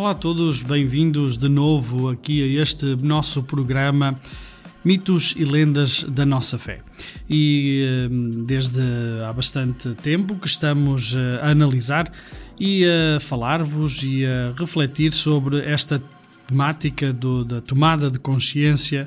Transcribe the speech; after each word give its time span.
Olá 0.00 0.12
a 0.12 0.14
todos, 0.14 0.62
bem-vindos 0.62 1.36
de 1.36 1.46
novo 1.46 2.08
aqui 2.08 2.42
a 2.42 2.62
este 2.62 2.96
nosso 3.02 3.42
programa 3.42 4.18
Mitos 4.82 5.34
e 5.36 5.44
Lendas 5.44 6.04
da 6.04 6.24
Nossa 6.24 6.56
Fé. 6.56 6.80
E 7.28 8.08
hum, 8.10 8.44
desde 8.46 8.80
há 9.28 9.30
bastante 9.30 9.90
tempo 9.96 10.36
que 10.36 10.48
estamos 10.48 11.14
eh, 11.14 11.40
a 11.42 11.50
analisar 11.50 12.10
e 12.58 12.86
a 12.86 13.20
falar-vos 13.20 14.02
e 14.02 14.24
a 14.24 14.54
refletir 14.58 15.12
sobre 15.12 15.58
esta 15.66 16.02
temática 16.46 17.12
do, 17.12 17.44
da 17.44 17.60
tomada 17.60 18.10
de 18.10 18.18
consciência 18.18 19.06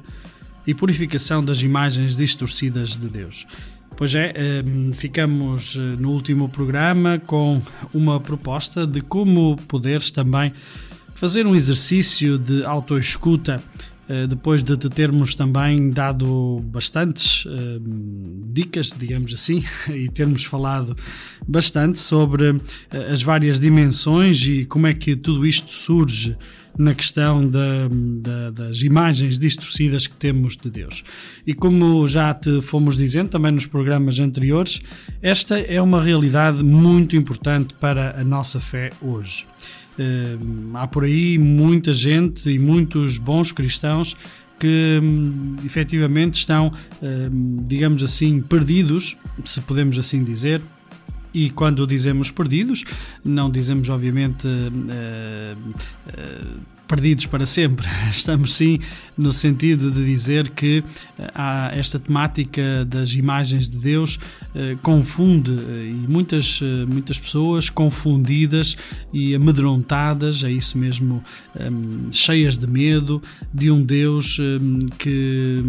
e 0.68 0.76
purificação 0.76 1.44
das 1.44 1.63
imagens 1.63 2.18
distorcidas 2.18 2.96
de 2.96 3.07
Deus. 3.07 3.48
Pois 3.96 4.16
é, 4.16 4.34
hum, 4.66 4.92
ficamos 4.92 5.76
eh, 5.76 5.80
no 5.80 6.12
último 6.12 6.50
programa 6.50 7.22
com 7.26 7.62
uma 7.94 8.20
proposta 8.20 8.88
de 8.88 9.02
como 9.02 9.56
poderes 9.68 10.10
também 10.10 10.52
fazer 11.14 11.46
um 11.46 11.56
exercício 11.56 12.38
de 12.38 12.66
autoescuta 12.66 13.62
depois 14.27 14.63
de 14.63 14.77
te 14.77 14.90
termos 14.90 15.35
também 15.35 15.90
dado 15.90 16.62
bastantes 16.65 17.46
hum, 17.46 18.43
dicas, 18.51 18.93
digamos 18.98 19.34
assim, 19.34 19.63
e 19.93 20.10
termos 20.10 20.43
falado 20.43 20.96
bastante 21.48 21.99
sobre 21.99 22.49
eh, 22.91 23.12
as 23.12 23.21
várias 23.21 23.60
dimensões 23.60 24.46
e 24.46 24.65
como 24.65 24.88
é 24.88 24.93
que 24.93 25.15
tudo 25.15 25.46
isto 25.46 25.71
surge 25.71 26.38
na 26.77 26.96
questão 26.96 27.48
da, 27.48 27.88
da, 28.21 28.49
das 28.51 28.82
imagens 28.82 29.38
distorcidas 29.38 30.07
que 30.07 30.16
temos 30.16 30.57
de 30.57 30.70
Deus. 30.70 31.04
E 31.45 31.54
como 31.54 32.07
já 32.07 32.34
te 32.34 32.62
fomos 32.62 32.98
dizendo 32.98 33.29
também 33.29 33.51
nos 33.51 33.66
programas 33.66 34.20
anteriores, 34.20 34.82
esta 35.21 35.60
é 35.60 35.82
uma 35.82 36.01
realidade 36.01 36.63
muito 36.63 37.16
importante 37.16 37.76
para 37.76 38.20
a 38.20 38.23
nossa 38.23 38.60
fé 38.60 38.91
hoje. 39.01 39.45
Uh, 39.98 40.76
há 40.76 40.88
por 40.88 41.04
aí 41.04 41.38
muita 41.38 41.94
gente 41.94 42.49
e 42.49 42.58
muitos 42.58 43.18
bons 43.18 43.52
cristãos 43.52 44.18
que 44.60 45.00
um, 45.04 45.55
efetivamente 45.66 46.35
estão, 46.35 46.72
um, 47.02 47.63
digamos 47.68 48.04
assim, 48.04 48.41
perdidos, 48.41 49.18
se 49.44 49.60
podemos 49.62 49.98
assim 49.98 50.24
dizer, 50.24 50.62
e 51.34 51.50
quando 51.50 51.85
dizemos 51.88 52.32
perdidos, 52.32 52.85
não 53.26 53.50
dizemos 53.50 53.90
obviamente 53.90 54.48
uh, 54.48 55.58
uh, 56.07 56.62
perdidos 56.87 57.26
para 57.26 57.45
sempre. 57.45 57.87
Estamos 58.12 58.53
sim 58.53 58.79
no 59.17 59.31
sentido 59.31 59.91
de 59.91 60.03
dizer 60.05 60.49
que 60.49 60.84
eh, 61.17 61.31
há 61.34 61.71
esta 61.73 61.99
temática 61.99 62.84
das 62.85 63.13
imagens 63.13 63.70
de 63.70 63.77
Deus 63.77 64.16
uh, 64.16 64.78
confunde 64.81 65.51
e 65.51 66.06
muitas, 66.09 66.59
muitas 66.88 67.19
pessoas 67.19 67.69
confundidas 67.69 68.75
e 69.11 69.35
amedrontadas, 69.35 70.44
é 70.44 70.51
isso 70.51 70.78
mesmo, 70.78 71.23
um, 71.59 72.11
cheias 72.11 72.57
de 72.57 72.66
medo 72.66 73.22
de 73.53 73.69
um 73.69 73.84
Deus 73.84 74.39
um, 74.39 74.79
que, 74.97 75.63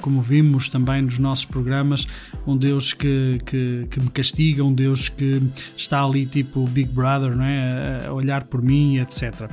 como 0.00 0.22
vimos 0.22 0.70
também 0.70 1.02
nos 1.02 1.18
nossos 1.18 1.44
programas, 1.44 2.08
um 2.46 2.56
Deus 2.56 2.94
que, 2.94 3.38
que, 3.44 3.86
que 3.90 4.00
me 4.00 4.08
castiga, 4.08 4.64
um 4.64 4.72
Deus 4.72 4.88
Deus 4.88 5.08
que 5.10 5.42
está 5.76 6.02
ali 6.02 6.26
tipo 6.26 6.66
Big 6.66 6.90
Brother, 6.90 7.36
não 7.36 7.44
é? 7.44 8.06
a 8.06 8.12
olhar 8.12 8.44
por 8.44 8.62
mim, 8.62 8.98
etc. 8.98 9.50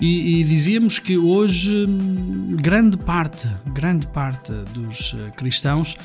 E, 0.00 0.40
e, 0.40 0.44
dizíamos 0.44 0.98
que 0.98 1.18
hoje 1.18 1.86
hum, 1.86 2.56
grande 2.56 2.96
parte, 2.96 3.48
grande 3.72 4.06
parte 4.06 4.52
dos 4.72 5.14
eh, 5.18 5.30
cristãos 5.36 5.96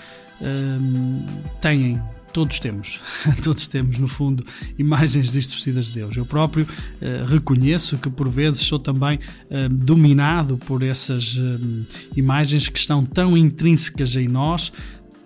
um, 0.41 1.25
têm 1.61 2.01
todos 2.33 2.59
temos, 2.59 2.99
todos 3.43 3.67
temos 3.67 3.99
no 3.99 4.07
fundo 4.07 4.43
imagens 4.77 5.31
distorcidas 5.31 5.85
de 5.85 5.93
Deus. 5.93 6.17
Eu 6.17 6.25
próprio 6.25 6.65
uh, 6.65 7.25
reconheço 7.27 7.97
que 7.99 8.09
por 8.09 8.27
vezes 8.27 8.61
sou 8.61 8.79
também 8.79 9.19
uh, 9.51 9.69
dominado 9.69 10.57
por 10.57 10.81
essas 10.81 11.35
uh, 11.35 11.85
imagens 12.15 12.67
que 12.67 12.79
estão 12.79 13.05
tão 13.05 13.37
intrínsecas 13.37 14.15
em 14.15 14.27
nós, 14.27 14.73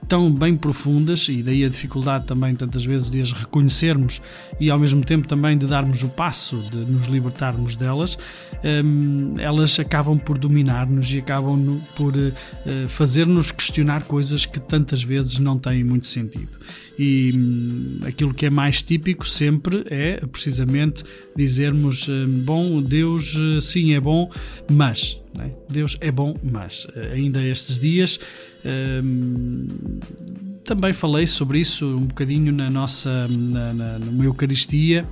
tão 0.07 0.31
bem 0.31 0.55
profundas 0.55 1.27
e 1.27 1.43
daí 1.43 1.65
a 1.65 1.69
dificuldade 1.69 2.25
também 2.25 2.55
tantas 2.55 2.85
vezes 2.85 3.09
de 3.09 3.21
as 3.21 3.31
reconhecermos 3.31 4.21
e 4.59 4.69
ao 4.69 4.79
mesmo 4.79 5.03
tempo 5.03 5.27
também 5.27 5.57
de 5.57 5.65
darmos 5.65 6.01
o 6.03 6.09
passo 6.09 6.57
de 6.71 6.77
nos 6.77 7.07
libertarmos 7.07 7.75
delas, 7.75 8.17
um, 8.85 9.35
elas 9.37 9.79
acabam 9.79 10.17
por 10.17 10.37
dominar-nos 10.37 11.13
e 11.13 11.19
acabam 11.19 11.79
por 11.95 12.15
uh, 12.15 12.87
fazer-nos 12.87 13.51
questionar 13.51 14.03
coisas 14.03 14.45
que 14.45 14.59
tantas 14.59 15.03
vezes 15.03 15.39
não 15.39 15.57
têm 15.57 15.83
muito 15.83 16.07
sentido. 16.07 16.57
E 16.97 17.33
um, 17.37 17.99
aquilo 18.07 18.33
que 18.33 18.47
é 18.47 18.49
mais 18.49 18.81
típico 18.81 19.27
sempre 19.27 19.83
é 19.87 20.25
precisamente 20.25 21.03
dizermos: 21.35 22.07
um, 22.07 22.43
bom, 22.43 22.81
Deus 22.81 23.35
eh, 23.37 23.61
sim 23.61 23.93
é 23.93 23.99
bom, 23.99 24.31
mas. 24.69 25.19
Né? 25.37 25.51
Deus 25.69 25.95
é 26.01 26.11
bom, 26.11 26.35
mas 26.43 26.87
eh, 26.95 27.11
ainda 27.13 27.43
estes 27.43 27.77
dias 27.77 28.19
também 30.63 30.91
falei 30.91 31.25
sobre 31.25 31.59
isso 31.59 31.85
um 31.95 32.05
bocadinho 32.05 32.51
na 32.51 32.69
nossa 32.69 33.27
na, 33.29 33.73
na, 33.73 33.99
numa 33.99 34.25
Eucaristia 34.25 35.07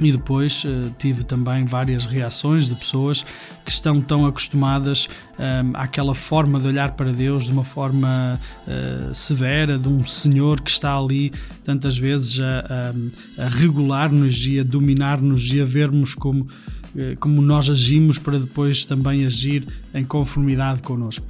e 0.00 0.10
depois 0.10 0.64
uh, 0.64 0.92
tive 0.98 1.22
também 1.22 1.64
várias 1.64 2.06
reações 2.06 2.68
de 2.68 2.74
pessoas 2.74 3.24
que 3.64 3.70
estão 3.70 4.00
tão 4.00 4.26
acostumadas 4.26 5.08
um, 5.38 5.76
àquela 5.76 6.14
forma 6.14 6.58
de 6.58 6.66
olhar 6.66 6.92
para 6.92 7.12
Deus 7.12 7.44
de 7.44 7.52
uma 7.52 7.64
forma 7.64 8.40
uh, 8.66 9.14
severa, 9.14 9.78
de 9.78 9.88
um 9.88 10.04
Senhor 10.04 10.60
que 10.60 10.70
está 10.70 10.96
ali 10.96 11.32
tantas 11.64 11.96
vezes 11.96 12.40
a, 12.40 12.92
a, 13.38 13.44
a 13.44 13.48
regular-nos 13.48 14.44
e 14.46 14.58
a 14.58 14.64
dominar-nos 14.64 15.52
e 15.52 15.60
a 15.60 15.64
vermos 15.64 16.14
como, 16.14 16.42
uh, 16.42 17.16
como 17.20 17.40
nós 17.40 17.70
agimos 17.70 18.18
para 18.18 18.38
depois 18.38 18.84
também 18.84 19.24
agir 19.24 19.66
em 19.94 20.04
conformidade 20.04 20.82
connosco. 20.82 21.26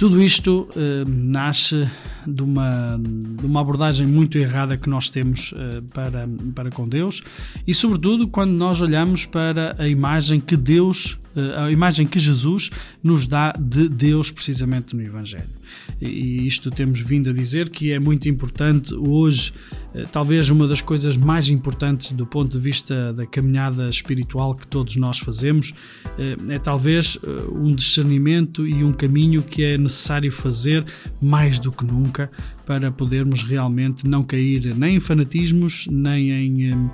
Tudo 0.00 0.22
isto 0.22 0.66
uh, 0.70 1.06
nasce 1.06 1.86
de 2.26 2.42
uma, 2.42 2.98
de 2.98 3.44
uma 3.44 3.60
abordagem 3.60 4.06
muito 4.06 4.38
errada 4.38 4.74
que 4.74 4.88
nós 4.88 5.10
temos 5.10 5.52
uh, 5.52 5.82
para, 5.92 6.26
para 6.54 6.70
com 6.70 6.88
Deus 6.88 7.22
e, 7.66 7.74
sobretudo, 7.74 8.26
quando 8.26 8.52
nós 8.52 8.80
olhamos 8.80 9.26
para 9.26 9.76
a 9.78 9.86
imagem 9.86 10.40
que 10.40 10.56
Deus, 10.56 11.18
a 11.56 11.70
imagem 11.70 12.06
que 12.06 12.18
Jesus 12.18 12.70
nos 13.02 13.26
dá 13.26 13.52
de 13.52 13.88
Deus 13.88 14.30
precisamente 14.30 14.96
no 14.96 15.02
Evangelho. 15.02 15.60
E 16.00 16.46
isto 16.46 16.70
temos 16.70 17.00
vindo 17.00 17.30
a 17.30 17.32
dizer 17.32 17.68
que 17.68 17.92
é 17.92 17.98
muito 17.98 18.28
importante 18.28 18.94
hoje 18.94 19.52
eh, 19.94 20.06
talvez 20.10 20.50
uma 20.50 20.68
das 20.68 20.80
coisas 20.80 21.16
mais 21.16 21.48
importantes 21.48 22.12
do 22.12 22.26
ponto 22.26 22.52
de 22.52 22.58
vista 22.58 23.12
da 23.12 23.26
caminhada 23.26 23.88
espiritual 23.88 24.54
que 24.54 24.66
todos 24.66 24.96
nós 24.96 25.18
fazemos 25.18 25.74
eh, 26.18 26.36
é 26.48 26.58
talvez 26.58 27.18
eh, 27.22 27.28
um 27.52 27.74
discernimento 27.74 28.66
e 28.66 28.84
um 28.84 28.92
caminho 28.92 29.42
que 29.42 29.64
é 29.64 29.76
necessário 29.76 30.30
fazer 30.30 30.84
mais 31.20 31.58
do 31.58 31.72
que 31.72 31.84
nunca 31.84 32.30
para 32.64 32.90
podermos 32.90 33.42
realmente 33.42 34.06
não 34.06 34.22
cair 34.22 34.74
nem 34.76 34.96
em 34.96 35.00
fanatismos, 35.00 35.88
nem 35.90 36.30
em 36.30 36.90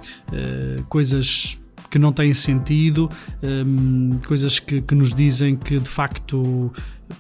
coisas 0.89 1.59
que 1.97 1.99
não 1.99 2.13
têm 2.13 2.35
sentido, 2.35 3.11
um, 3.43 4.19
coisas 4.27 4.59
que, 4.59 4.83
que, 4.83 4.95
nos 4.95 5.15
dizem 5.15 5.57
que 5.57 5.79
de 5.79 5.89
facto 5.89 6.71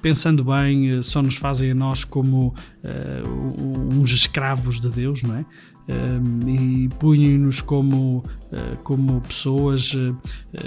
pensando 0.03 0.45
bem, 0.45 0.91
eh, 0.91 1.03
só 1.03 1.23
nos 1.23 1.37
fazem 1.37 1.71
a 1.71 1.75
nós 1.75 2.05
como 2.05 2.49
uh, 2.85 3.95
uns 3.95 4.11
escravos 4.11 4.79
de 4.79 4.91
Deus, 4.91 5.23
não 5.23 5.37
é? 5.37 5.41
Uh, 5.89 6.49
e 6.49 6.89
punhem-nos 6.99 7.63
como, 7.63 8.19
uh, 8.19 8.77
como 8.83 9.21
pessoas 9.23 9.95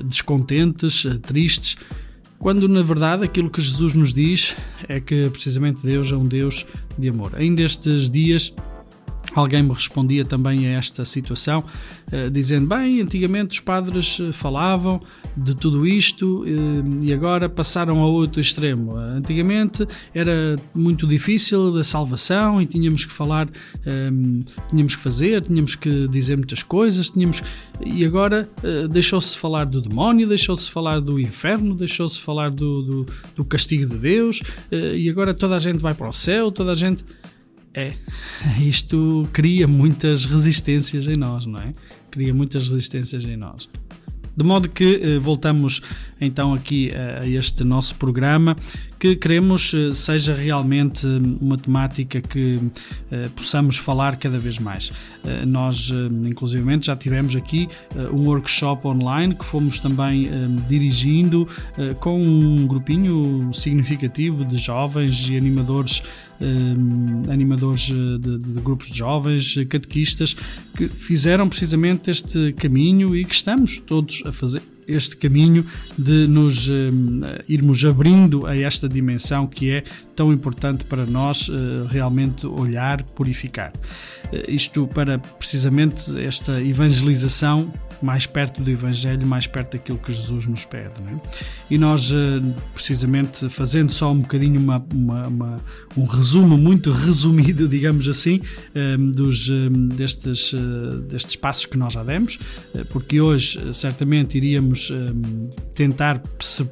descontentes, 0.06 1.06
tristes, 1.22 1.78
quando 2.40 2.68
na 2.68 2.82
verdade 2.82 3.26
aquilo 3.26 3.50
que 3.50 3.62
Jesus 3.62 3.94
nos 3.94 4.12
diz 4.12 4.56
é 4.88 5.00
que 5.00 5.30
precisamente 5.30 5.82
Deus 5.84 6.12
é 6.12 6.16
um 6.16 6.26
Deus 6.26 6.66
de 6.98 7.10
amor. 7.10 7.36
Ainda 7.36 7.62
estes 7.62 8.10
dias 8.10 8.56
Alguém 9.36 9.62
me 9.62 9.74
respondia 9.74 10.26
também 10.26 10.68
a 10.68 10.72
esta 10.72 11.06
situação, 11.06 11.64
eh, 12.12 12.30
dizendo: 12.30 12.68
Bem, 12.68 13.00
antigamente 13.02 13.54
os 13.54 13.60
padres 13.60 14.20
eh, 14.20 14.32
falavam 14.32 15.02
de 15.38 15.56
tudo 15.56 15.86
isto 15.86 16.44
eh, 16.48 17.06
e 17.06 17.14
agora 17.14 17.48
passaram 17.48 18.02
a 18.02 18.08
outro 18.08 18.42
extremo. 18.42 18.96
Antigamente 18.96 19.88
era 20.14 20.58
muito 20.74 21.06
difícil 21.06 21.78
a 21.78 21.84
salvação 21.84 22.60
e 22.62 22.66
tínhamos 22.66 23.06
que 23.06 23.12
falar, 23.12 23.48
tínhamos 24.70 24.96
que 24.96 25.02
fazer, 25.02 25.42
tínhamos 25.42 25.76
que 25.76 26.08
dizer 26.08 26.36
muitas 26.36 26.64
coisas, 26.64 27.10
tínhamos 27.10 27.44
e 27.86 28.04
agora 28.04 28.50
deixou-se 28.90 29.38
falar 29.38 29.66
do 29.66 29.82
demónio, 29.82 30.28
deixou-se 30.28 30.70
falar 30.70 31.00
do 31.00 31.20
inferno, 31.20 31.76
deixou-se 31.76 32.20
falar 32.20 32.52
do, 32.52 32.82
do, 32.82 33.06
do 33.36 33.46
castigo 33.46 33.86
de 33.86 33.98
Deus 33.98 34.42
e 34.72 35.10
agora 35.10 35.34
toda 35.34 35.56
a 35.56 35.60
gente 35.60 35.80
vai 35.80 35.94
para 35.94 36.10
o 36.10 36.14
céu, 36.14 36.52
toda 36.52 36.72
a 36.72 36.76
gente. 36.76 37.04
É, 37.80 37.94
isto 38.60 39.28
cria 39.32 39.68
muitas 39.68 40.26
resistências 40.26 41.08
em 41.08 41.16
nós, 41.16 41.46
não 41.46 41.60
é? 41.60 41.72
Cria 42.12 42.34
muitas 42.34 42.68
resistências 42.68 43.24
em 43.24 43.38
nós. 43.38 43.70
De 44.36 44.46
modo 44.46 44.70
que 44.70 45.18
voltamos 45.20 45.82
então 46.22 46.54
aqui 46.54 46.92
a 46.96 47.28
este 47.28 47.62
nosso 47.66 47.96
programa 47.96 48.56
que 48.98 49.14
queremos 49.14 49.74
seja 49.94 50.34
realmente 50.34 51.06
uma 51.42 51.58
temática 51.58 52.22
que 52.22 52.58
possamos 53.36 53.76
falar 53.76 54.16
cada 54.16 54.40
vez 54.40 54.58
mais. 54.58 54.94
Nós, 55.46 55.92
inclusivamente, 56.26 56.86
já 56.86 56.96
tivemos 56.96 57.36
aqui 57.36 57.68
um 58.14 58.28
workshop 58.28 58.88
online 58.88 59.36
que 59.36 59.44
fomos 59.44 59.78
também 59.78 60.30
dirigindo 60.70 61.46
com 62.00 62.24
um 62.24 62.66
grupinho 62.66 63.52
significativo 63.54 64.46
de 64.46 64.56
jovens 64.56 65.30
e 65.30 65.36
animadores 65.36 66.02
animadores 67.30 67.88
de, 67.88 68.38
de, 68.38 68.62
grupos 68.62 68.90
de 68.90 68.98
jovens, 68.98 69.56
catequistas, 69.70 70.36
que 70.76 70.88
fizeram 70.88 71.48
precisamente 71.48 72.10
este 72.10 72.54
caminho 72.54 73.16
e 73.16 73.26
que 73.26 73.34
estamos 73.34 73.78
todos 73.80 74.24
a 74.26 74.32
fazer 74.32 74.62
este 74.90 75.16
caminho 75.16 75.66
de 75.98 76.28
nos 76.28 76.68
uh, 76.68 76.74
irmos 77.48 77.86
abrindo 77.86 78.48
a 78.48 78.58
esta 78.58 78.90
dimensão 78.90 79.46
que 79.46 79.70
é 79.70 79.84
tão 80.20 80.34
importante 80.34 80.84
para 80.84 81.06
nós 81.06 81.48
uh, 81.48 81.86
realmente 81.90 82.46
olhar, 82.46 83.04
purificar. 83.04 83.72
Uh, 84.26 84.52
isto 84.52 84.86
para 84.86 85.18
precisamente 85.18 86.20
esta 86.20 86.62
evangelização 86.62 87.72
mais 88.02 88.26
perto 88.26 88.62
do 88.62 88.70
Evangelho, 88.70 89.26
mais 89.26 89.48
perto 89.48 89.78
daquilo 89.78 89.98
que 89.98 90.12
Jesus 90.12 90.46
nos 90.46 90.66
pede. 90.66 90.96
É? 91.08 91.20
E 91.70 91.78
nós, 91.78 92.14
precisamente, 92.74 93.50
fazendo 93.50 93.92
só 93.92 94.14
um 94.14 94.20
bocadinho 94.20 94.58
uma, 94.58 94.86
uma, 94.94 95.28
uma, 95.28 95.56
um 95.98 96.06
resumo 96.06 96.58
muito 96.58 96.92
resumido, 96.96 97.68
digamos 97.68 98.08
assim, 98.08 98.40
dos, 99.14 99.50
destes, 99.98 100.54
destes 101.10 101.36
passos 101.36 101.66
que 101.66 101.78
nós 101.78 101.92
já 101.92 102.02
demos, 102.02 102.40
porque 102.90 103.20
hoje 103.20 103.60
certamente 103.74 104.38
iríamos 104.38 104.94
tentar 105.74 106.20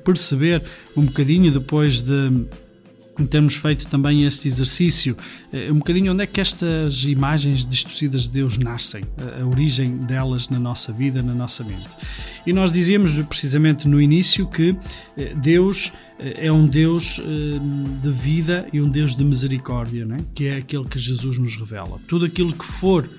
perceber 0.06 0.64
um 0.96 1.04
bocadinho 1.04 1.52
depois 1.52 2.02
de 2.02 2.48
termos 3.26 3.56
feito 3.56 3.88
também 3.88 4.24
este 4.24 4.48
exercício, 4.48 5.18
eh, 5.52 5.72
um 5.72 5.80
bocadinho 5.80 6.14
onde 6.14 6.24
é 6.24 6.28
que 6.28 6.40
estas 6.40 7.04
imagens 7.06 7.66
distorcidas 7.66 8.24
de 8.24 8.32
Deus 8.32 8.58
nascem, 8.58 9.04
a 9.42 9.46
origem 9.46 9.98
delas 9.98 10.50
na 10.50 10.60
nossa 10.60 10.94
vida, 10.94 11.24
na 11.24 11.34
nossa 11.34 11.64
mente. 11.64 11.90
E 12.46 12.54
nós 12.54 12.72
dizíamos 12.72 13.14
precisamente 13.26 13.88
no 13.88 14.02
início 14.02 14.48
que 14.48 14.76
eh, 15.18 15.34
Deus 15.36 15.92
eh, 16.20 16.48
é 16.48 16.52
um 16.52 16.68
Deus 16.68 17.22
de 18.02 18.12
vida 18.12 18.68
e 18.72 18.82
um 18.82 18.90
Deus 18.90 19.16
de 19.16 19.24
misericórdia, 19.24 20.06
né? 20.06 20.18
que 20.36 20.48
é 20.48 20.58
aquele 20.58 20.86
que 20.86 21.00
Jesus 21.00 21.38
nos 21.38 21.58
revela. 21.58 22.00
Tudo 22.08 22.26
aquilo 22.26 22.54
que 22.54 22.66
for 22.66 23.10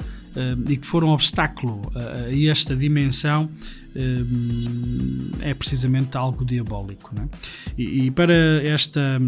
e 0.69 0.77
que 0.77 0.87
for 0.87 1.03
um 1.03 1.09
obstáculo 1.09 1.83
a 1.97 2.49
esta 2.49 2.77
dimensão 2.77 3.51
é 5.41 5.53
precisamente 5.53 6.17
algo 6.17 6.45
diabólico. 6.45 7.13
É? 7.19 7.29
E, 7.77 8.11
para 8.13 8.35
esta 8.63 9.21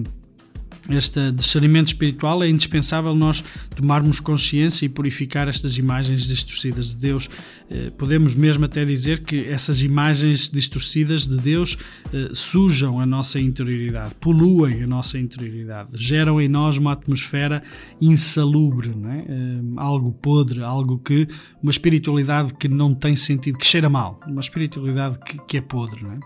este 0.96 1.32
discernimento 1.32 1.88
espiritual 1.88 2.42
é 2.42 2.48
indispensável 2.48 3.14
nós 3.14 3.44
tomarmos 3.74 4.20
consciência 4.20 4.86
e 4.86 4.88
purificar 4.88 5.48
estas 5.48 5.78
imagens 5.78 6.26
distorcidas 6.26 6.90
de 6.90 6.96
Deus. 6.96 7.28
Eh, 7.70 7.90
podemos 7.96 8.34
mesmo 8.34 8.64
até 8.64 8.84
dizer 8.84 9.24
que 9.24 9.46
essas 9.46 9.82
imagens 9.82 10.48
distorcidas 10.48 11.26
de 11.26 11.36
Deus 11.36 11.78
eh, 12.12 12.30
sujam 12.32 13.00
a 13.00 13.06
nossa 13.06 13.38
interioridade, 13.38 14.14
poluem 14.20 14.82
a 14.82 14.86
nossa 14.86 15.18
interioridade, 15.18 15.90
geram 15.94 16.40
em 16.40 16.48
nós 16.48 16.78
uma 16.78 16.92
atmosfera 16.92 17.62
insalubre, 18.00 18.90
é? 18.90 19.18
Eh, 19.28 19.60
algo 19.76 20.12
podre, 20.12 20.62
algo 20.62 20.98
que 20.98 21.28
uma 21.62 21.70
espiritualidade 21.70 22.54
que 22.54 22.68
não 22.68 22.94
tem 22.94 23.14
sentido, 23.14 23.58
que 23.58 23.66
cheira 23.66 23.88
mal, 23.88 24.20
uma 24.26 24.40
espiritualidade 24.40 25.18
que, 25.18 25.38
que 25.46 25.56
é 25.58 25.60
podre. 25.60 26.04
É? 26.06 26.18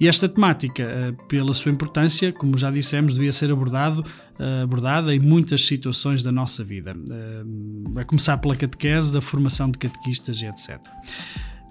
E 0.00 0.08
esta 0.08 0.28
temática, 0.28 1.16
pela 1.28 1.54
sua 1.54 1.70
importância, 1.70 2.32
como 2.32 2.58
já 2.58 2.70
dissemos, 2.70 3.14
devia 3.14 3.32
ser 3.32 3.52
abordada 3.52 4.02
eh, 4.38 4.62
abordada 4.62 5.14
em 5.14 5.20
muitas 5.20 5.64
situações 5.64 6.22
da 6.24 6.32
nossa 6.32 6.64
vida, 6.64 6.96
eh, 7.08 8.00
a 8.00 8.04
começar 8.04 8.36
pela 8.38 8.56
catequese, 8.56 9.12
da 9.12 9.20
formação 9.20 9.70
de 9.70 9.78
catequistas 9.78 10.42
e 10.42 10.46
etc. 10.46 10.80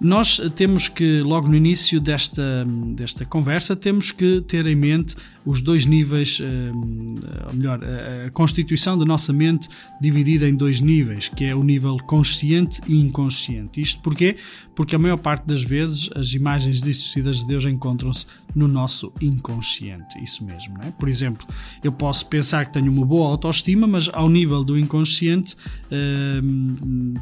Nós 0.04 0.38
temos 0.54 0.86
que, 0.86 1.22
logo 1.22 1.48
no 1.48 1.56
início 1.56 1.98
desta, 1.98 2.62
desta 2.94 3.24
conversa, 3.24 3.74
temos 3.74 4.12
que 4.12 4.42
ter 4.42 4.66
em 4.66 4.76
mente 4.76 5.16
os 5.46 5.62
dois 5.62 5.86
níveis, 5.86 6.40
eh, 6.42 6.72
ou 7.46 7.54
melhor, 7.54 7.80
a 7.82 8.30
constituição 8.30 8.98
da 8.98 9.04
nossa 9.06 9.32
mente 9.32 9.66
dividida 10.00 10.46
em 10.46 10.54
dois 10.54 10.80
níveis, 10.80 11.28
que 11.28 11.44
é 11.44 11.54
o 11.54 11.62
nível 11.62 11.96
consciente 12.06 12.82
e 12.86 12.98
inconsciente. 12.98 13.80
Isto 13.80 14.02
porquê? 14.02 14.36
Porque 14.74 14.94
a 14.94 14.98
maior 14.98 15.18
parte 15.18 15.46
das 15.46 15.62
vezes 15.62 16.10
as 16.14 16.32
imagens 16.32 16.82
distorcidas 16.82 17.38
de 17.38 17.46
Deus 17.46 17.64
encontram-se 17.64 18.26
no 18.54 18.68
nosso 18.68 19.12
inconsciente. 19.20 20.22
Isso 20.22 20.44
mesmo, 20.44 20.78
não 20.78 20.84
é? 20.84 20.90
Por 20.92 21.08
exemplo, 21.08 21.46
eu 21.82 21.92
posso 21.92 22.26
pensar 22.26 22.66
que 22.66 22.72
tenho 22.72 22.90
uma 22.90 23.04
boa 23.04 23.28
autoestima, 23.28 23.86
mas 23.86 24.08
ao 24.12 24.28
nível 24.28 24.64
do 24.64 24.78
inconsciente 24.78 25.56
eh, 25.90 26.40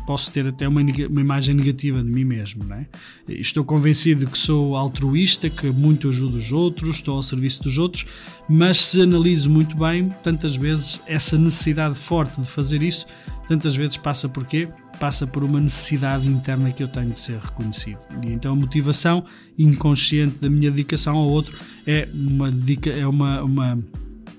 posso 0.06 0.30
ter 0.30 0.46
até 0.46 0.68
uma, 0.68 0.80
imagem 0.80 1.54
negativa 1.54 2.02
de 2.02 2.10
mim 2.10 2.24
mesmo, 2.24 2.64
é? 2.72 2.86
Estou 3.28 3.64
convencido 3.64 4.26
que 4.26 4.38
sou 4.38 4.76
altruísta, 4.76 5.48
que 5.48 5.66
muito 5.70 6.08
ajudo 6.08 6.36
os 6.36 6.52
outros, 6.52 6.96
estou 6.96 7.16
ao 7.16 7.22
serviço 7.22 7.62
dos 7.62 7.78
outros, 7.78 8.06
mas 8.48 8.78
se 8.78 9.02
analiso 9.02 9.50
muito 9.50 9.76
bem, 9.76 10.08
tantas 10.22 10.56
vezes 10.56 11.00
essa 11.06 11.38
necessidade 11.38 11.94
forte 11.94 12.40
de 12.40 12.46
fazer 12.46 12.82
isso, 12.82 13.06
tantas 13.48 13.74
vezes 13.76 13.96
passa 13.96 14.28
por 14.28 14.46
quê? 14.46 14.68
Passa 14.98 15.26
por 15.26 15.42
uma 15.42 15.60
necessidade 15.60 16.28
interna 16.28 16.70
que 16.70 16.82
eu 16.82 16.88
tenho 16.88 17.10
de 17.10 17.18
ser 17.18 17.38
reconhecido. 17.38 17.98
E 18.24 18.32
então 18.32 18.52
a 18.52 18.56
motivação 18.56 19.24
inconsciente 19.58 20.38
da 20.38 20.48
minha 20.48 20.70
dedicação 20.70 21.16
ao 21.16 21.28
outro 21.28 21.56
é 21.86 22.08
uma, 22.12 22.48
é 22.96 23.06
uma, 23.06 23.42
uma 23.42 23.78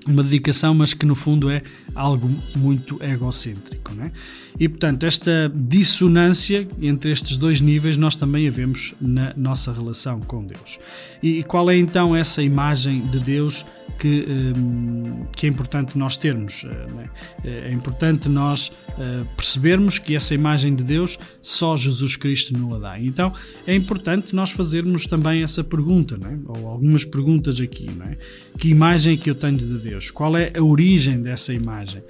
uma 0.07 0.23
dedicação, 0.23 0.73
mas 0.73 0.94
que 0.94 1.05
no 1.05 1.15
fundo 1.15 1.50
é 1.50 1.61
algo 1.95 2.29
muito 2.57 3.01
egocêntrico. 3.01 3.94
Não 3.95 4.05
é? 4.05 4.11
E 4.59 4.69
portanto, 4.69 5.05
esta 5.05 5.51
dissonância 5.53 6.67
entre 6.81 7.11
estes 7.11 7.38
dois 7.38 7.59
níveis 7.59 7.97
nós 7.97 8.15
também 8.15 8.47
a 8.47 8.51
vemos 8.51 8.94
na 9.01 9.33
nossa 9.35 9.73
relação 9.73 10.19
com 10.19 10.45
Deus. 10.45 10.79
E 11.21 11.44
qual 11.44 11.69
é 11.71 11.77
então 11.77 12.15
essa 12.15 12.44
imagem 12.44 13.01
de 13.07 13.19
Deus 13.19 13.65
que, 14.03 14.25
hum, 14.57 15.25
que 15.33 15.48
é 15.48 15.50
importante 15.50 15.98
nós 15.98 16.17
termos? 16.17 16.65
Eh, 16.65 17.67
é? 17.67 17.72
importante 17.72 18.27
nós 18.27 18.69
eh, 19.00 19.24
percebermos 19.38 19.98
que 19.98 20.13
essa 20.13 20.33
imagem 20.33 20.75
de 20.75 20.83
Deus 20.83 21.17
só 21.41 21.77
Jesus 21.77 22.17
Cristo 22.17 22.57
nos 22.57 22.81
dá. 22.81 23.00
Então 23.00 23.33
é 23.65 23.74
importante 23.74 24.36
nós 24.36 24.51
fazermos 24.51 25.05
também 25.05 25.41
essa 25.41 25.63
pergunta, 25.63 26.19
é? 26.22 26.38
ou 26.45 26.67
algumas 26.67 27.05
perguntas 27.05 27.62
aqui. 27.62 27.89
É? 28.10 28.17
Que 28.57 28.67
imagem 28.67 29.13
é 29.13 29.17
que 29.17 29.29
eu 29.29 29.36
tenho 29.36 29.57
de 29.57 29.77
Deus? 29.77 30.12
Qual 30.12 30.36
é 30.36 30.51
a 30.53 30.62
origem 30.62 31.22
dessa 31.22 31.53
imagem? 31.53 32.03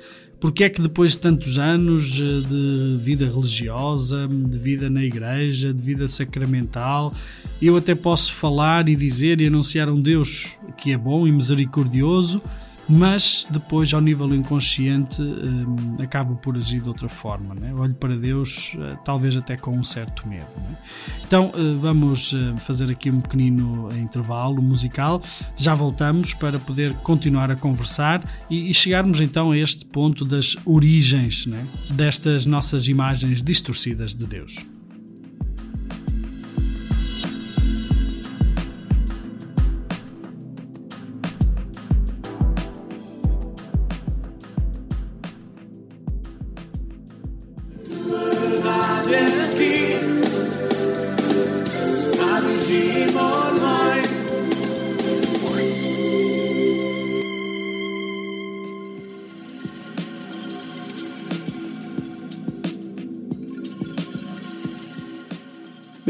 Porque 0.44 0.66
é 0.66 0.70
que 0.70 0.82
depois 0.82 1.14
de 1.14 1.20
tantos 1.20 1.58
anos 1.58 2.20
eh, 2.20 2.46
de 2.46 2.98
vida 3.02 3.26
religiosa, 3.26 4.28
de 4.28 4.58
vida 4.58 4.90
na 4.90 5.02
igreja, 5.02 5.74
de 5.74 5.82
vida 5.82 6.10
sacramental, 6.10 7.14
eu 7.62 7.78
até 7.78 7.96
posso 7.96 8.34
falar 8.34 8.90
e 8.90 8.96
dizer 8.98 9.40
e 9.40 9.48
anunciar 9.48 9.88
um 9.88 10.02
Deus 10.02 10.58
que 10.76 10.92
é 10.92 10.98
bom 10.98 11.26
e 11.26 11.32
misericordioso, 11.32 12.42
mas 12.88 13.48
depois, 13.50 13.94
ao 13.94 14.02
nível 14.02 14.34
inconsciente, 14.34 15.22
um, 15.22 16.02
acabo 16.02 16.36
por 16.36 16.56
agir 16.56 16.82
de 16.82 16.88
outra 16.88 17.08
forma. 17.08 17.56
Né? 17.56 17.72
Olho 17.76 17.94
para 17.94 18.16
Deus, 18.16 18.74
uh, 18.76 18.98
talvez 19.04 19.36
até 19.36 19.56
com 19.56 19.72
um 19.72 19.84
certo 19.84 20.28
medo. 20.28 20.48
Né? 20.58 20.78
Então, 21.26 21.52
uh, 21.56 21.80
vamos 21.80 22.34
uh, 22.34 22.56
fazer 22.58 22.92
aqui 22.92 23.10
um 23.10 23.22
pequenino 23.22 23.90
intervalo 23.98 24.62
musical. 24.62 25.22
Já 25.56 25.74
voltamos 25.74 26.34
para 26.34 26.60
poder 26.60 26.94
continuar 26.96 27.52
a 27.52 27.56
conversar 27.56 28.24
e, 28.50 28.70
e 28.70 28.74
chegarmos 28.74 29.22
então 29.22 29.52
a 29.52 29.58
este 29.58 29.86
ponto 29.86 30.26
das 30.26 30.58
origens 30.66 31.46
né? 31.46 31.66
destas 31.92 32.46
nossas 32.46 32.88
imagens 32.88 33.42
distorcidas 33.42 34.14
de 34.14 34.26
Deus. 34.26 34.73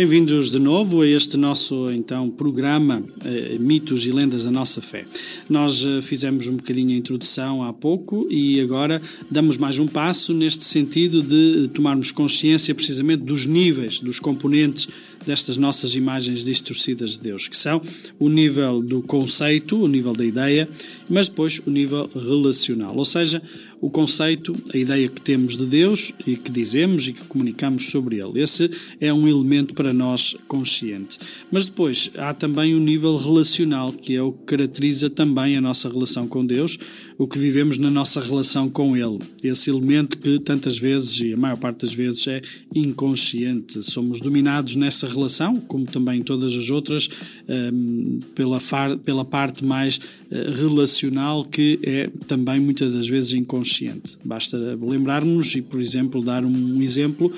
Bem-vindos 0.03 0.51
de 0.51 0.59
novo 0.59 0.99
a 0.99 1.07
este 1.07 1.37
nosso 1.37 1.89
então 1.89 2.29
programa 2.29 3.01
eh, 3.23 3.57
Mitos 3.57 4.05
e 4.05 4.11
Lendas 4.11 4.43
da 4.43 4.51
Nossa 4.51 4.81
Fé. 4.81 5.05
Nós 5.49 5.85
eh, 5.85 6.01
fizemos 6.01 6.45
um 6.45 6.57
bocadinho 6.57 6.89
a 6.89 6.97
introdução 6.97 7.63
há 7.63 7.71
pouco 7.71 8.27
e 8.29 8.59
agora 8.59 9.01
damos 9.31 9.55
mais 9.55 9.79
um 9.79 9.87
passo 9.87 10.33
neste 10.33 10.65
sentido 10.65 11.21
de 11.21 11.69
tomarmos 11.69 12.11
consciência 12.11 12.75
precisamente 12.75 13.23
dos 13.23 13.45
níveis, 13.45 14.01
dos 14.01 14.19
componentes 14.19 14.89
destas 15.25 15.55
nossas 15.55 15.95
imagens 15.95 16.43
distorcidas 16.43 17.11
de 17.11 17.21
Deus, 17.21 17.47
que 17.47 17.55
são 17.55 17.81
o 18.19 18.27
nível 18.27 18.81
do 18.81 19.01
conceito, 19.01 19.81
o 19.81 19.87
nível 19.87 20.11
da 20.11 20.25
ideia, 20.25 20.67
mas 21.09 21.29
depois 21.29 21.61
o 21.65 21.69
nível 21.69 22.09
relacional, 22.13 22.93
ou 22.93 23.05
seja, 23.05 23.41
o 23.83 23.89
conceito, 23.89 24.55
a 24.73 24.77
ideia 24.77 25.09
que 25.09 25.21
temos 25.21 25.57
de 25.57 25.65
Deus 25.65 26.13
e 26.25 26.37
que 26.37 26.49
dizemos 26.49 27.05
e 27.05 27.11
que 27.11 27.25
comunicamos 27.25 27.91
sobre 27.91 28.15
Ele. 28.17 28.41
Esse 28.41 28.71
é 28.97 29.13
um 29.13 29.27
elemento 29.27 29.73
para 29.73 29.91
nós 29.91 30.37
consciente. 30.47 31.19
Mas 31.51 31.65
depois 31.65 32.09
há 32.17 32.33
também 32.33 32.73
o 32.73 32.79
nível 32.79 33.17
relacional, 33.17 33.91
que 33.91 34.15
é 34.15 34.21
o 34.21 34.31
que 34.31 34.45
caracteriza 34.45 35.09
também 35.09 35.57
a 35.57 35.61
nossa 35.61 35.89
relação 35.89 36.25
com 36.29 36.45
Deus, 36.45 36.79
o 37.17 37.27
que 37.27 37.37
vivemos 37.37 37.77
na 37.77 37.91
nossa 37.91 38.21
relação 38.21 38.69
com 38.69 38.95
Ele. 38.95 39.19
Esse 39.43 39.69
elemento 39.69 40.17
que 40.17 40.39
tantas 40.39 40.77
vezes, 40.77 41.19
e 41.19 41.33
a 41.33 41.37
maior 41.37 41.57
parte 41.57 41.85
das 41.85 41.93
vezes, 41.93 42.25
é 42.27 42.41
inconsciente. 42.73 43.83
Somos 43.83 44.21
dominados 44.21 44.77
nessa 44.77 45.09
relação, 45.09 45.57
como 45.57 45.83
também 45.83 46.23
todas 46.23 46.53
as 46.53 46.69
outras, 46.69 47.09
um, 47.49 48.17
pela, 48.33 48.61
pela 49.03 49.25
parte 49.25 49.65
mais 49.65 49.97
uh, 49.97 50.51
relacional, 50.55 51.43
que 51.43 51.79
é 51.83 52.09
também 52.27 52.61
muitas 52.61 52.93
das 52.93 53.09
vezes 53.09 53.33
inconsciente 53.33 53.72
consciente. 53.73 54.17
Basta 54.23 54.57
lembrarmos 54.81 55.55
e, 55.55 55.61
por 55.61 55.81
exemplo, 55.81 56.23
dar 56.23 56.45
um 56.45 56.81
exemplo 56.81 57.31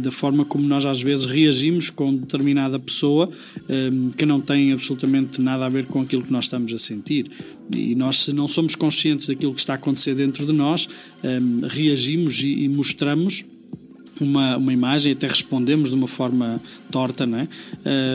da 0.00 0.10
forma 0.10 0.44
como 0.44 0.66
nós 0.66 0.86
às 0.86 1.02
vezes 1.02 1.26
reagimos 1.26 1.90
com 1.90 2.14
determinada 2.14 2.78
pessoa 2.78 3.30
um, 3.68 4.10
que 4.10 4.24
não 4.24 4.40
tem 4.40 4.72
absolutamente 4.72 5.40
nada 5.40 5.66
a 5.66 5.68
ver 5.68 5.86
com 5.86 6.00
aquilo 6.00 6.22
que 6.22 6.32
nós 6.32 6.44
estamos 6.44 6.72
a 6.72 6.78
sentir. 6.78 7.30
E 7.74 7.94
nós, 7.94 8.24
se 8.24 8.32
não 8.32 8.46
somos 8.46 8.74
conscientes 8.74 9.26
daquilo 9.26 9.52
que 9.52 9.60
está 9.60 9.74
a 9.74 9.76
acontecer 9.76 10.14
dentro 10.14 10.46
de 10.46 10.52
nós, 10.52 10.88
um, 11.24 11.66
reagimos 11.66 12.40
e, 12.42 12.64
e 12.64 12.68
mostramos 12.68 13.44
uma, 14.20 14.56
uma 14.56 14.72
imagem, 14.72 15.12
até 15.12 15.26
respondemos 15.26 15.90
de 15.90 15.96
uma 15.96 16.06
forma 16.06 16.60
torta, 16.90 17.26
não 17.26 17.38
é? 17.38 17.48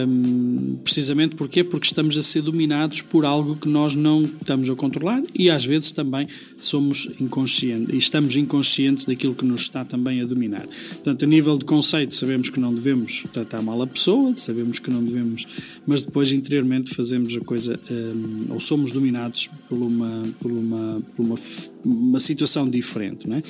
Um, 0.07 0.77
precisamente 0.83 1.35
porquê? 1.35 1.63
Porque 1.63 1.85
estamos 1.85 2.17
a 2.17 2.23
ser 2.23 2.41
dominados 2.41 3.01
por 3.01 3.25
algo 3.25 3.55
que 3.55 3.69
nós 3.69 3.95
não 3.95 4.23
estamos 4.23 4.69
a 4.69 4.75
controlar 4.75 5.21
e 5.33 5.49
às 5.49 5.65
vezes 5.65 5.91
também 5.91 6.27
somos 6.57 7.09
inconscientes 7.19 7.93
e 7.93 7.97
estamos 7.97 8.35
inconscientes 8.35 9.05
daquilo 9.05 9.35
que 9.35 9.45
nos 9.45 9.61
está 9.61 9.85
também 9.85 10.21
a 10.21 10.25
dominar. 10.25 10.67
Portanto, 10.67 11.23
a 11.23 11.27
nível 11.27 11.57
de 11.57 11.65
conceito, 11.65 12.15
sabemos 12.15 12.49
que 12.49 12.59
não 12.59 12.73
devemos 12.73 13.23
tratar 13.31 13.61
mal 13.61 13.81
a 13.81 13.87
pessoa, 13.87 14.35
sabemos 14.35 14.79
que 14.79 14.89
não 14.89 15.03
devemos, 15.03 15.47
mas 15.85 16.05
depois 16.05 16.31
interiormente 16.31 16.93
fazemos 16.93 17.35
a 17.35 17.39
coisa 17.41 17.79
um, 17.89 18.53
ou 18.53 18.59
somos 18.59 18.91
dominados 18.91 19.49
por 19.67 19.77
uma, 19.77 20.23
por 20.39 20.51
uma, 20.51 21.01
por 21.15 21.25
uma, 21.25 21.35
uma 21.83 22.19
situação 22.19 22.69
diferente, 22.69 23.27
não 23.27 23.37
é? 23.37 23.43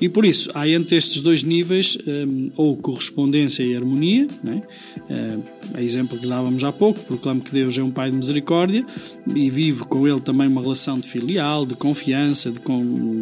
E 0.00 0.08
por 0.08 0.24
isso, 0.24 0.50
há 0.54 0.68
entre 0.68 0.96
estes 0.96 1.20
dois 1.20 1.42
níveis 1.42 1.97
um, 2.06 2.50
ou 2.56 2.76
correspondência 2.76 3.62
e 3.62 3.76
harmonia, 3.76 4.26
né? 4.42 4.62
uh, 5.10 5.42
a 5.74 5.82
exemplo 5.82 6.18
que 6.18 6.26
dávamos 6.26 6.64
há 6.64 6.72
pouco, 6.72 7.00
proclamo 7.00 7.40
que 7.40 7.52
Deus 7.52 7.76
é 7.78 7.82
um 7.82 7.90
Pai 7.90 8.10
de 8.10 8.16
misericórdia 8.16 8.86
e 9.34 9.50
vivo 9.50 9.86
com 9.86 10.06
Ele 10.06 10.20
também 10.20 10.46
uma 10.46 10.60
relação 10.60 10.98
de 10.98 11.08
filial, 11.08 11.64
de 11.64 11.74
confiança, 11.74 12.50
de, 12.50 12.60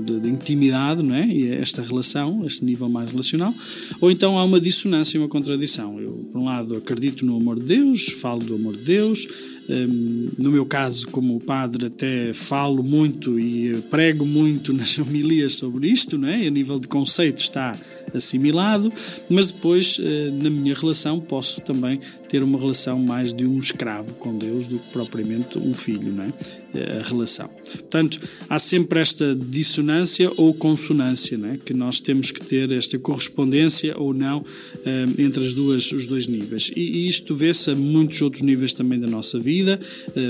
de, 0.04 0.21
de 0.21 0.28
intimidade, 0.28 1.02
não 1.02 1.14
é? 1.14 1.26
e 1.26 1.49
esta 1.52 1.83
relação, 1.83 2.45
este 2.47 2.64
nível 2.64 2.88
mais 2.88 3.11
relacional, 3.11 3.54
ou 4.00 4.11
então 4.11 4.38
há 4.38 4.45
uma 4.45 4.61
dissonância 4.61 5.16
e 5.16 5.21
uma 5.21 5.28
contradição. 5.28 6.00
Eu, 6.00 6.12
por 6.33 6.40
um 6.40 6.45
lado, 6.45 6.76
acredito 6.76 7.25
no 7.25 7.37
amor 7.37 7.56
de 7.56 7.64
Deus, 7.64 8.06
falo 8.06 8.45
do 8.45 8.54
amor 8.54 8.76
de 8.76 8.85
Deus, 8.85 9.26
um, 9.68 10.30
no 10.40 10.52
meu 10.52 10.64
caso, 10.64 11.09
como 11.09 11.40
padre, 11.40 11.87
até 11.87 12.33
falo 12.33 12.83
muito 12.83 13.38
e 13.38 13.83
prego 13.90 14.25
muito 14.25 14.73
nas 14.75 14.99
homilias 14.99 15.54
sobre 15.54 15.88
isto, 15.88 16.16
não 16.16 16.28
é? 16.28 16.47
a 16.47 16.50
nível 16.50 16.78
de 16.78 16.87
conceito 16.87 17.38
está 17.38 17.76
assimilado, 18.15 18.93
mas 19.29 19.51
depois, 19.51 19.99
eh, 20.01 20.31
na 20.31 20.51
minha 20.51 20.75
relação, 20.75 21.21
posso 21.21 21.61
também 21.61 22.01
ter 22.29 22.43
uma 22.43 22.59
relação 22.59 22.99
mais 22.99 23.33
de 23.33 23.47
um 23.47 23.59
escravo 23.59 24.15
com 24.15 24.37
Deus 24.37 24.67
do 24.67 24.79
que 24.79 24.93
propriamente 24.93 25.59
um 25.59 25.73
filho, 25.73 26.13
não 26.13 26.25
é? 26.25 26.33
Eh, 26.75 27.01
a 27.01 27.09
relação. 27.09 27.49
Portanto, 27.49 28.21
há 28.49 28.59
sempre 28.59 29.01
esta 29.01 29.35
dissonância 29.35 30.31
ou 30.37 30.53
consonância, 30.55 31.37
não 31.39 31.51
é? 31.51 31.57
Que 31.59 31.75
nós 31.75 32.01
temos 32.01 32.31
que 32.31 32.41
ter 32.41 32.73
esta 32.73 32.99
correspondência 32.99 33.95
ou 33.97 34.13
não 34.13 34.45
eh, 34.85 35.07
entre 35.19 35.45
as 35.45 35.55
duas, 35.55 35.93
os 35.93 36.07
dois 36.07 36.27
níveis. 36.27 36.71
E 36.75 37.09
isto 37.09 37.35
vê-se 37.35 37.71
a 37.71 37.77
muitos 37.77 38.21
outros 38.23 38.43
níveis 38.43 38.73
também 38.73 38.99
da 38.99 39.07
nossa 39.07 39.39
vida. 39.39 39.81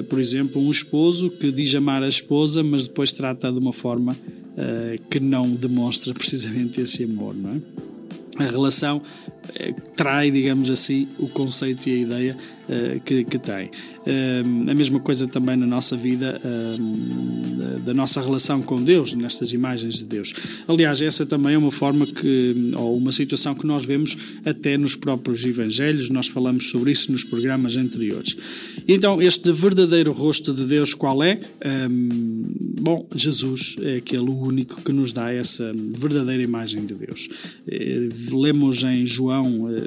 Por 0.08 0.18
exemplo, 0.18 0.60
um 0.60 0.70
esposo 0.70 1.30
que 1.30 1.50
diz 1.50 1.74
amar 1.74 2.02
a 2.02 2.08
esposa, 2.08 2.62
mas 2.62 2.86
depois 2.86 3.12
trata 3.12 3.50
de 3.50 3.58
uma 3.58 3.72
forma 3.72 4.16
uh, 4.56 4.98
que 5.08 5.20
não 5.20 5.48
demonstra 5.50 6.12
precisamente 6.14 6.80
esse 6.80 7.04
amor, 7.04 7.34
não 7.34 7.50
é? 7.54 7.58
A 8.38 8.46
relação 8.46 9.00
trai, 9.94 10.30
digamos 10.30 10.70
assim, 10.70 11.08
o 11.18 11.28
conceito 11.28 11.88
e 11.88 11.92
a 11.92 11.96
ideia 11.96 12.36
uh, 12.68 13.00
que, 13.00 13.24
que, 13.24 13.38
tem. 13.38 13.70
a 14.68 14.74
mesma 14.74 15.00
coisa 15.00 15.26
também 15.26 15.56
na 15.56 15.66
nossa 15.66 15.96
vida, 15.96 16.40
da 17.84 17.94
nossa 17.94 18.20
relação 18.20 18.62
com 18.62 18.82
Deus, 18.82 19.14
nestas 19.14 19.52
imagens 19.52 19.96
de 19.96 20.04
Deus. 20.04 20.32
Aliás, 20.68 21.00
essa 21.02 21.26
também 21.26 21.54
é 21.54 21.58
uma 21.58 21.70
forma 21.70 22.06
que, 22.06 22.72
ou 22.76 22.96
uma 22.96 23.12
situação 23.12 23.54
que 23.54 23.66
nós 23.66 23.84
vemos 23.84 24.16
até 24.44 24.76
nos 24.76 24.94
próprios 24.94 25.44
Evangelhos, 25.44 26.10
nós 26.10 26.28
falamos 26.28 26.70
sobre 26.70 26.90
isso 26.90 27.10
nos 27.10 27.24
programas 27.24 27.76
anteriores. 27.76 28.36
Então, 28.86 29.20
este 29.20 29.52
verdadeiro 29.52 30.12
rosto 30.12 30.52
de 30.52 30.64
Deus, 30.64 30.94
qual 30.94 31.22
é? 31.22 31.40
Bom, 32.80 33.06
Jesus 33.14 33.76
é 33.80 33.96
aquele 33.96 34.30
único 34.30 34.80
que 34.82 34.92
nos 34.92 35.12
dá 35.12 35.32
essa 35.32 35.72
verdadeira 35.74 36.42
imagem 36.42 36.86
de 36.86 36.94
Deus. 36.94 37.28
Eh, 37.66 38.08
lemos 38.30 38.82
em 38.84 39.04
João 39.04 39.35
1, 39.40 39.70
eh, 39.70 39.86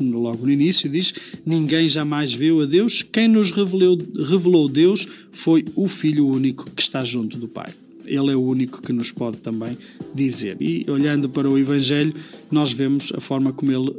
logo 0.00 0.44
no 0.44 0.52
início, 0.52 0.88
diz: 0.88 1.14
Ninguém 1.44 1.88
jamais 1.88 2.32
viu 2.32 2.60
a 2.60 2.66
Deus, 2.66 3.02
quem 3.02 3.28
nos 3.28 3.50
revelou, 3.50 3.98
revelou 4.28 4.68
Deus 4.68 5.06
foi 5.32 5.64
o 5.74 5.88
Filho 5.88 6.26
único 6.26 6.70
que 6.70 6.82
está 6.82 7.04
junto 7.04 7.38
do 7.38 7.48
Pai. 7.48 7.72
Ele 8.04 8.32
é 8.32 8.36
o 8.36 8.42
único 8.42 8.82
que 8.82 8.92
nos 8.92 9.12
pode 9.12 9.38
também 9.38 9.76
dizer. 10.14 10.56
E 10.60 10.84
olhando 10.88 11.28
para 11.28 11.48
o 11.48 11.56
Evangelho, 11.56 12.12
nós 12.50 12.72
vemos 12.72 13.12
a 13.14 13.20
forma 13.20 13.52
como 13.52 13.72
ele 13.72 13.94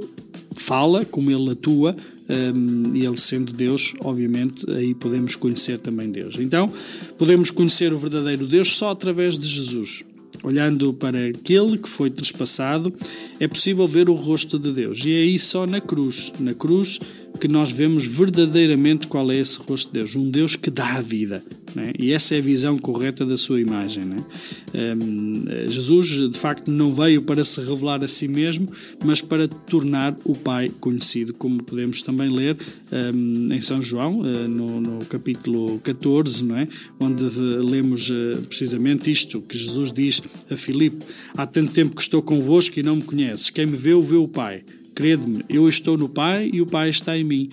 fala, 0.56 1.06
como 1.06 1.32
ele 1.32 1.52
atua, 1.52 1.96
um, 2.30 2.96
e 2.96 3.06
ele 3.06 3.18
sendo 3.18 3.54
Deus, 3.54 3.94
obviamente, 4.02 4.70
aí 4.72 4.94
podemos 4.94 5.36
conhecer 5.36 5.78
também 5.78 6.12
Deus. 6.12 6.36
Então, 6.40 6.72
podemos 7.18 7.52
conhecer 7.52 7.94
o 7.94 7.98
verdadeiro 7.98 8.48
Deus 8.48 8.74
só 8.76 8.92
através 8.92 9.38
de 9.38 9.48
Jesus. 9.48 10.04
Olhando 10.42 10.94
para 10.94 11.28
aquele 11.28 11.78
que 11.78 11.90
foi 11.90 12.10
trespassado, 12.10 12.94
é 13.40 13.48
possível 13.48 13.88
ver 13.88 14.10
o 14.10 14.14
rosto 14.14 14.58
de 14.58 14.72
Deus. 14.72 15.06
E 15.06 15.12
é 15.12 15.22
aí 15.24 15.38
só 15.38 15.68
na 15.68 15.80
cruz, 15.80 16.34
na 16.40 16.54
cruz 16.54 17.00
que 17.40 17.48
nós 17.48 17.72
vemos 17.72 18.06
verdadeiramente 18.06 19.08
qual 19.08 19.32
é 19.32 19.38
esse 19.38 19.58
rosto 19.60 19.88
de 19.88 20.00
Deus. 20.00 20.16
Um 20.16 20.30
Deus 20.30 20.56
que 20.56 20.70
dá 20.70 20.96
a 20.96 21.02
vida. 21.02 21.44
Né? 21.76 21.92
E 21.98 22.12
essa 22.12 22.36
é 22.36 22.38
a 22.38 22.42
visão 22.42 22.78
correta 22.78 23.26
da 23.26 23.38
sua 23.38 23.60
imagem. 23.60 24.04
Né? 24.06 24.18
Um, 24.74 25.46
Jesus, 25.70 26.30
de 26.32 26.38
facto, 26.38 26.70
não 26.70 26.94
veio 26.94 27.22
para 27.22 27.44
se 27.44 27.60
revelar 27.62 28.04
a 28.04 28.08
si 28.08 28.28
mesmo, 28.28 28.72
mas 29.04 29.22
para 29.22 29.48
tornar 29.48 30.16
o 30.24 30.36
Pai 30.36 30.72
conhecido, 30.80 31.34
como 31.34 31.64
podemos 31.64 32.02
também 32.02 32.30
ler 32.30 32.58
um, 32.92 33.54
em 33.54 33.62
São 33.62 33.82
João, 33.82 34.20
uh, 34.20 34.48
no, 34.48 34.80
no, 34.80 35.06
capítulo 35.06 35.80
14, 35.80 36.44
não 36.44 36.58
é? 36.58 36.68
onde 37.00 37.24
lemos 37.24 38.10
uh, 38.10 38.42
precisamente 38.48 39.12
isto, 39.12 39.42
que 39.42 39.58
Jesus 39.58 39.92
diz 39.92 40.22
a 40.50 40.56
Filipe: 40.56 41.04
Há 41.36 41.46
tanto 41.46 41.72
tempo 41.72 41.96
que 41.96 42.02
estou 42.02 42.22
convosco 42.22 42.80
e 42.80 42.84
não 42.84 42.98
me 42.98 43.04
conheces. 43.04 43.50
Quem 43.50 43.66
me 43.66 43.78
vê, 43.78 44.00
vê 44.00 44.16
o 44.16 44.28
Pai. 44.28 44.64
Crede-me, 44.96 45.44
eu 45.50 45.68
estou 45.68 45.98
no 45.98 46.08
Pai 46.08 46.50
e 46.54 46.62
o 46.62 46.66
Pai 46.66 46.90
está 46.90 47.18
em 47.18 47.24
mim. 47.24 47.50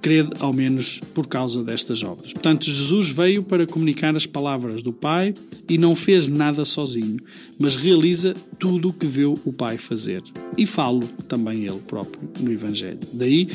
Crede, 0.00 0.30
ao 0.38 0.52
menos, 0.52 1.00
por 1.12 1.26
causa 1.26 1.64
destas 1.64 2.02
obras. 2.02 2.32
Portanto, 2.32 2.64
Jesus 2.64 3.10
veio 3.10 3.42
para 3.42 3.66
comunicar 3.66 4.14
as 4.14 4.26
palavras 4.26 4.82
do 4.82 4.92
Pai 4.92 5.34
e 5.68 5.76
não 5.76 5.96
fez 5.96 6.28
nada 6.28 6.64
sozinho, 6.64 7.16
mas 7.58 7.74
realiza 7.74 8.34
tudo 8.58 8.90
o 8.90 8.92
que 8.92 9.06
viu 9.06 9.38
o 9.44 9.52
Pai 9.52 9.78
fazer. 9.78 10.22
E 10.56 10.66
falo 10.66 11.06
também 11.26 11.64
ele 11.64 11.80
próprio 11.88 12.28
no 12.40 12.52
Evangelho. 12.52 13.00
Daí 13.12 13.48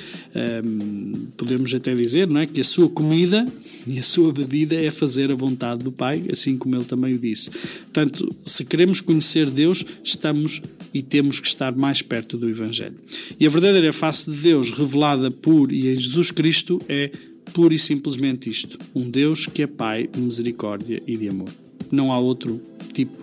hum, 0.65 1.27
podemos 1.38 1.74
até 1.74 1.96
dizer 1.96 2.27
não 2.27 2.41
é, 2.41 2.46
que 2.46 2.60
a 2.60 2.63
sua 2.63 2.89
comida 2.89 3.46
e 3.88 4.00
a 4.00 4.03
sua 4.03 4.34
bebida 4.34 4.75
é 4.75 4.91
fazer 4.91 5.31
a 5.31 5.36
vontade 5.36 5.84
do 5.84 5.91
Pai, 5.91 6.25
assim 6.31 6.58
como 6.58 6.75
ele 6.75 6.84
também 6.84 7.13
o 7.13 7.19
disse. 7.19 7.50
Portanto, 7.50 8.27
se 8.43 8.65
queremos 8.65 9.01
conhecer 9.01 9.50
Deus, 9.50 9.86
estamos 10.03 10.62
e 10.93 11.01
temos 11.01 11.39
que 11.39 11.48
estar 11.48 11.75
mais 11.77 12.01
perto 12.01 12.38
do 12.38 12.50
Evangelho. 12.50 12.96
E 13.38 13.46
a 13.46 13.50
verdadeira 13.50 13.92
face 13.92 14.32
de 14.32 14.38
Deus 14.38 14.72
revelada 14.72 15.30
por 15.30 15.72
e 15.72 15.90
em 15.94 15.98
Jesus 15.98 16.32
Cristo 16.32 16.82
é 16.88 17.12
pura 17.54 17.74
e 17.74 17.80
simplesmente 17.80 18.50
isto: 18.50 18.78
um 18.96 19.10
Deus 19.10 19.46
que 19.46 19.62
é 19.62 19.68
Pai 19.68 20.08
de 20.08 20.20
misericórdia 20.22 21.02
e 21.06 21.18
de 21.18 21.28
amor. 21.28 21.50
Não 21.92 22.12
há 22.12 22.20
outro 22.20 22.62
tipo, 22.94 23.18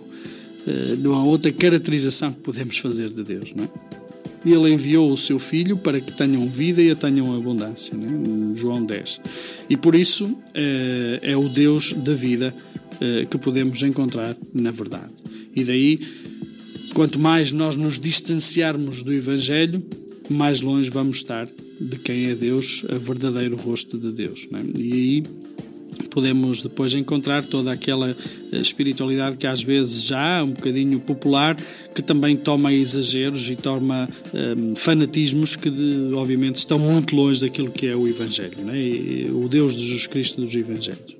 eh, 0.67 0.95
não 0.99 1.15
há 1.15 1.23
outra 1.23 1.51
caracterização 1.51 2.31
que 2.31 2.39
podemos 2.39 2.77
fazer 2.77 3.09
de 3.09 3.23
Deus, 3.23 3.53
não 3.55 3.63
é? 3.63 3.69
ele 4.45 4.71
enviou 4.73 5.11
o 5.11 5.17
seu 5.17 5.39
Filho 5.39 5.77
para 5.77 5.99
que 5.99 6.11
tenham 6.11 6.47
vida 6.47 6.81
e 6.81 6.91
a 6.91 6.95
tenham 6.95 7.35
abundância. 7.35 7.95
Né? 7.97 8.07
João 8.55 8.85
10. 8.85 9.21
E 9.69 9.77
por 9.77 9.95
isso 9.95 10.37
é, 10.53 11.19
é 11.21 11.37
o 11.37 11.47
Deus 11.49 11.93
da 11.93 12.13
vida 12.13 12.55
é, 12.99 13.25
que 13.25 13.37
podemos 13.37 13.81
encontrar 13.83 14.35
na 14.53 14.71
verdade. 14.71 15.13
E 15.55 15.63
daí, 15.63 15.99
quanto 16.97 17.19
mais 17.19 17.51
nós 17.51 17.75
nos 17.75 17.99
distanciarmos 17.99 19.03
do 19.03 19.13
Evangelho, 19.13 19.85
mais 20.27 20.61
longe 20.61 20.89
vamos 20.89 21.17
estar 21.17 21.47
de 21.79 21.99
quem 21.99 22.31
é 22.31 22.33
Deus, 22.33 22.83
a 22.89 22.97
verdadeiro 22.97 23.55
rosto 23.55 23.99
de 23.99 24.11
Deus. 24.11 24.47
Né? 24.49 24.65
E 24.79 24.93
aí 24.93 25.23
podemos 26.09 26.63
depois 26.63 26.95
encontrar 26.95 27.43
toda 27.45 27.71
aquela 27.71 28.09
eh, 28.51 28.57
espiritualidade 28.57 29.37
que 29.37 29.45
às 29.45 29.61
vezes 29.61 30.05
já 30.05 30.39
há, 30.39 30.43
um 30.43 30.49
bocadinho 30.49 30.99
popular, 30.99 31.55
que 31.93 32.01
também 32.01 32.35
toma 32.35 32.73
exageros 32.73 33.47
e 33.47 33.55
toma 33.55 34.09
um, 34.33 34.37
ehm, 34.71 34.75
fanatismos 34.75 35.55
que, 35.55 35.69
de, 35.69 36.11
obviamente, 36.15 36.55
estão 36.55 36.79
muito 36.79 37.15
longe 37.15 37.41
daquilo 37.41 37.69
que 37.69 37.85
é 37.85 37.95
o 37.95 38.07
Evangelho, 38.07 38.57
e, 38.73 39.29
o 39.29 39.47
Deus 39.47 39.75
de 39.75 39.85
Jesus 39.85 40.07
Cristo 40.07 40.41
dos 40.41 40.55
Evangelhos. 40.55 41.15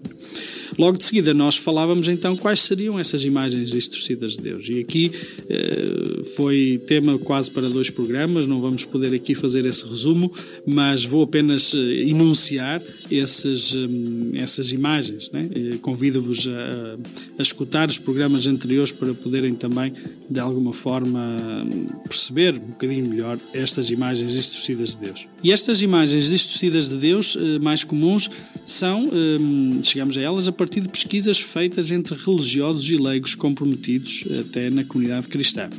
Logo 0.78 0.96
de 0.96 1.06
seguida, 1.06 1.34
nós 1.34 1.58
falávamos 1.58 2.08
então 2.08 2.36
quais 2.38 2.60
seriam 2.60 3.00
essas 3.00 3.24
imagens 3.24 3.72
distorcidas 3.72 4.34
de 4.34 4.44
Deus. 4.44 4.70
E 4.70 4.80
aqui 4.80 5.12
eh, 5.50 6.22
foi 6.36 6.80
tema 6.86 7.18
quase 7.18 7.50
para 7.50 7.68
dois 7.68 7.90
programas, 7.90 8.46
não 8.46 8.62
vamos 8.62 8.86
poder 8.86 9.14
aqui 9.16 9.34
fazer 9.34 9.66
esse 9.66 9.84
resumo, 9.88 10.32
mas 10.68 11.04
vou 11.04 11.24
apenas 11.24 11.74
eh, 11.74 11.80
enunciar 12.08 12.80
esses, 13.10 13.74
eh, 13.74 14.40
essas 14.40 14.72
imagens. 14.72 15.32
Né? 15.32 15.50
Convido-vos 15.82 16.48
a, 16.48 16.98
a 17.40 17.42
escutar 17.42 17.90
os 17.90 17.98
programas 17.98 18.46
anteriores 18.46 18.92
para 18.92 19.16
poderem 19.16 19.56
também, 19.56 19.94
de 20.30 20.40
alguma 20.40 20.74
forma, 20.74 21.66
perceber 22.04 22.54
um 22.54 22.68
bocadinho 22.68 23.08
melhor 23.08 23.40
estas 23.52 23.90
imagens 23.90 24.32
distorcidas 24.32 24.92
de 24.92 25.00
Deus. 25.08 25.28
E 25.44 25.52
estas 25.52 25.82
imagens 25.82 26.30
distorcidas 26.30 26.90
de 26.90 26.98
Deus, 26.98 27.36
mais 27.62 27.84
comuns, 27.84 28.30
são, 28.64 29.10
chegamos 29.82 30.18
a 30.18 30.22
elas 30.22 30.48
a 30.48 30.52
partir 30.52 30.67
partir 30.68 30.82
de 30.82 30.90
pesquisas 30.90 31.40
feitas 31.40 31.92
entre 31.92 32.14
religiosos 32.14 32.92
e 32.92 32.98
leigos 32.98 33.36
comprometidos 33.36 34.26
até 34.38 34.70
na 34.70 34.84
comunidade 34.84 35.30
cristã. 35.30 35.70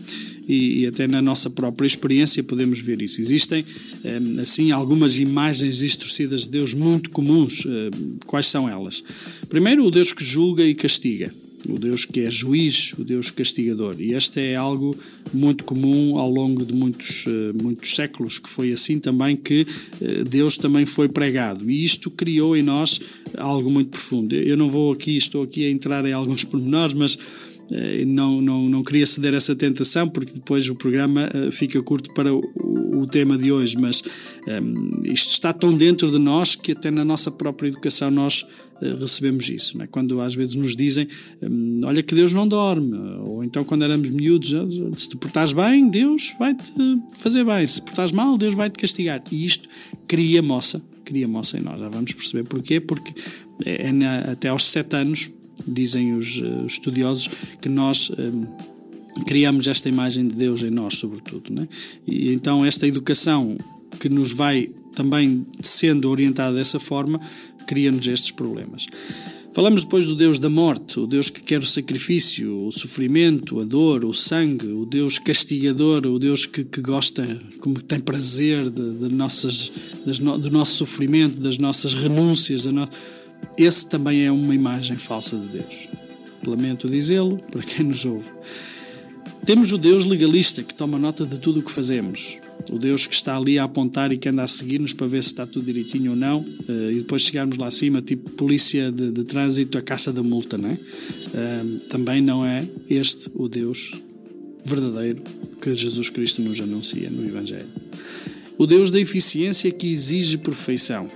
E, 0.49 0.81
e, 0.81 0.87
até 0.87 1.07
na 1.07 1.21
nossa 1.21 1.51
própria 1.51 1.87
experiência 1.87 2.43
podemos 2.43 2.81
ver 2.81 3.03
isso. 3.03 3.21
Existem, 3.21 3.67
eh, 4.03 4.19
assim, 4.41 4.71
algumas 4.71 5.19
imagens 5.19 5.79
distorcidas 5.79 6.45
de 6.45 6.49
Deus 6.49 6.73
muito 6.73 7.11
comuns. 7.11 7.67
Eh, 7.67 7.91
quais 8.25 8.47
são 8.47 8.67
elas? 8.67 9.05
Primeiro, 9.51 9.85
o 9.85 9.91
Deus 9.91 10.11
que 10.11 10.25
julga 10.25 10.65
e 10.65 10.75
castiga 10.75 11.31
o 11.69 11.79
Deus 11.79 12.05
que 12.05 12.21
é 12.21 12.31
juiz, 12.31 12.93
o 12.99 13.05
Deus 13.05 13.31
castigador. 13.31 13.97
E 13.99 14.13
este 14.13 14.41
é 14.41 14.57
algo 14.57 14.97
muito 15.33 15.65
comum 15.65 16.19
ao 16.19 16.31
longo 16.31 16.65
de 16.65 16.73
muitos, 16.73 17.25
eh, 17.27 17.53
muitos 17.61 17.95
séculos, 17.95 18.39
que 18.39 18.49
foi 18.49 18.73
assim 18.73 18.99
também 18.99 19.37
que 19.37 19.67
eh, 20.01 20.25
Deus 20.25 20.57
também 20.57 20.87
foi 20.87 21.09
pregado. 21.09 21.71
E 21.71 21.85
isto 21.85 22.11
criou 22.11 22.57
em 22.57 22.63
nós 22.63 23.01
algo 23.37 23.71
muito 23.71 23.91
profundo. 23.91 24.35
Eu 24.35 24.57
não 24.57 24.69
vou 24.69 24.93
aqui, 24.93 25.17
estou 25.17 25.43
aqui 25.43 25.67
a 25.67 25.71
entrar 25.71 26.05
em 26.07 26.13
alguns 26.13 26.45
pormenores, 26.45 26.95
mas 26.95 27.19
eh, 27.71 28.05
não, 28.05 28.41
não, 28.41 28.69
não 28.69 28.83
queria 28.83 29.07
ceder 29.07 29.35
essa 29.35 29.55
tentação, 29.55 30.09
porque 30.09 30.33
depois 30.33 30.69
o 30.69 30.75
programa 30.75 31.31
fica 31.53 31.83
curto 31.83 32.13
para 32.15 32.35
o, 32.35 32.43
o 33.01 33.07
tema 33.07 33.37
de 33.39 33.53
hoje, 33.53 33.77
mas 33.79 34.03
um, 34.47 35.03
isto 35.05 35.31
está 35.31 35.53
tão 35.53 35.75
dentro 35.75 36.11
de 36.11 36.19
nós 36.19 36.55
que 36.55 36.73
até 36.73 36.91
na 36.91 37.05
nossa 37.05 37.31
própria 37.31 37.69
educação 37.69 38.11
nós 38.11 38.47
recebemos 38.81 39.49
isso. 39.49 39.81
É? 39.83 39.87
Quando 39.87 40.21
às 40.21 40.35
vezes 40.35 40.55
nos 40.55 40.77
dizem, 40.77 41.09
hum, 41.43 41.81
olha 41.85 42.03
que 42.03 42.15
Deus 42.15 42.33
não 42.33 42.47
dorme, 42.47 42.97
ou 43.25 43.43
então 43.45 43.65
quando 43.65 43.83
éramos 43.83 44.11
miúdos, 44.11 44.55
ah, 44.55 44.67
se 44.97 45.09
te 45.09 45.17
portares 45.17 45.53
bem, 45.53 45.89
Deus 45.89 46.35
vai-te 46.39 46.73
fazer 47.17 47.45
bem, 47.45 47.67
se 47.67 47.81
portares 47.81 48.13
mal, 48.13 48.37
Deus 48.39 48.55
vai-te 48.55 48.79
castigar. 48.79 49.23
E 49.31 49.45
isto 49.45 49.69
cria 50.07 50.43
moça, 50.43 50.83
cria 51.05 51.27
moça 51.27 51.59
em 51.59 51.61
nós. 51.61 51.79
Já 51.79 51.89
vamos 51.89 52.13
perceber 52.13 52.47
porquê, 52.47 52.81
porque 52.81 53.13
é, 53.65 53.87
é 53.89 53.93
na, 53.93 54.19
até 54.21 54.49
aos 54.49 54.65
sete 54.65 54.97
anos, 54.97 55.31
dizem 55.67 56.15
os, 56.15 56.39
uh, 56.39 56.67
estudiosos, 56.67 57.29
que 57.61 57.69
nós. 57.69 58.11
Um, 58.11 58.79
criamos 59.27 59.67
esta 59.67 59.89
imagem 59.89 60.29
de 60.29 60.37
Deus 60.37 60.63
em 60.63 60.71
nós, 60.71 60.97
sobretudo. 60.97 61.53
Né? 61.53 61.69
E 62.07 62.33
então, 62.33 62.65
esta 62.65 62.87
educação 62.87 63.57
que 63.99 64.09
nos 64.09 64.33
vai 64.33 64.71
também 64.95 65.47
sendo 65.63 66.11
orientada 66.11 66.55
dessa 66.55 66.79
forma, 66.79 67.21
cria-nos 67.69 68.09
estes 68.09 68.31
problemas. 68.31 68.87
Falamos 69.53 69.83
depois 69.83 70.05
do 70.05 70.15
Deus 70.15 70.39
da 70.39 70.49
morte, 70.49 70.99
o 71.01 71.07
Deus 71.07 71.31
que 71.31 71.43
quer 71.43 71.61
o 71.61 71.67
sacrifício, 71.67 72.67
o 72.67 72.73
sofrimento, 72.73 73.61
a 73.61 73.65
dor, 73.65 74.05
o 74.05 74.15
sangue, 74.15 74.69
o 74.69 74.87
Deus 74.87 75.19
castigador, 75.19 76.07
o 76.07 76.19
Deus 76.19 76.47
que, 76.47 76.65
que 76.65 76.81
gosta, 76.81 77.27
como 77.61 77.83
tem 77.83 77.99
prazer 78.01 78.71
de, 78.71 78.95
de 78.95 79.15
nossas, 79.15 79.73
no, 80.21 80.39
do 80.39 80.51
nosso 80.51 80.77
sofrimento, 80.77 81.41
das 81.41 81.59
nossas 81.59 81.93
renúncias. 81.93 82.67
No... 82.67 82.89
Esse 83.57 83.89
também 83.89 84.25
é 84.25 84.33
uma 84.33 84.55
imagem 84.55 84.97
falsa 84.97 85.37
de 85.37 85.47
Deus. 85.49 85.89
Lamento 86.47 86.89
dizê-lo 86.89 87.39
para 87.51 87.63
quem 87.63 87.85
nos 87.85 88.05
ouve. 88.05 88.31
Temos 89.45 89.73
o 89.73 89.79
Deus 89.79 90.05
legalista 90.05 90.63
que 90.63 90.75
toma 90.75 90.99
nota 90.99 91.27
de 91.27 91.39
tudo 91.39 91.61
o 91.61 91.63
que 91.63 91.73
fazemos. 91.73 92.39
O 92.71 92.79
Deus 92.79 93.07
que 93.07 93.15
está 93.15 93.37
ali 93.37 93.59
a 93.59 93.65
apontar 93.65 94.13
e 94.13 94.19
que 94.19 94.29
anda 94.29 94.43
a 94.43 94.47
seguir-nos 94.47 94.93
para 94.93 95.07
ver 95.07 95.23
se 95.23 95.29
está 95.29 95.47
tudo 95.47 95.65
direitinho 95.65 96.13
ou 96.13 96.17
não. 96.17 96.41
Uh, 96.41 96.91
e 96.91 96.95
depois 96.97 97.23
chegarmos 97.23 97.57
lá 97.57 97.67
acima, 97.69 98.03
tipo 98.03 98.31
polícia 98.33 98.91
de, 98.91 99.11
de 99.11 99.25
trânsito, 99.25 99.79
a 99.79 99.83
caça 99.83 100.13
da 100.13 100.23
multa, 100.23 100.59
não 100.59 100.71
é? 100.71 100.75
Uh, 100.75 101.79
também 101.89 102.21
não 102.21 102.45
é 102.45 102.67
este 102.89 103.31
o 103.35 103.49
Deus 103.49 103.93
verdadeiro 104.65 105.23
que 105.61 105.75
Jesus 105.75 106.11
Cristo 106.11 106.43
nos 106.43 106.61
anuncia 106.61 107.09
no 107.11 107.27
Evangelho. 107.27 107.69
O 108.57 108.67
Deus 108.67 108.91
da 108.91 109.01
eficiência 109.01 109.71
que 109.71 109.87
exige 109.91 110.37
perfeição. 110.37 111.09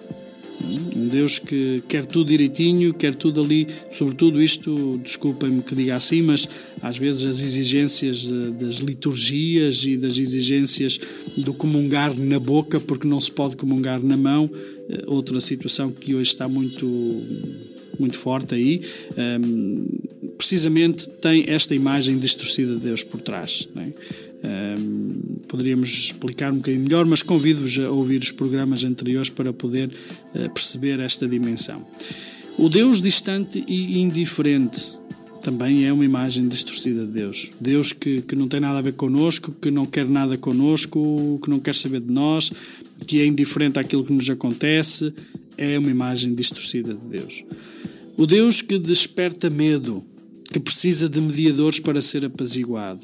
Um 0.94 1.08
Deus 1.08 1.38
que 1.38 1.82
quer 1.88 2.06
tudo 2.06 2.28
direitinho, 2.28 2.94
quer 2.94 3.14
tudo 3.14 3.42
ali, 3.42 3.66
sobretudo 3.90 4.42
isto, 4.42 5.00
desculpem-me 5.02 5.62
que 5.62 5.74
diga 5.74 5.96
assim, 5.96 6.22
mas 6.22 6.48
às 6.80 6.96
vezes 6.96 7.24
as 7.24 7.40
exigências 7.40 8.30
das 8.58 8.76
liturgias 8.76 9.84
e 9.84 9.96
das 9.96 10.18
exigências 10.18 11.00
do 11.38 11.52
comungar 11.52 12.14
na 12.18 12.38
boca, 12.38 12.80
porque 12.80 13.06
não 13.06 13.20
se 13.20 13.30
pode 13.30 13.56
comungar 13.56 14.02
na 14.02 14.16
mão, 14.16 14.50
eh, 14.88 15.04
outra 15.06 15.40
situação 15.40 15.90
que 15.90 16.14
hoje 16.14 16.30
está 16.30 16.48
muito, 16.48 16.86
muito 17.98 18.16
forte 18.16 18.54
aí, 18.54 18.82
ehm, 19.16 19.84
precisamente 20.36 21.08
tem 21.08 21.44
esta 21.48 21.74
imagem 21.74 22.18
distorcida 22.18 22.74
de 22.74 22.80
Deus 22.80 23.04
por 23.04 23.20
trás. 23.20 23.68
É? 23.76 24.31
Poderíamos 25.48 25.88
explicar 26.06 26.52
um 26.52 26.56
bocadinho 26.56 26.84
melhor, 26.84 27.04
mas 27.04 27.22
convido-vos 27.22 27.78
a 27.78 27.90
ouvir 27.90 28.20
os 28.22 28.32
programas 28.32 28.84
anteriores 28.84 29.30
para 29.30 29.52
poder 29.52 29.90
uh, 30.34 30.50
perceber 30.50 30.98
esta 31.00 31.28
dimensão. 31.28 31.86
O 32.58 32.68
Deus 32.68 33.00
distante 33.00 33.64
e 33.68 34.00
indiferente 34.00 34.98
também 35.42 35.84
é 35.84 35.92
uma 35.92 36.04
imagem 36.04 36.46
distorcida 36.48 37.04
de 37.04 37.12
Deus. 37.12 37.50
Deus 37.60 37.92
que, 37.92 38.22
que 38.22 38.36
não 38.36 38.46
tem 38.46 38.60
nada 38.60 38.78
a 38.78 38.82
ver 38.82 38.92
connosco, 38.92 39.52
que 39.52 39.70
não 39.70 39.84
quer 39.84 40.08
nada 40.08 40.38
connosco, 40.38 41.40
que 41.42 41.50
não 41.50 41.58
quer 41.58 41.74
saber 41.74 42.00
de 42.00 42.12
nós, 42.12 42.52
que 43.06 43.20
é 43.20 43.26
indiferente 43.26 43.78
àquilo 43.78 44.04
que 44.04 44.12
nos 44.12 44.30
acontece, 44.30 45.12
é 45.56 45.78
uma 45.78 45.90
imagem 45.90 46.32
distorcida 46.32 46.94
de 46.94 47.06
Deus. 47.06 47.44
O 48.16 48.26
Deus 48.26 48.62
que 48.62 48.78
desperta 48.78 49.50
medo, 49.50 50.04
que 50.50 50.60
precisa 50.60 51.08
de 51.08 51.20
mediadores 51.20 51.80
para 51.80 52.00
ser 52.00 52.24
apaziguado. 52.24 53.00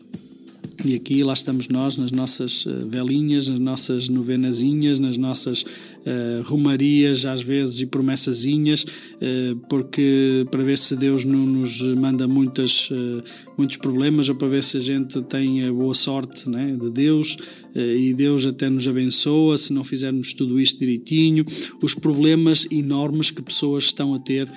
E 0.84 0.94
aqui 0.94 1.24
lá 1.24 1.32
estamos 1.32 1.66
nós, 1.66 1.96
nas 1.96 2.12
nossas 2.12 2.64
eh, 2.64 2.70
velinhas, 2.86 3.48
nas 3.48 3.58
nossas 3.58 4.08
novenazinhas, 4.08 5.00
nas 5.00 5.16
nossas 5.16 5.62
uh, 5.62 6.42
romarias, 6.44 7.26
às 7.26 7.42
vezes, 7.42 7.80
e 7.80 7.86
promessazinhas, 7.86 8.84
uh, 8.84 9.56
porque 9.68 10.46
para 10.52 10.62
ver 10.62 10.78
se 10.78 10.94
Deus 10.94 11.24
não 11.24 11.44
nos 11.44 11.82
manda 11.82 12.28
muitas, 12.28 12.88
uh, 12.90 13.24
muitos 13.59 13.77
problemas 13.77 14.29
ou 14.29 14.37
para 14.37 14.49
ver 14.49 14.62
se 14.62 14.77
a 14.77 14.81
gente 14.81 15.21
tem 15.23 15.66
a 15.66 15.73
boa 15.73 15.92
sorte 15.92 16.49
né, 16.49 16.77
de 16.81 16.90
Deus 16.90 17.37
e 17.75 18.12
Deus 18.14 18.44
até 18.44 18.68
nos 18.68 18.88
abençoa 18.88 19.57
se 19.57 19.73
não 19.73 19.85
fizermos 19.85 20.33
tudo 20.33 20.61
isto 20.61 20.79
direitinho. 20.79 21.44
Os 21.83 21.94
problemas 21.94 22.66
enormes 22.71 23.31
que 23.31 23.42
pessoas 23.42 23.85
estão 23.85 24.14
a 24.14 24.18
ter, 24.18 24.51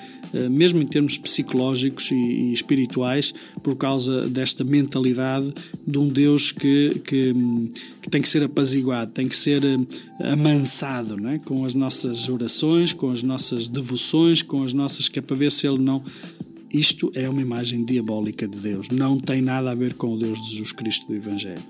mesmo 0.49 0.81
em 0.81 0.85
termos 0.85 1.17
psicológicos 1.17 2.09
e, 2.11 2.53
espirituais, 2.53 3.33
por 3.61 3.75
causa 3.75 4.27
desta 4.27 4.63
mentalidade 4.63 5.53
de 5.85 5.99
um 5.99 6.07
Deus 6.07 6.51
que, 6.51 7.01
que, 7.05 7.33
que 8.01 8.09
tem 8.09 8.21
que 8.21 8.29
ser 8.29 8.43
apaziguado, 8.43 9.11
tem 9.11 9.27
que 9.27 9.37
ser 9.37 9.61
amansado, 10.19 11.17
não 11.17 11.29
é? 11.29 11.39
com 11.39 11.65
as 11.65 11.73
nossas 11.73 12.27
orações, 12.29 12.93
com 12.93 13.09
as 13.09 13.23
nossas 13.23 13.67
devoções, 13.67 14.41
com 14.41 14.63
as 14.63 14.73
nossas 14.73 15.07
que 15.07 15.19
é 15.19 15.21
para 15.21 15.35
ver 15.35 15.51
se 15.51 15.67
ele 15.67 15.79
não. 15.79 16.03
Isto 16.73 17.11
é 17.13 17.27
uma 17.27 17.41
imagem 17.41 17.83
diabólica 17.83 18.47
de 18.47 18.59
Deus, 18.59 18.89
não 18.89 19.19
tem 19.19 19.41
nada 19.41 19.71
a 19.71 19.75
ver 19.75 19.93
com 19.93 20.13
o 20.13 20.17
Deus 20.17 20.41
de 20.41 20.51
Jesus 20.51 20.71
Cristo 20.71 21.07
do 21.07 21.15
Evangelho. 21.15 21.61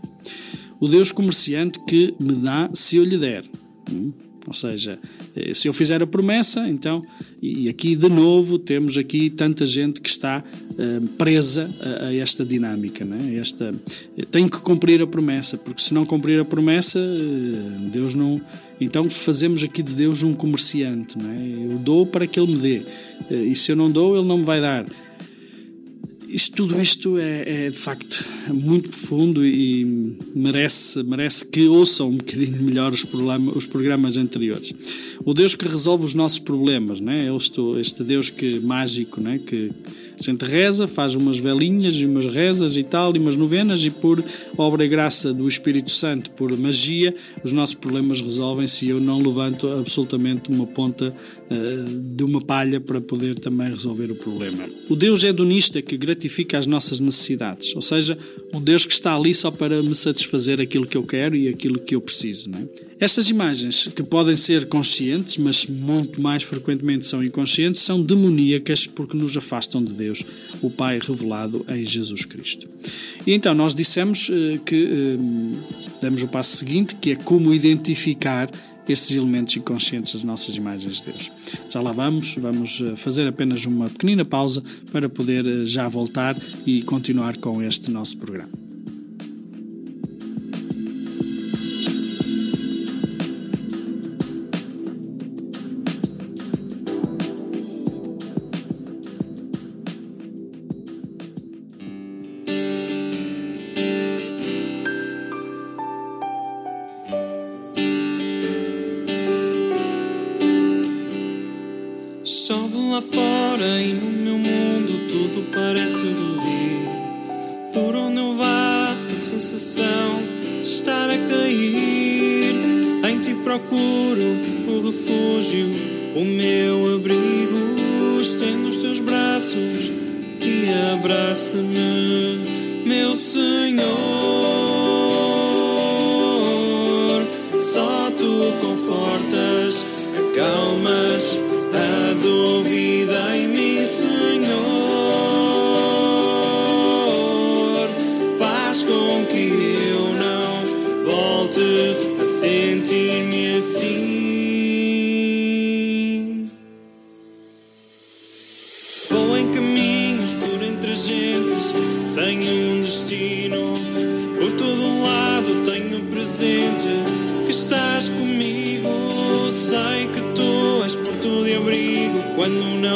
O 0.80 0.88
Deus 0.88 1.12
comerciante 1.12 1.80
que 1.86 2.14
me 2.20 2.34
dá 2.34 2.70
se 2.74 2.98
eu 2.98 3.04
lhe 3.04 3.18
der. 3.18 3.44
Hum? 3.92 4.12
Ou 4.48 4.54
seja, 4.54 5.00
eh, 5.36 5.54
se 5.54 5.68
eu 5.68 5.74
fizer 5.74 6.02
a 6.02 6.08
promessa, 6.08 6.68
então, 6.68 7.02
e 7.42 7.70
aqui 7.70 7.96
de 7.96 8.10
novo 8.10 8.58
temos 8.58 8.98
aqui 8.98 9.30
tanta 9.30 9.66
gente 9.66 10.02
que 10.02 10.10
está 10.10 10.44
uh, 10.44 11.08
presa 11.10 11.70
a, 12.02 12.14
esta 12.16 12.44
dinâmica, 12.44 13.06
né? 13.06 13.36
esta, 13.36 13.74
tenho 14.32 14.50
que 14.50 14.60
cumprir 14.60 15.02
a 15.02 15.08
promessa, 15.08 15.58
porque 15.58 15.82
se 15.82 15.94
não 15.94 16.06
cumprir 16.06 16.40
a 16.40 16.46
promessa, 16.46 17.00
Deus 17.92 18.16
não. 18.16 18.42
Então 18.82 19.10
fazemos 19.10 19.64
aqui 19.64 19.84
de 19.84 19.94
Deus 19.94 20.24
um 20.24 20.34
comerciante, 20.34 21.18
né? 21.18 21.68
eu 21.70 21.78
dou 21.78 22.06
para 22.06 22.26
que 22.26 22.40
Ele 22.40 22.54
me 22.54 22.60
dê, 22.60 22.78
uh, 23.30 23.34
e 23.34 23.56
se 23.56 23.72
eu 23.72 23.76
não 23.76 23.92
dou, 23.92 24.18
Ele 24.18 24.28
não 24.28 24.40
me 24.40 24.44
vai 24.44 24.60
dar 24.60 24.86
isto, 26.32 26.56
tudo 26.56 26.80
isto 26.82 27.18
é, 27.18 27.66
é, 27.66 27.70
de 27.70 27.78
facto 27.78 28.26
muito 28.48 28.90
profundo 28.90 29.46
e 29.46 30.16
merece, 30.34 31.04
merece 31.04 31.46
que 31.46 31.68
ouçam 31.68 32.10
um 32.10 32.18
bocadinho 32.18 32.62
melhor 32.64 32.94
os, 32.94 33.04
problemas, 33.04 33.56
os 33.56 33.68
programas 33.68 34.18
anteriores. 34.18 34.74
O 35.26 35.34
Deus 35.34 35.56
que 35.56 35.68
resolve 35.68 36.06
os 36.06 36.14
nossos 36.14 36.40
problemas, 36.40 37.00
né? 37.00 37.34
este, 37.36 37.62
este 37.80 38.04
Deus 38.04 38.30
que 38.30 38.60
mágico, 38.62 39.20
né? 39.20 39.40
que 39.46 39.72
a 40.20 40.24
gente 40.24 40.46
reza, 40.46 40.88
faz 40.88 41.16
umas 41.16 41.40
velinhas 41.40 41.96
e 41.96 42.06
umas 42.06 42.26
rezas 42.26 42.78
e 42.78 42.84
tal, 42.84 43.16
e 43.16 43.20
umas 43.20 43.36
novenas, 43.36 43.84
e 43.84 43.90
por 43.90 44.24
obra 44.58 44.86
e 44.86 44.88
graça 44.88 45.34
do 45.34 45.48
Espírito 45.48 45.92
Santo, 45.92 46.32
por 46.32 46.56
magia, 46.58 47.14
os 47.44 47.52
nossos 47.52 47.76
problemas 47.76 48.22
resolvem-se. 48.22 48.86
E 48.86 48.90
eu 48.90 49.00
não 49.00 49.20
levanto 49.20 49.68
absolutamente 49.68 50.50
uma 50.50 50.66
ponta 50.66 51.16
de 52.14 52.24
uma 52.24 52.40
palha 52.40 52.80
para 52.80 53.02
poder 53.02 53.38
também 53.38 53.70
resolver 53.70 54.12
o 54.12 54.16
problema. 54.16 54.66
O 54.90 54.96
Deus 54.96 55.24
hedonista 55.24 55.82
que 55.82 55.98
gratifica 55.98 56.58
as 56.58 56.66
nossas 56.66 57.00
necessidades, 57.00 57.76
ou 57.76 57.82
seja, 57.82 58.18
um 58.54 58.62
Deus 58.62 58.86
que 58.86 58.94
está 58.94 59.16
ali 59.16 59.34
só 59.34 59.52
para 59.52 59.82
me 59.84 59.96
satisfazer 59.96 60.60
aquilo 60.62 60.88
que 60.88 60.98
eu 60.98 61.04
quero 61.04 61.36
e 61.36 61.48
aquilo 61.48 61.80
que 61.80 61.96
eu 61.96 62.02
preciso. 62.02 62.50
Não 62.50 62.60
é? 62.60 62.92
Estas 63.02 63.30
imagens, 63.30 63.88
que 63.88 64.04
podem 64.04 64.36
ser 64.36 64.68
conscientes, 64.68 65.38
mas 65.38 65.66
muito 65.66 66.22
mais 66.22 66.44
frequentemente 66.44 67.08
são 67.08 67.24
inconscientes, 67.24 67.82
são 67.82 68.00
demoníacas 68.00 68.86
porque 68.86 69.18
nos 69.18 69.36
afastam 69.36 69.84
de 69.84 69.92
Deus, 69.94 70.24
o 70.62 70.70
Pai 70.70 71.00
revelado 71.00 71.66
em 71.68 71.84
Jesus 71.84 72.26
Cristo. 72.26 72.68
E 73.26 73.34
então 73.34 73.56
nós 73.56 73.74
dissemos 73.74 74.30
eh, 74.30 74.60
que 74.64 74.76
eh, 74.76 75.18
damos 76.00 76.22
o 76.22 76.28
passo 76.28 76.56
seguinte, 76.58 76.94
que 76.94 77.12
é 77.12 77.16
como 77.16 77.52
identificar 77.52 78.52
esses 78.88 79.16
elementos 79.16 79.56
inconscientes 79.56 80.14
das 80.14 80.24
nossas 80.24 80.56
imagens 80.56 80.98
de 80.98 81.12
Deus. 81.12 81.32
Já 81.70 81.82
lá 81.82 81.92
vamos, 81.92 82.36
vamos 82.36 82.82
eh, 82.82 82.96
fazer 82.96 83.28
apenas 83.28 83.66
uma 83.66 83.90
pequenina 83.90 84.26
pausa 84.26 84.64
para 84.92 85.08
poder 85.08 85.66
já 85.66 85.88
voltar 85.88 86.36
e 86.66 86.82
continuar 86.84 87.38
com 87.38 87.62
este 87.62 87.92
nosso 87.92 88.18
programa. 88.18 88.71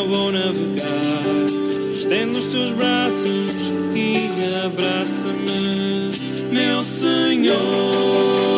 eu 0.05 0.09
vou 0.09 0.31
navegar. 0.31 1.91
Estendo 1.91 2.37
os 2.37 2.45
teus 2.45 2.71
braços 2.71 3.73
e 3.95 4.29
abraça-me, 4.65 6.11
meu 6.51 6.83
Senhor. 6.83 8.54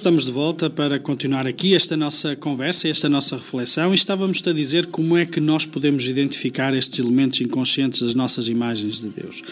Estamos 0.00 0.24
de 0.24 0.32
volta 0.32 0.70
para 0.70 0.98
continuar 0.98 1.46
aqui 1.46 1.74
esta 1.74 1.94
nossa 1.94 2.34
conversa, 2.34 2.88
esta 2.88 3.06
nossa 3.06 3.36
reflexão 3.36 3.92
e 3.92 3.94
estávamos 3.94 4.42
a 4.46 4.50
dizer 4.50 4.86
como 4.86 5.14
é 5.14 5.26
que 5.26 5.40
nós 5.40 5.66
podemos 5.66 6.06
identificar 6.06 6.72
estes 6.72 6.98
elementos 7.00 7.38
inconscientes 7.42 8.00
das 8.00 8.14
nossas 8.14 8.48
imagens 8.48 9.02
de 9.02 9.10
Deus. 9.10 9.42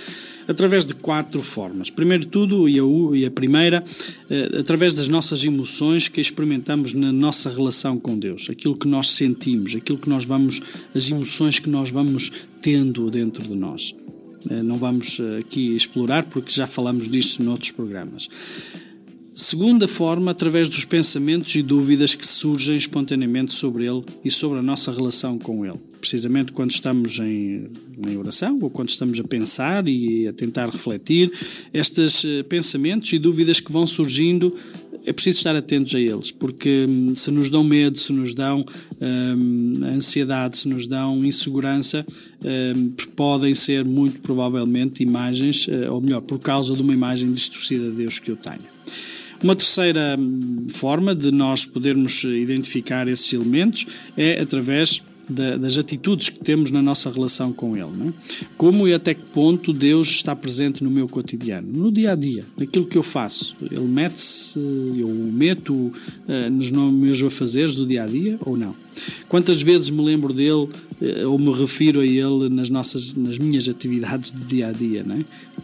Através 0.48 0.86
de 0.86 0.94
quatro 0.94 1.42
formas. 1.42 1.90
Primeiro 1.90 2.26
tudo, 2.26 2.66
e 2.66 2.80
a, 2.80 2.82
e 3.14 3.26
a 3.26 3.30
primeira, 3.30 3.84
eh, 4.30 4.58
através 4.58 4.94
das 4.94 5.06
nossas 5.06 5.44
emoções 5.44 6.08
que 6.08 6.18
experimentamos 6.18 6.94
na 6.94 7.12
nossa 7.12 7.50
relação 7.50 7.98
com 7.98 8.18
Deus. 8.18 8.48
Aquilo 8.48 8.74
que 8.74 8.88
nós 8.88 9.10
sentimos, 9.10 9.76
aquilo 9.76 9.98
que 9.98 10.08
nós 10.08 10.24
vamos, 10.24 10.62
as 10.94 11.10
emoções 11.10 11.58
que 11.58 11.68
nós 11.68 11.90
vamos 11.90 12.32
tendo 12.62 13.10
dentro 13.10 13.42
de 13.42 13.54
nós. 13.54 13.94
Eh, 14.48 14.62
não 14.62 14.78
vamos 14.78 15.20
eh, 15.20 15.40
aqui 15.40 15.76
explorar 15.76 16.22
porque 16.22 16.50
já 16.50 16.66
falamos 16.66 17.06
disso 17.06 17.42
noutros 17.42 17.70
programas. 17.70 18.30
Segunda 19.40 19.86
forma, 19.86 20.32
através 20.32 20.68
dos 20.68 20.84
pensamentos 20.84 21.54
e 21.54 21.62
dúvidas 21.62 22.12
que 22.12 22.26
surgem 22.26 22.76
espontaneamente 22.76 23.54
sobre 23.54 23.86
ele 23.86 24.02
e 24.24 24.32
sobre 24.32 24.58
a 24.58 24.62
nossa 24.62 24.90
relação 24.90 25.38
com 25.38 25.64
ele. 25.64 25.78
Precisamente 26.00 26.50
quando 26.50 26.72
estamos 26.72 27.20
em, 27.20 27.68
em 28.04 28.16
oração 28.16 28.58
ou 28.60 28.68
quando 28.68 28.88
estamos 28.88 29.20
a 29.20 29.22
pensar 29.22 29.86
e 29.86 30.26
a 30.26 30.32
tentar 30.32 30.68
refletir, 30.68 31.30
estes 31.72 32.24
eh, 32.24 32.42
pensamentos 32.42 33.12
e 33.12 33.18
dúvidas 33.18 33.60
que 33.60 33.70
vão 33.70 33.86
surgindo 33.86 34.56
é 35.06 35.12
preciso 35.12 35.38
estar 35.38 35.54
atentos 35.54 35.94
a 35.94 36.00
eles, 36.00 36.32
porque 36.32 36.86
hum, 36.90 37.14
se 37.14 37.30
nos 37.30 37.48
dão 37.48 37.62
medo, 37.62 37.96
se 37.96 38.12
nos 38.12 38.34
dão 38.34 38.66
hum, 39.00 39.72
ansiedade, 39.84 40.58
se 40.58 40.68
nos 40.68 40.84
dão 40.84 41.24
insegurança, 41.24 42.04
hum, 42.44 42.90
podem 43.14 43.54
ser 43.54 43.84
muito 43.84 44.20
provavelmente 44.20 45.00
imagens, 45.00 45.68
eh, 45.68 45.88
ou 45.88 46.00
melhor, 46.00 46.22
por 46.22 46.40
causa 46.40 46.74
de 46.74 46.82
uma 46.82 46.92
imagem 46.92 47.32
distorcida 47.32 47.88
de 47.88 47.98
Deus 47.98 48.18
que 48.18 48.32
eu 48.32 48.36
tenho. 48.36 48.66
Uma 49.42 49.54
terceira 49.54 50.16
forma 50.70 51.14
de 51.14 51.30
nós 51.30 51.64
podermos 51.64 52.24
identificar 52.24 53.06
esses 53.08 53.32
elementos 53.32 53.86
é 54.16 54.40
através 54.40 55.02
da, 55.28 55.56
das 55.56 55.76
atitudes 55.76 56.28
que 56.28 56.38
temos 56.40 56.70
na 56.70 56.80
nossa 56.80 57.10
relação 57.10 57.52
com 57.52 57.76
Ele. 57.76 57.94
Não 57.94 58.08
é? 58.08 58.12
Como 58.56 58.88
e 58.88 58.94
até 58.94 59.14
que 59.14 59.22
ponto 59.24 59.72
Deus 59.72 60.08
está 60.08 60.34
presente 60.34 60.82
no 60.82 60.90
meu 60.90 61.08
cotidiano, 61.08 61.68
no 61.70 61.92
dia 61.92 62.12
a 62.12 62.14
dia, 62.14 62.44
naquilo 62.56 62.86
que 62.86 62.96
eu 62.96 63.02
faço. 63.02 63.54
Ele 63.60 63.80
mete-se, 63.80 64.58
eu 64.58 65.08
o 65.08 65.32
meto 65.32 65.74
uh, 65.74 66.50
nos 66.50 66.70
meus 66.70 67.22
afazeres 67.22 67.74
do 67.74 67.86
dia 67.86 68.04
a 68.04 68.06
dia 68.06 68.38
ou 68.44 68.56
não? 68.56 68.74
Quantas 69.28 69.60
vezes 69.60 69.90
me 69.90 70.02
lembro 70.02 70.32
dele 70.32 70.50
uh, 70.52 71.30
ou 71.30 71.38
me 71.38 71.52
refiro 71.52 72.00
a 72.00 72.06
ele 72.06 72.48
nas, 72.48 72.70
nossas, 72.70 73.14
nas 73.14 73.38
minhas 73.38 73.68
atividades 73.68 74.30
do 74.30 74.44
dia 74.44 74.68
a 74.68 74.72
dia? 74.72 75.04
Não 75.04 75.16
é? 75.16 75.18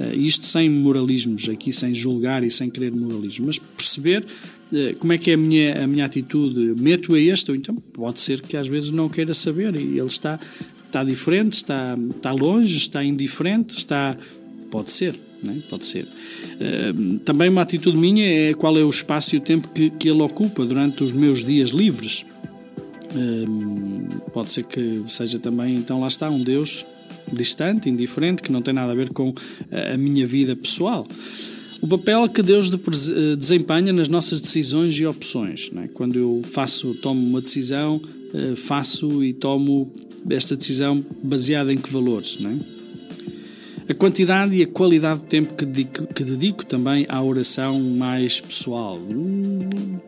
uh, 0.04 0.16
isto 0.16 0.44
sem 0.44 0.68
moralismos, 0.68 1.48
aqui 1.48 1.72
sem 1.72 1.94
julgar 1.94 2.44
e 2.44 2.50
sem 2.50 2.68
querer 2.68 2.92
moralismo, 2.92 3.46
mas 3.46 3.58
perceber 3.58 4.26
eh, 4.74 4.94
como 4.98 5.12
é 5.12 5.18
que 5.18 5.30
é 5.30 5.34
a 5.34 5.36
minha, 5.36 5.84
a 5.84 5.86
minha 5.86 6.04
atitude? 6.04 6.80
Meto 6.80 7.14
a 7.14 7.20
este, 7.20 7.50
ou 7.50 7.56
então 7.56 7.74
pode 7.74 8.20
ser 8.20 8.40
que 8.40 8.56
às 8.56 8.68
vezes 8.68 8.90
não 8.90 9.08
queira 9.08 9.32
saber 9.32 9.74
e 9.76 9.98
ele 9.98 10.06
está, 10.06 10.38
está 10.86 11.04
diferente, 11.04 11.54
está, 11.54 11.96
está 12.16 12.32
longe, 12.32 12.76
está 12.76 13.04
indiferente, 13.04 13.76
está. 13.76 14.16
Pode 14.70 14.90
ser, 14.90 15.14
né? 15.42 15.56
pode 15.70 15.84
ser. 15.84 16.04
Também 17.24 17.48
uma 17.48 17.62
atitude 17.62 17.96
minha 17.96 18.26
é 18.26 18.54
qual 18.54 18.76
é 18.76 18.82
o 18.82 18.90
espaço 18.90 19.36
e 19.36 19.38
o 19.38 19.40
tempo 19.40 19.68
que, 19.68 19.88
que 19.88 20.08
ele 20.08 20.20
ocupa 20.20 20.64
durante 20.64 21.04
os 21.04 21.12
meus 21.12 21.44
dias 21.44 21.70
livres. 21.70 22.24
Uh, 23.14 24.30
pode 24.32 24.52
ser 24.52 24.64
que 24.64 25.04
seja 25.08 25.38
também, 25.38 25.76
então 25.76 26.00
lá 26.00 26.08
está, 26.08 26.28
um 26.28 26.42
Deus 26.42 26.84
distante, 27.32 27.88
indiferente, 27.88 28.42
que 28.42 28.52
não 28.52 28.60
tem 28.60 28.74
nada 28.74 28.92
a 28.92 28.94
ver 28.94 29.10
com 29.10 29.32
a 29.92 29.96
minha 29.96 30.26
vida 30.26 30.54
pessoal 30.54 31.06
o 31.84 31.86
papel 31.86 32.26
que 32.30 32.42
Deus 32.42 32.70
eh, 32.72 33.36
desempenha 33.36 33.92
nas 33.92 34.08
nossas 34.08 34.40
decisões 34.40 34.98
e 34.98 35.04
opções. 35.04 35.70
É? 35.76 35.88
Quando 35.88 36.18
eu 36.18 36.42
faço, 36.42 36.94
tomo 36.94 37.20
uma 37.20 37.42
decisão, 37.42 38.00
eh, 38.32 38.56
faço 38.56 39.22
e 39.22 39.34
tomo 39.34 39.92
esta 40.30 40.56
decisão 40.56 41.04
baseada 41.22 41.70
em 41.74 41.76
que 41.76 41.92
valores? 41.92 42.40
Não 42.40 42.52
é? 42.52 42.73
A 43.86 43.92
quantidade 43.92 44.56
e 44.56 44.62
a 44.62 44.66
qualidade 44.66 45.20
de 45.20 45.26
tempo 45.26 45.54
que 45.54 45.66
dedico, 45.66 46.06
que 46.06 46.24
dedico 46.24 46.64
também 46.64 47.04
à 47.06 47.22
oração 47.22 47.78
mais 47.78 48.40
pessoal, 48.40 48.98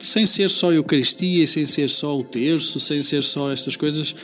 sem 0.00 0.24
ser 0.24 0.48
só 0.48 0.70
a 0.70 0.74
Eucaristia, 0.74 1.46
sem 1.46 1.66
ser 1.66 1.90
só 1.90 2.18
o 2.18 2.24
terço, 2.24 2.80
sem 2.80 3.02
ser 3.02 3.22
só 3.22 3.52
estas 3.52 3.76
coisas, 3.76 4.14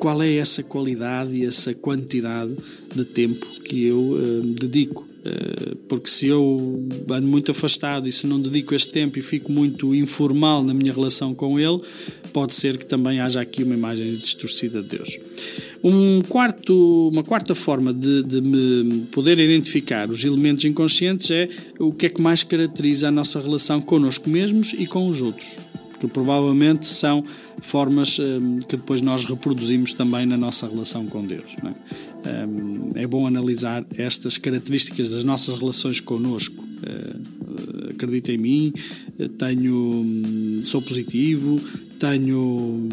qual 0.00 0.20
é 0.20 0.34
essa 0.34 0.64
qualidade 0.64 1.32
e 1.32 1.44
essa 1.44 1.72
quantidade 1.74 2.56
de 2.92 3.04
tempo 3.04 3.46
que 3.62 3.86
eu 3.86 4.00
uh, 4.00 4.42
dedico. 4.42 5.06
Uh, 5.28 5.76
porque 5.88 6.08
se 6.08 6.26
eu 6.26 6.88
ando 7.10 7.26
muito 7.26 7.50
afastado 7.50 8.08
e 8.08 8.12
se 8.12 8.26
não 8.26 8.40
dedico 8.40 8.74
este 8.74 8.92
tempo 8.92 9.18
e 9.18 9.22
fico 9.22 9.52
muito 9.52 9.94
informal 9.94 10.62
na 10.62 10.72
minha 10.72 10.92
relação 10.92 11.34
com 11.34 11.58
ele, 11.58 11.80
pode 12.32 12.54
ser 12.54 12.78
que 12.78 12.86
também 12.86 13.20
haja 13.20 13.40
aqui 13.40 13.62
uma 13.62 13.74
imagem 13.74 14.10
distorcida 14.10 14.82
de 14.82 14.96
Deus. 14.96 15.18
Um 15.82 16.20
quarto, 16.22 17.08
uma 17.12 17.22
quarta 17.22 17.54
forma 17.54 17.92
de, 17.92 18.22
de 18.22 18.40
me 18.40 19.06
poder 19.12 19.38
identificar 19.38 20.10
os 20.10 20.24
elementos 20.24 20.64
inconscientes 20.64 21.30
é 21.30 21.48
o 21.78 21.92
que 21.92 22.06
é 22.06 22.08
que 22.08 22.20
mais 22.20 22.42
caracteriza 22.42 23.08
a 23.08 23.10
nossa 23.10 23.40
relação 23.40 23.80
connosco 23.80 24.28
mesmos 24.28 24.72
e 24.72 24.86
com 24.86 25.08
os 25.08 25.20
outros 25.20 25.56
que 25.98 26.06
provavelmente 26.06 26.86
são 26.86 27.24
formas 27.60 28.18
um, 28.18 28.58
que 28.60 28.76
depois 28.76 29.00
nós 29.00 29.24
reproduzimos 29.24 29.92
também 29.92 30.26
na 30.26 30.36
nossa 30.36 30.68
relação 30.68 31.06
com 31.06 31.24
Deus. 31.24 31.56
É? 31.64 31.72
É? 32.24 33.06
bom 33.06 33.26
analisar 33.26 33.86
estas 33.96 34.36
características 34.36 35.10
das 35.10 35.24
nossas 35.24 35.58
relações 35.58 36.00
connosco. 36.00 36.62
Uh, 36.62 37.90
acredita 37.90 38.32
em 38.32 38.38
mim, 38.38 38.72
tenho, 39.38 39.74
hum, 39.74 40.60
sou 40.62 40.80
positivo, 40.80 41.60
tenho, 41.98 42.88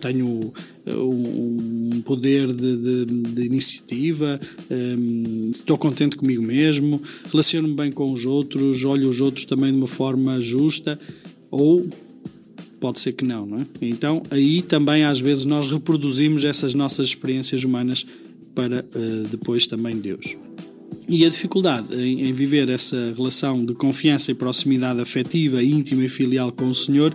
tenho 0.00 0.52
um 0.86 2.00
poder 2.02 2.52
de, 2.52 2.76
de, 2.76 3.04
de 3.04 3.44
iniciativa, 3.44 4.40
um, 4.70 5.50
estou 5.50 5.76
contente 5.76 6.16
comigo 6.16 6.42
mesmo, 6.42 7.00
relaciono-me 7.30 7.74
bem 7.74 7.92
com 7.92 8.10
os 8.10 8.24
outros, 8.24 8.84
olho 8.84 9.08
os 9.08 9.20
outros 9.20 9.44
também 9.44 9.70
de 9.70 9.76
uma 9.76 9.86
forma 9.86 10.40
justa, 10.40 10.98
ou 11.50 11.86
pode 12.80 13.00
ser 13.00 13.12
que 13.12 13.24
não, 13.24 13.46
não 13.46 13.58
é? 13.58 13.66
Então 13.82 14.22
aí 14.30 14.62
também 14.62 15.04
às 15.04 15.20
vezes 15.20 15.44
nós 15.44 15.70
reproduzimos 15.70 16.42
essas 16.42 16.74
nossas 16.74 17.08
experiências 17.08 17.62
humanas 17.62 18.06
para 18.54 18.80
uh, 18.80 19.28
depois 19.30 19.66
também 19.66 19.98
Deus. 19.98 20.36
E 21.08 21.24
a 21.24 21.28
dificuldade 21.28 21.94
em, 21.94 22.28
em, 22.28 22.32
viver 22.32 22.68
essa 22.68 23.12
relação 23.16 23.64
de 23.64 23.74
confiança 23.74 24.30
e 24.30 24.34
proximidade 24.34 25.00
afetiva, 25.00 25.62
íntima 25.62 26.04
e 26.04 26.08
filial 26.08 26.52
com 26.52 26.68
o 26.68 26.74
Senhor, 26.74 27.14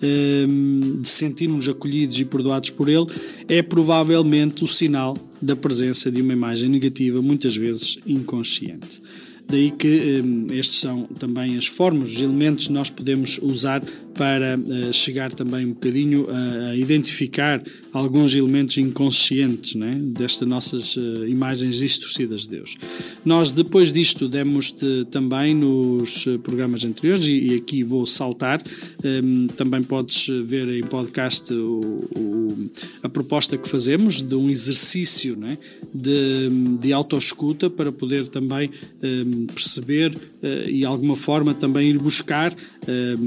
ehm, 0.00 1.00
de 1.00 1.08
sentirmos 1.08 1.68
acolhidos 1.68 2.18
e 2.18 2.24
perdoados 2.24 2.70
por 2.70 2.88
Ele, 2.88 3.06
é 3.48 3.62
provavelmente 3.62 4.62
o 4.62 4.66
sinal 4.66 5.16
da 5.40 5.56
presença 5.56 6.10
de 6.10 6.22
uma 6.22 6.32
imagem 6.32 6.68
negativa, 6.68 7.20
muitas 7.20 7.56
vezes 7.56 7.98
inconsciente. 8.06 9.02
Daí 9.48 9.70
que 9.70 10.22
um, 10.24 10.46
estes 10.52 10.80
são 10.80 11.04
também 11.04 11.56
as 11.56 11.66
formas, 11.66 12.14
os 12.14 12.20
elementos 12.20 12.66
que 12.66 12.72
nós 12.72 12.90
podemos 12.90 13.38
usar 13.38 13.80
para 14.16 14.58
uh, 14.58 14.92
chegar 14.92 15.32
também 15.32 15.66
um 15.66 15.72
bocadinho 15.72 16.26
a, 16.30 16.70
a, 16.70 16.76
identificar 16.76 17.62
alguns 17.92 18.34
elementos 18.34 18.76
inconscientes 18.78 19.74
né, 19.74 19.98
destas 20.00 20.48
nossas 20.48 20.96
uh, 20.96 21.26
imagens 21.26 21.76
distorcidas 21.76 22.42
de 22.42 22.50
Deus. 22.50 22.76
Nós, 23.24 23.52
depois 23.52 23.92
disto, 23.92 24.28
demos-te 24.28 25.06
também 25.10 25.54
nos 25.54 26.26
eh, 26.26 26.38
programas 26.38 26.84
anteriores, 26.84 27.26
e, 27.26 27.48
e 27.48 27.54
aqui 27.56 27.82
vou 27.82 28.06
saltar, 28.06 28.62
um, 29.04 29.46
também 29.48 29.82
podes 29.82 30.28
ver 30.44 30.68
em 30.68 30.82
podcast 30.82 31.52
o, 31.52 31.80
o, 32.16 32.64
a 33.02 33.08
proposta 33.08 33.56
que 33.56 33.68
fazemos 33.68 34.22
de 34.22 34.34
um 34.34 34.48
exercício 34.48 35.36
né, 35.36 35.58
de, 35.92 36.48
de 36.80 36.92
autoescuta 36.92 37.68
para 37.68 37.90
poder 37.90 38.28
também 38.28 38.70
um, 39.02 39.35
perceber 39.44 40.14
uh, 40.14 40.68
e, 40.68 40.78
de 40.78 40.84
alguma 40.84 41.16
forma, 41.16 41.52
também 41.52 41.90
ir 41.90 41.98
buscar 41.98 42.54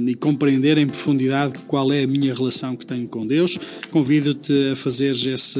e 0.08 0.16
compreender 0.16 0.78
em 0.78 0.88
profundidade 0.88 1.60
qual 1.68 1.92
é 1.92 2.04
a 2.04 2.08
minha 2.08 2.34
relação 2.34 2.78
que 2.78 2.86
tenho 2.86 3.08
com 3.10 3.28
Deus. 3.28 3.60
Convido-te 3.92 4.72
a 4.72 4.76
fazeres 4.76 5.26
esse, 5.26 5.60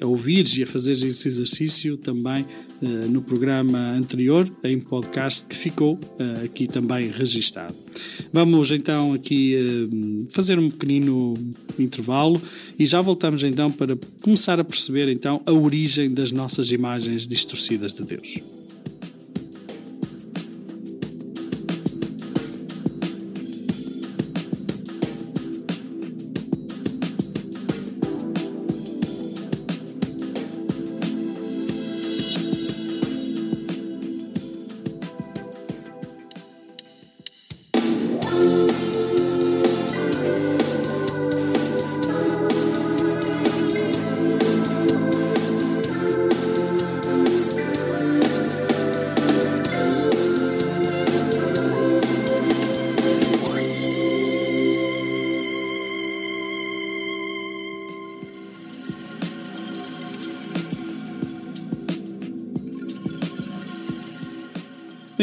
a 0.00 0.06
ouvires 0.06 0.56
e 0.56 0.64
a 0.64 0.66
fazeres 0.66 1.04
esse 1.04 1.28
exercício 1.28 1.96
também 1.96 2.44
no 3.08 3.22
programa 3.22 3.78
anterior, 3.92 4.50
em 4.64 4.80
podcast, 4.80 5.46
que 5.46 5.56
ficou 5.56 6.00
aqui 6.44 6.66
também 6.66 7.10
registado. 7.10 7.74
Vamos 8.32 8.72
então 8.72 9.12
aqui 9.12 9.56
fazer 10.30 10.58
um 10.58 10.68
pequenino 10.68 11.34
intervalo 11.78 12.40
e 12.78 12.86
já 12.86 13.00
voltamos 13.00 13.42
então 13.44 13.70
para 13.70 13.96
começar 14.22 14.58
a 14.58 14.64
perceber 14.64 15.08
então 15.10 15.40
a 15.46 15.52
origem 15.52 16.12
das 16.12 16.32
nossas 16.32 16.72
imagens 16.72 17.26
distorcidas 17.26 17.94
de 17.94 18.04
Deus. 18.04 18.55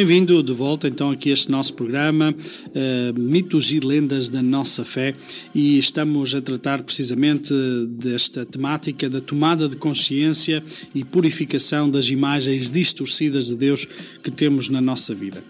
Bem-vindo 0.06 0.44
de 0.44 0.52
volta 0.52 0.90
então 0.90 1.12
aqui 1.12 1.30
a 1.30 1.34
este 1.34 1.50
nosso 1.50 1.76
programa 1.76 2.36
uh, 2.36 3.18
Mitos 3.18 3.72
e 3.72 3.80
Lendas 3.80 4.28
da 4.28 4.44
Nossa 4.44 4.84
Fé 4.84 5.16
e 5.56 5.78
estamos 5.78 6.36
a 6.36 6.42
tratar 6.42 6.84
precisamente 6.84 7.54
desta 7.88 8.46
temática 8.46 9.10
da 9.10 9.22
tomada 9.22 9.70
de 9.70 9.78
consciência 9.78 10.62
e 10.94 11.06
purificação 11.06 11.90
das 11.90 12.10
imagens 12.10 12.70
distorcidas 12.70 13.48
de 13.48 13.56
Deus 13.56 13.88
que 14.22 14.30
temos 14.30 14.68
na 14.68 14.82
nossa 14.82 15.16
vida. 15.16 15.42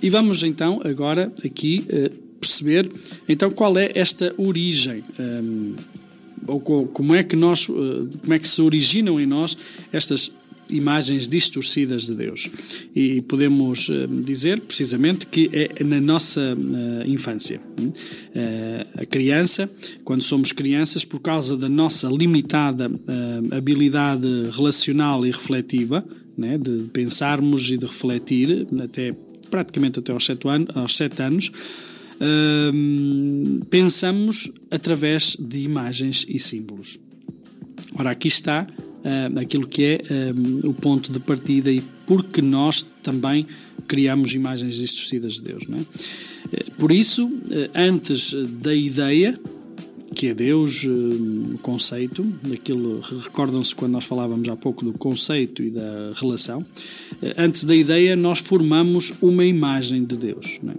E 0.00 0.08
vamos 0.08 0.44
então 0.44 0.80
agora 0.84 1.32
aqui 1.44 1.84
uh, 1.90 2.38
perceber 2.38 2.88
então 3.28 3.50
qual 3.50 3.76
é 3.76 3.90
esta 3.96 4.32
origem. 4.38 5.02
Um, 5.18 5.74
ou 6.46 6.60
como 6.60 7.14
é 7.14 7.22
que 7.22 7.36
nós, 7.36 7.66
como 7.66 8.32
é 8.32 8.38
que 8.38 8.48
se 8.48 8.60
originam 8.60 9.20
em 9.20 9.26
nós 9.26 9.56
estas 9.92 10.32
imagens 10.72 11.28
distorcidas 11.28 12.06
de 12.06 12.14
Deus. 12.14 12.50
E 12.94 13.22
podemos 13.22 13.88
eh, 13.90 14.06
dizer 14.22 14.60
precisamente 14.60 15.26
que 15.26 15.50
é 15.52 15.84
na 15.84 16.00
nossa 16.00 16.54
uh, 16.54 17.08
infância. 17.08 17.60
Uh, 17.78 19.00
a 19.02 19.06
criança, 19.06 19.70
quando 20.04 20.22
somos 20.22 20.52
crianças, 20.52 21.04
por 21.04 21.20
causa 21.20 21.56
da 21.56 21.68
nossa 21.68 22.08
limitada 22.08 22.90
habilidade 23.50 24.26
relacional 24.52 25.24
e 25.26 25.30
refletiva, 25.30 26.04
né, 26.36 26.58
de 26.58 26.88
pensarmos 26.92 27.70
e 27.70 27.76
de 27.76 27.86
refletir, 27.86 28.66
até 28.82 29.14
praticamente 29.50 29.98
até 29.98 30.12
aos 30.12 30.24
sete, 30.24 30.48
anos, 30.48 30.76
aos 30.76 30.96
sete 30.96 31.22
anos, 31.22 31.52
pensamos 33.68 34.50
através 34.70 35.36
de 35.38 35.60
imagens 35.60 36.24
e 36.28 36.38
símbolos. 36.38 36.98
Ora, 37.98 38.10
aqui 38.10 38.28
está 38.28 38.66
uh, 39.04 39.38
aquilo 39.38 39.66
que 39.66 39.84
é 39.84 40.02
um, 40.34 40.70
o 40.70 40.74
ponto 40.74 41.12
de 41.12 41.20
partida 41.20 41.70
e 41.70 41.82
porque 42.06 42.42
nós 42.42 42.86
também 43.02 43.46
criamos 43.86 44.34
imagens 44.34 44.76
distorcidas 44.76 45.34
de 45.34 45.42
Deus. 45.42 45.66
Não 45.66 45.78
é? 45.78 45.82
Por 46.76 46.92
isso, 46.92 47.30
antes 47.74 48.34
da 48.60 48.74
ideia, 48.74 49.38
que 50.14 50.28
é 50.28 50.34
Deus, 50.34 50.84
o 50.84 51.58
conceito, 51.62 52.22
daquilo, 52.42 53.00
recordam-se 53.00 53.74
quando 53.74 53.92
nós 53.92 54.04
falávamos 54.04 54.48
há 54.48 54.56
pouco 54.56 54.84
do 54.84 54.92
conceito 54.92 55.62
e 55.62 55.70
da 55.70 56.12
relação, 56.14 56.64
antes 57.36 57.64
da 57.64 57.74
ideia 57.74 58.16
nós 58.16 58.38
formamos 58.38 59.12
uma 59.22 59.44
imagem 59.44 60.04
de 60.04 60.16
Deus. 60.16 60.60
É? 60.68 60.74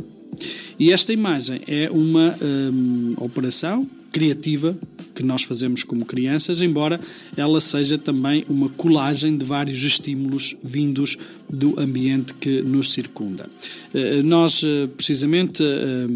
E 0.80 0.92
esta 0.92 1.14
imagem 1.14 1.62
é 1.68 1.90
uma 1.90 2.36
um, 2.42 3.14
operação 3.18 3.88
criativa 4.14 4.78
que 5.14 5.24
nós 5.24 5.44
fazemos 5.44 5.84
como 5.84 6.06
crianças, 6.06 6.62
embora 6.62 7.00
ela 7.36 7.60
seja 7.60 7.98
também 7.98 8.46
uma 8.48 8.70
colagem 8.70 9.36
de 9.36 9.44
vários 9.44 9.84
estímulos 9.84 10.56
vindos 10.64 11.18
do 11.50 11.80
ambiente 11.80 12.34
que 12.36 12.62
nos 12.62 12.94
circunda. 12.94 13.50
Eh, 13.94 14.22
nós, 14.22 14.64
eh, 14.64 14.88
precisamente, 14.96 15.64
eh, 15.64 16.08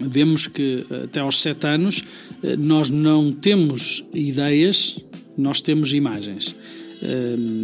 vemos 0.00 0.46
que 0.46 0.84
até 1.04 1.20
aos 1.20 1.40
sete 1.40 1.66
anos 1.66 2.02
nós 2.58 2.90
não 2.90 3.32
temos 3.32 4.04
ideias, 4.12 4.98
nós 5.36 5.60
temos 5.60 5.92
imagens. 5.92 6.54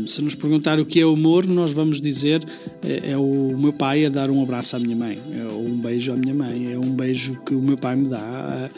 se 0.06 0.20
nos 0.20 0.34
perguntar 0.34 0.78
o 0.78 0.84
que 0.84 1.00
é 1.00 1.06
humor, 1.06 1.46
nós 1.46 1.72
vamos 1.72 1.98
dizer 1.98 2.44
é, 2.82 3.16
o 3.16 3.56
meu 3.58 3.72
pai 3.72 4.04
a 4.04 4.10
dar 4.10 4.30
um 4.30 4.42
abraço 4.42 4.76
à 4.76 4.78
minha 4.78 4.94
mãe, 4.94 5.18
é, 5.32 5.44
um 5.46 5.78
beijo 5.78 6.12
à 6.12 6.16
minha 6.16 6.34
mãe, 6.34 6.72
é 6.72 6.78
um 6.78 6.92
beijo 6.92 7.40
que 7.46 7.54
o 7.54 7.62
meu 7.62 7.76
pai 7.76 7.96
me 7.96 8.08
dá 8.08 8.70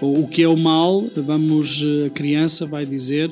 o 0.00 0.26
que 0.26 0.42
é 0.42 0.48
o 0.48 0.56
mal, 0.56 1.04
vamos, 1.16 1.84
a 2.04 2.10
criança 2.10 2.66
vai 2.66 2.84
dizer 2.84 3.30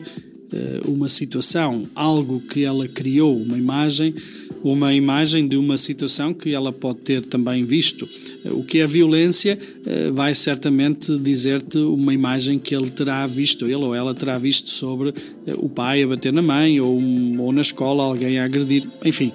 eh, 0.55 0.81
uma 0.87 1.09
situação, 1.09 1.83
algo 1.97 2.41
que 2.41 2.65
ela 2.65 2.87
criou, 2.87 3.37
uma 3.37 3.59
imagem, 3.59 4.15
uma 4.63 4.95
imagem 4.95 5.49
de 5.49 5.57
uma 5.57 5.77
situação 5.77 6.33
que 6.33 6.55
ela 6.55 6.73
pode 6.73 7.01
ter 7.01 7.23
também 7.23 7.65
visto. 7.65 8.09
O 8.47 8.63
que 8.63 8.79
é 8.79 8.87
violência 8.87 9.59
eh, 9.85 10.11
vai 10.13 10.33
certamente 10.33 11.19
dizer-te 11.19 11.79
uma 11.79 12.15
imagem 12.15 12.59
que 12.59 12.73
ele 12.73 12.89
terá 12.89 13.27
visto, 13.27 13.65
ele 13.65 13.75
ou 13.75 13.95
ela 13.97 14.15
terá 14.15 14.39
visto 14.39 14.71
sobre 14.71 15.09
eh, 15.45 15.55
o 15.57 15.69
pai 15.69 16.05
a 16.05 16.07
bater 16.07 16.33
na 16.33 16.43
mãe 16.43 16.81
ou, 16.81 17.03
ou 17.39 17.51
na 17.51 17.61
escola 17.61 18.05
alguém 18.05 18.39
a 18.39 18.45
agredir. 18.45 18.87
Enfim, 19.05 19.33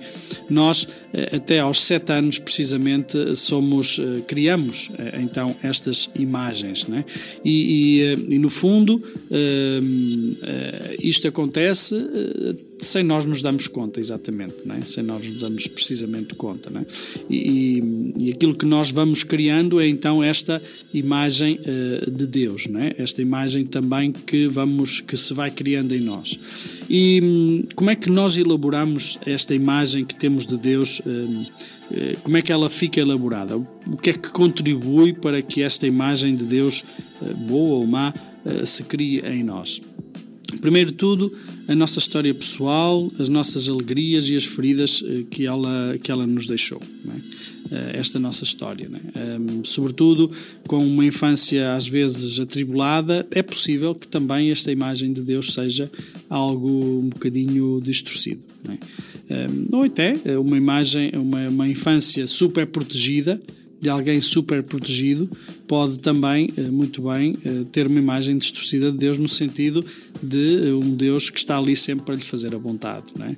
nós 0.50 0.88
até 1.32 1.60
aos 1.60 1.82
sete 1.84 2.12
anos 2.12 2.38
precisamente 2.38 3.36
somos 3.36 4.00
criamos 4.28 4.92
então 5.20 5.56
estas 5.64 6.10
imagens, 6.16 6.88
né? 6.88 7.04
e, 7.44 8.02
e, 8.30 8.36
e 8.36 8.40
no 8.40 8.50
fundo 8.50 9.02
isto 11.02 11.28
acontece 11.28 11.96
sem 12.80 13.04
nós 13.04 13.26
nos 13.26 13.42
darmos 13.42 13.68
conta, 13.68 14.00
exatamente, 14.00 14.56
é? 14.70 14.86
sem 14.86 15.04
nós 15.04 15.28
nos 15.28 15.40
darmos 15.40 15.68
precisamente 15.68 16.34
conta. 16.34 16.72
É? 16.74 16.86
E, 17.30 18.14
e, 18.18 18.32
aquilo 18.32 18.56
que 18.56 18.66
nós 18.66 18.90
vamos 18.90 19.24
criando 19.24 19.80
é 19.80 19.88
então 19.88 20.24
esta 20.24 20.62
imagem 20.94 21.60
de 22.12 22.26
Deus, 22.26 22.68
é? 22.76 23.02
esta 23.02 23.22
imagem 23.22 23.66
também 23.66 24.12
que, 24.12 24.48
vamos, 24.48 25.02
que 25.02 25.18
se 25.18 25.34
vai 25.34 25.52
criando 25.52 25.94
em 25.94 26.00
nós. 26.00 26.40
E 26.90 27.22
um, 27.22 27.64
como 27.76 27.90
é 27.90 27.96
que 27.96 28.10
nós 28.10 28.36
elaboramos 28.36 29.20
esta 29.26 29.54
imagem 29.54 30.04
que 30.04 30.16
temos 30.16 30.46
de 30.46 30.58
Deus? 30.58 31.02
Um, 31.06 31.46
eh, 31.92 32.18
como 32.24 32.38
é 32.38 32.42
que 32.42 32.52
ela 32.52 32.70
fica 32.70 33.00
elaborada? 33.00 33.58
O 33.58 33.98
que 34.02 34.10
é 34.10 34.14
que 34.14 34.30
contribui 34.32 35.14
para 35.14 35.42
que 35.42 35.62
esta 35.62 35.86
imagem 35.86 36.36
de 36.36 36.46
Deus, 36.46 36.84
eh, 37.22 37.34
boa 37.34 37.78
ou 37.78 37.86
má, 37.88 38.14
se 38.66 38.84
crie 38.84 39.20
em 39.20 39.44
nós? 39.44 39.82
Primeiro 40.62 40.92
de 40.92 40.98
tudo, 40.98 41.32
a 41.68 41.76
nossa 41.76 42.00
história 42.00 42.34
pessoal, 42.34 43.12
as 43.20 43.30
nossas 43.30 43.70
alegrias 43.70 44.30
e 44.30 44.36
as 44.36 44.46
feridas 44.46 45.04
eh, 45.06 45.24
que 45.30 45.46
ela, 45.46 45.96
que 46.02 46.12
ela 46.12 46.26
nos 46.26 46.48
deixou. 46.48 46.82
É? 47.72 47.98
Esta 47.98 48.20
nossa 48.20 48.44
história. 48.44 48.90
É? 49.16 49.38
Um, 49.38 49.64
sobretudo 49.64 50.32
com 50.68 50.86
uma 50.86 51.06
infância 51.06 51.74
às 51.74 51.88
vezes 51.88 52.40
atribulada, 52.40 53.28
é 53.32 53.42
possível 53.42 53.94
que 53.96 54.08
também 54.08 54.52
esta 54.52 54.72
imagem 54.72 55.14
de 55.14 55.22
Deus 55.22 55.54
seja 55.54 55.92
algo 56.30 56.70
um 57.00 57.10
bocadinho 57.10 57.80
distorcido. 57.82 58.42
É? 58.68 59.48
Um, 59.50 59.78
ou 59.78 59.84
até 59.84 60.16
uma 60.40 60.58
imagem, 60.58 61.12
uma, 61.14 61.48
uma 61.48 61.68
infância 61.68 62.26
super 62.26 62.66
protegida 62.68 63.40
de 63.80 63.90
alguém 63.90 64.20
super 64.20 64.62
protegido 64.64 65.30
pode 65.68 66.00
também, 66.00 66.52
eh, 66.58 66.64
muito 66.64 67.02
bem, 67.04 67.38
eh, 67.46 67.64
ter 67.72 67.88
uma 67.88 68.00
imagem 68.00 68.38
distorcida 68.38 68.92
de 68.92 68.98
Deus 68.98 69.18
no 69.18 69.30
sentido 69.30 69.86
de 70.22 70.68
eh, 70.68 70.74
um 70.74 70.96
Deus 70.96 71.30
que 71.30 71.40
está 71.40 71.58
ali 71.58 71.76
sempre 71.76 72.06
para 72.06 72.16
lhe 72.16 72.22
fazer 72.22 72.54
a 72.54 72.58
vontade, 72.58 73.06
é? 73.22 73.36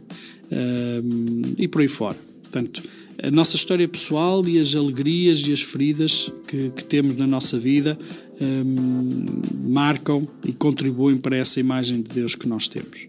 e 1.58 1.68
por 1.68 1.82
aí 1.82 1.88
fora. 1.88 2.18
Portanto, 2.42 2.84
a 3.22 3.32
nossa 3.32 3.56
história 3.56 3.88
pessoal 3.88 4.48
e 4.48 4.60
as 4.60 4.76
alegrias 4.76 5.46
e 5.48 5.54
as 5.54 5.62
feridas 5.62 6.32
que, 6.48 6.70
que 6.72 6.84
temos 6.84 7.16
na 7.16 7.28
nossa 7.28 7.58
vida 7.58 7.98
um, 8.40 9.26
marcam 9.70 10.26
e 10.46 10.52
contribuem 10.52 11.18
para 11.18 11.38
essa 11.38 11.60
imagem 11.60 12.02
de 12.02 12.12
Deus 12.12 12.36
que 12.36 12.48
nós 12.48 12.68
temos. 12.68 13.08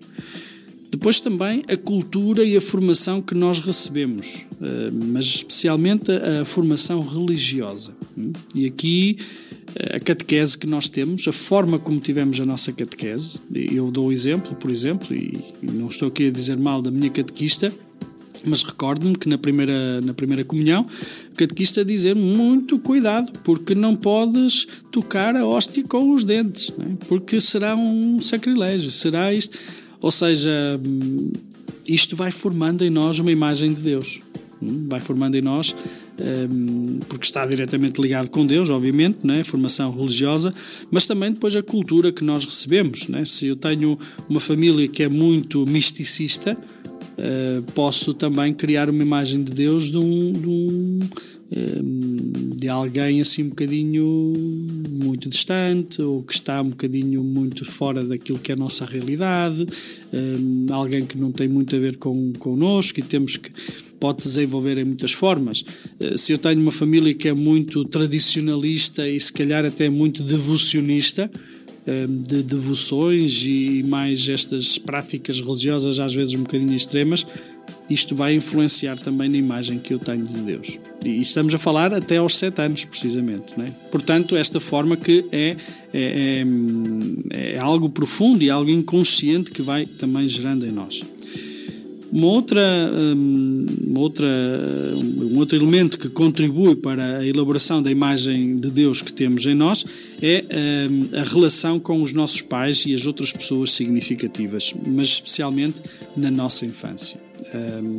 Depois 0.93 1.21
também 1.21 1.63
a 1.69 1.77
cultura 1.77 2.45
e 2.45 2.55
a 2.55 2.61
formação 2.61 3.23
que 3.23 3.35
nós 3.35 3.61
recebemos, 3.61 4.45
eh, 4.61 4.91
mas 4.93 5.25
especialmente 5.25 6.13
a 6.13 6.45
formação 6.45 7.01
religiosa. 7.01 7.97
E 8.55 8.67
aqui 8.67 9.17
eh, 9.75 9.97
a 9.97 10.01
catequese 10.01 10.59
que 10.59 10.67
nós 10.67 10.91
temos, 10.91 11.27
a 11.27 11.33
forma 11.33 11.79
como 11.79 11.99
tivemos 11.99 12.39
a 12.41 12.45
nossa 12.45 12.75
catequese. 12.75 13.41
Eu 13.51 13.91
dou 13.91 14.13
exemplo, 14.13 14.55
por 14.55 14.71
exemplo, 14.71 15.17
e 15.17 15.43
não 15.63 15.89
estou 15.89 16.09
aqui 16.09 16.27
a 16.27 16.31
dizer 16.31 16.59
mal 16.59 16.83
da 16.83 16.91
minha 16.91 17.09
catequista, 17.09 17.73
mas 18.45 18.63
recordo-me 18.63 19.17
que 19.17 19.29
na 19.29 19.39
primeira, 19.39 20.01
na 20.01 20.15
primeira 20.15 20.45
comunhão, 20.45 20.83
o 21.33 21.37
catequista 21.37 21.85
dizer 21.85 22.15
muito 22.15 22.79
cuidado, 22.79 23.33
porque 23.45 23.75
não 23.75 23.95
podes 23.97 24.67
tocar 24.91 25.37
a 25.37 25.47
hóstia 25.47 25.83
com 25.85 26.13
os 26.13 26.25
dentes, 26.25 26.73
é? 26.79 27.05
porque 27.09 27.41
será 27.41 27.77
um 27.77 28.21
sacrilégio, 28.21 28.91
será 28.91 29.33
isto. 29.33 29.59
Ou 30.01 30.11
seja, 30.11 30.51
isto 31.87 32.17
vai 32.17 32.31
formando 32.31 32.85
em 32.85 32.91
nós 32.91 33.19
uma 33.19 33.31
imagem 33.31 33.73
de 33.73 33.81
Deus. 33.81 34.21
Hum, 34.63 34.85
vai 34.87 35.01
formando 35.01 35.35
em 35.37 35.41
nós, 35.41 35.75
hum, 36.21 36.99
porque 37.09 37.25
está 37.25 37.45
diretamente 37.45 38.01
ligado 38.01 38.31
com 38.31 38.47
Deus, 38.47 38.71
obviamente, 38.71 39.27
né? 39.27 39.43
formação 39.43 39.95
religiosa, 39.95 40.55
mas 40.91 41.07
também 41.07 41.33
depois 41.33 41.57
a 41.57 41.63
cultura 41.63 42.13
que 42.13 42.25
nós 42.25 42.45
recebemos. 42.45 43.09
Né? 43.09 43.25
Se 43.25 43.47
eu 43.49 43.57
tenho 43.57 43.99
uma 44.29 44.41
família 44.41 44.87
que 44.87 45.03
é 45.03 45.09
muito 45.09 45.67
misticista, 45.67 46.57
eh, 47.23 47.63
posso 47.75 48.13
também 48.13 48.53
criar 48.53 48.91
uma 48.91 49.03
imagem 49.03 49.45
de 49.45 49.53
Deus 49.53 49.91
de 49.91 49.97
um, 49.97 50.33
de 50.33 50.49
um 50.49 51.01
de 52.57 52.67
alguém 52.67 53.21
assim 53.21 53.43
um 53.43 53.49
bocadinho 53.51 54.33
muito 54.91 55.29
distante 55.29 56.01
ou 56.01 56.23
que 56.23 56.33
está 56.33 56.63
um 56.63 56.71
bocadinho 56.71 57.23
muito 57.23 57.67
fora 57.67 58.03
daquilo 58.03 58.39
que 58.39 58.51
é 58.51 58.55
a 58.55 58.57
nossa 58.57 58.87
realidade, 58.87 59.67
alguém 60.71 61.05
que 61.05 61.21
não 61.21 61.31
tem 61.31 61.49
muito 61.49 61.77
a 61.77 61.79
ver 61.79 61.99
com 61.99 62.33
connosco 62.39 63.01
e 63.01 63.03
temos 63.03 63.37
que 63.37 63.51
pode 64.03 64.25
desenvolver 64.25 64.79
em 64.79 64.85
muitas 64.85 65.13
formas. 65.13 65.65
Eh, 66.01 66.17
se 66.17 66.33
eu 66.33 66.39
tenho 66.39 66.61
uma 66.61 66.73
família 66.73 67.15
que 67.15 67.29
é 67.29 67.33
muito 67.33 67.85
tradicionalista 67.85 69.09
e 69.09 69.19
se 69.21 69.33
calhar 69.33 69.65
até 69.65 69.89
muito 69.89 70.25
devocionista, 70.25 71.31
de 71.85 72.43
devoções 72.43 73.43
e 73.45 73.83
mais 73.83 74.29
estas 74.29 74.79
práticas 74.79 75.41
religiosas 75.41 75.99
às 75.99 76.15
vezes 76.15 76.35
um 76.35 76.43
bocadinho 76.43 76.75
extremas, 76.75 77.27
isto 77.91 78.15
vai 78.15 78.35
influenciar 78.35 78.97
também 78.97 79.29
na 79.29 79.37
imagem 79.37 79.79
que 79.79 79.93
eu 79.93 79.99
tenho 79.99 80.25
de 80.25 80.41
Deus. 80.41 80.79
E 81.05 81.21
estamos 81.21 81.53
a 81.55 81.59
falar 81.59 81.93
até 81.93 82.17
aos 82.17 82.39
sete 82.39 82.63
anos, 82.63 82.85
precisamente. 82.85 83.59
Né? 83.59 83.75
Portanto, 83.91 84.37
esta 84.37 84.61
forma 84.61 84.97
que 84.97 85.25
é, 85.33 85.57
é, 85.93 86.45
é, 87.31 87.55
é 87.55 87.59
algo 87.59 87.91
profundo 87.91 88.43
e 88.43 88.51
algo 88.51 88.71
inconsciente 88.71 89.51
que 89.51 89.63
vai 89.63 89.85
também 89.85 90.29
gerando 90.29 90.65
em 90.65 90.71
nós. 90.71 91.03
Uma 92.13 92.27
outra, 92.27 92.61
hum, 92.93 93.65
uma 93.87 94.01
outra, 94.01 94.29
um 95.33 95.39
outro 95.39 95.57
elemento 95.57 95.99
que 95.99 96.11
contribui 96.11 96.77
para 96.77 97.21
a 97.21 97.27
elaboração 97.27 97.83
da 97.83 97.91
imagem 97.91 98.55
de 98.55 98.71
Deus 98.71 99.01
que 99.01 99.11
temos 99.11 99.47
em 99.47 99.55
nós 99.55 99.87
é 100.21 100.45
hum, 100.91 101.09
a 101.15 101.23
relação 101.23 101.81
com 101.81 102.03
os 102.03 102.13
nossos 102.13 102.43
pais 102.43 102.85
e 102.85 102.95
as 102.95 103.07
outras 103.07 103.33
pessoas 103.33 103.73
significativas, 103.73 104.75
mas 104.87 105.09
especialmente 105.09 105.81
na 106.15 106.31
nossa 106.31 106.67
infância. 106.67 107.32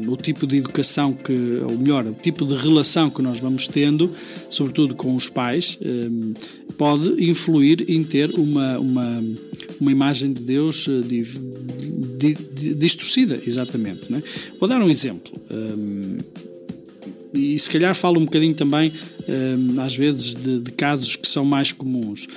O 0.08 0.18
tipo 0.18 0.48
de 0.48 0.58
educação 0.58 1.14
que, 1.14 1.34
ou 1.64 1.78
melhor, 1.78 2.06
o 2.08 2.14
tipo 2.14 2.46
de 2.46 2.56
relação 2.56 3.10
que 3.10 3.22
nós 3.22 3.40
vamos 3.40 3.68
tendo, 3.68 4.12
sobretudo 4.50 4.96
com 4.96 5.16
os 5.16 5.30
pais, 5.30 5.78
pode 6.78 7.24
influir 7.24 7.86
em 7.88 8.04
ter 8.04 8.32
uma, 8.32 8.80
uma, 8.80 9.24
uma 9.80 9.92
imagem 9.92 10.34
de 10.34 10.42
Deus 10.42 10.86
de, 10.86 11.24
de, 12.18 12.34
de, 12.34 12.76
distorcida, 12.76 13.40
exatamente. 13.46 14.12
Né? 14.12 14.22
Vou 14.60 14.68
dar 14.68 14.82
um 14.82 14.90
exemplo. 14.90 15.32
E 17.34 17.58
se 17.58 17.70
calhar 17.70 17.96
falo 17.96 18.20
um 18.20 18.26
bocadinho 18.26 18.54
também, 18.54 18.92
às 19.82 19.96
vezes, 19.96 20.36
de, 20.36 20.60
de 20.62 20.72
casos 20.72 21.16
que 21.16 21.28
são 21.28 21.44
mais 21.44 21.72
comuns. 21.72 22.28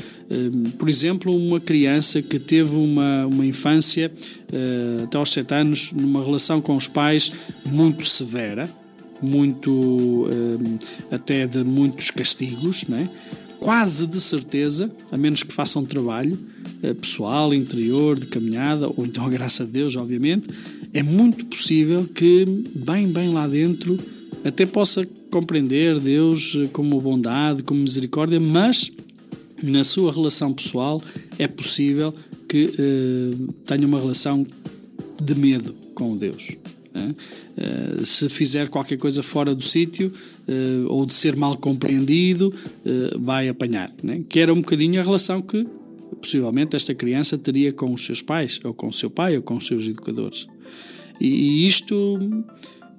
Por 0.79 0.89
exemplo, 0.89 1.35
uma 1.35 1.61
criança 1.61 2.21
que 2.21 2.39
teve 2.39 2.75
uma, 2.75 3.27
uma 3.27 3.47
infância 3.47 4.11
uh, 4.11 5.05
até 5.05 5.19
aos 5.19 5.31
7 5.31 5.55
anos 5.55 5.93
numa 5.93 6.23
relação 6.23 6.61
com 6.61 6.75
os 6.75 6.89
pais 6.89 7.33
muito 7.65 8.05
severa, 8.05 8.69
muito 9.23 9.71
uh, 9.71 10.79
até 11.11 11.47
de 11.47 11.63
muitos 11.63 12.11
castigos, 12.11 12.87
né? 12.87 13.09
quase 13.61 14.07
de 14.07 14.21
certeza, 14.21 14.91
a 15.11 15.17
menos 15.17 15.43
que 15.43 15.53
façam 15.53 15.83
um 15.83 15.85
trabalho 15.85 16.39
uh, 16.83 16.95
pessoal, 16.97 17.55
interior, 17.55 18.19
de 18.19 18.27
caminhada, 18.27 18.89
ou 18.89 19.07
então, 19.07 19.29
graças 19.31 19.61
a 19.67 19.71
Deus, 19.71 19.95
obviamente, 19.95 20.49
é 20.93 21.03
muito 21.03 21.47
possível 21.47 22.05
que, 22.05 22.45
bem, 22.75 23.09
bem 23.09 23.33
lá 23.33 23.47
dentro, 23.47 23.99
até 24.45 24.67
possa 24.67 25.07
compreender 25.31 25.99
Deus 26.01 26.57
como 26.73 27.01
bondade, 27.01 27.63
como 27.63 27.81
misericórdia, 27.81 28.41
mas 28.41 28.93
na 29.63 29.85
sua 29.85 30.13
relação 30.13 30.53
pessoal 30.53 31.03
é 31.39 31.49
possível 31.49 32.13
que 32.49 32.67
uh, 32.67 33.53
tenha 33.65 33.87
uma 33.87 33.99
relação 33.99 34.47
de 35.21 35.35
medo 35.35 35.75
com 35.95 36.17
Deus. 36.17 36.57
Uh, 36.95 38.07
se 38.07 38.29
fizer 38.29 38.69
qualquer 38.69 38.97
coisa 38.97 39.23
fora 39.23 39.55
do 39.55 39.63
sítio 39.63 40.13
uh, 40.49 40.87
ou 40.89 41.05
de 41.05 41.13
ser 41.13 41.37
mal 41.37 41.57
compreendido, 41.57 42.55
vai 43.19 43.49
apanhar. 43.49 43.93
Né? 44.03 44.23
Que 44.29 44.41
era 44.41 44.53
um 44.53 44.61
bocadinho 44.61 45.01
a 45.01 45.05
relação 45.05 45.43
que 45.43 45.67
possivelmente 46.21 46.77
esta 46.77 46.95
criança 46.95 47.37
teria 47.37 47.73
com 47.73 47.93
os 47.93 48.05
seus 48.05 48.23
pais, 48.23 48.61
ou 48.65 48.73
com 48.73 48.89
o 48.89 48.93
seu 48.93 49.11
pai, 49.11 49.37
ou 49.37 49.43
com 49.43 49.57
os 49.57 49.67
seus 49.67 49.87
educadores. 49.87 50.47
E, 51.21 51.27
e 51.27 51.67
isto 51.67 52.19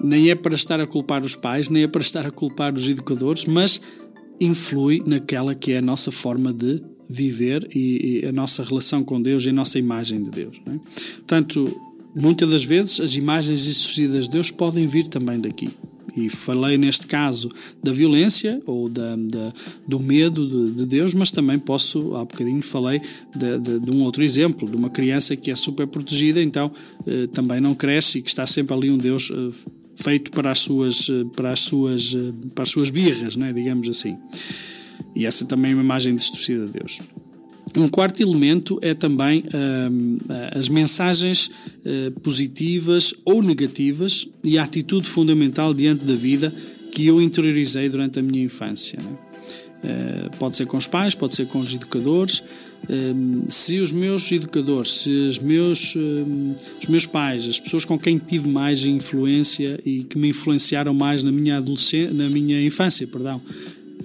nem 0.04 0.30
é 0.30 0.36
para 0.36 0.54
estar 0.54 0.80
a 0.80 0.88
culpar 0.88 1.24
os 1.24 1.36
pais, 1.36 1.70
nem 1.70 1.84
é 1.84 1.88
para 1.88 2.02
estar 2.02 2.26
a 2.26 2.32
culpar 2.32 2.74
os 2.74 2.88
educadores, 2.88 3.46
mas 3.46 3.82
influi 4.40 5.04
naquela 5.06 5.56
que 5.56 5.72
é 5.72 5.78
a 5.78 5.82
nossa 5.82 6.12
forma 6.12 6.54
de 6.54 6.82
viver 7.10 7.68
e, 7.74 8.22
e 8.24 8.26
a 8.28 8.32
nossa 8.32 8.64
relação 8.64 9.04
com 9.04 9.22
Deus 9.22 9.46
e 9.46 9.50
a 9.50 9.54
nossa 9.54 9.80
imagem 9.80 10.22
de 10.22 10.30
Deus. 10.30 10.58
É? 10.66 10.78
Portanto, 11.16 11.76
muitas 12.16 12.50
das 12.50 12.64
vezes 12.64 13.00
as 13.00 13.16
imagens 13.16 13.64
distorcidas 13.64 14.26
de 14.26 14.32
Deus 14.32 14.52
podem 14.52 14.86
vir 14.88 15.08
também 15.08 15.40
daqui. 15.40 15.70
E 16.16 16.30
falei 16.30 16.80
neste 16.80 17.06
caso 17.06 17.52
da 17.84 17.92
violência 17.92 18.60
ou 18.66 18.90
da, 18.90 19.16
da 19.16 19.54
do 19.88 20.00
medo 20.00 20.48
de, 20.48 20.78
de, 20.78 20.86
Deus, 20.88 21.14
mas 21.14 21.30
também 21.30 21.60
posso, 21.60 22.16
há 22.16 22.26
bocadinho 22.26 22.62
falei 22.64 23.00
de, 23.36 23.60
de, 23.60 23.80
de, 23.80 23.92
um 23.92 24.02
outro 24.02 24.24
exemplo, 24.24 24.68
de 24.68 24.76
uma 24.76 24.90
criança 24.90 25.36
que 25.36 25.52
é 25.52 25.56
super 25.56 25.86
protegida, 25.86 26.42
então 26.42 26.72
eh, 27.06 27.28
também 27.28 27.62
não 27.62 27.76
cresce 27.76 28.18
e 28.18 28.22
que 28.24 28.30
está 28.30 28.48
sempre 28.48 28.74
ali 28.74 28.90
um 28.90 28.98
Deus 28.98 29.32
eh, 29.32 29.70
feito 29.98 30.32
para 30.32 30.52
as 30.52 30.60
suas, 30.60 31.10
eh, 31.10 31.26
para 31.36 31.52
as 31.52 31.60
suas, 31.60 32.14
eh, 32.14 32.34
para 32.54 32.64
as 32.64 32.70
suas 32.70 32.90
birras, 32.90 33.36
né, 33.36 33.52
digamos 33.52 33.90
assim. 33.90 34.18
E 35.16 35.26
essa 35.26 35.46
também 35.46 35.72
é 35.72 35.74
uma 35.74 35.84
imagem 35.84 36.16
distorcida 36.16 36.68
de 36.68 36.74
Deus. 36.74 37.02
Um 37.76 37.90
quarto 37.90 38.22
elemento 38.22 38.80
é 38.82 38.94
também 38.94 39.44
hum, 39.92 40.16
as 40.56 40.70
mensagens 40.70 41.48
uh, 41.48 42.20
positivas 42.22 43.14
ou 43.26 43.44
negativas 43.44 44.28
e 44.44 44.58
a 44.58 44.64
atitude 44.64 45.08
fundamental 45.08 45.74
diante 45.74 46.06
da 46.06 46.16
vida 46.16 46.54
que 46.92 47.06
eu 47.06 47.22
interiorizei 47.22 47.90
durante 47.90 48.20
a 48.20 48.24
minha 48.24 48.44
infância. 48.44 48.98
Né? 49.00 49.18
Uh, 49.84 50.38
pode 50.38 50.56
ser 50.56 50.66
com 50.66 50.78
os 50.78 50.88
pais, 50.88 51.14
pode 51.14 51.36
ser 51.36 51.46
com 51.48 51.60
os 51.60 51.74
educadores. 51.74 52.42
Um, 52.90 53.44
se 53.50 53.80
os 53.80 53.92
meus 53.92 54.32
educadores, 54.32 55.02
se 55.02 55.10
os 55.10 55.40
meus, 55.40 55.96
um, 55.96 56.56
os 56.82 56.88
meus 56.88 57.06
pais, 57.06 57.48
as 57.48 57.60
pessoas 57.60 57.84
com 57.84 57.98
quem 57.98 58.18
tive 58.18 58.48
mais 58.48 58.86
influência 58.86 59.80
e 59.86 60.04
que 60.04 60.18
me 60.18 60.30
influenciaram 60.30 60.94
mais 60.94 61.24
na 61.24 61.32
minha 61.32 61.58
adolescência, 61.58 62.14
na 62.14 62.30
minha 62.30 62.64
infância, 62.64 63.06
perdão, 63.06 63.42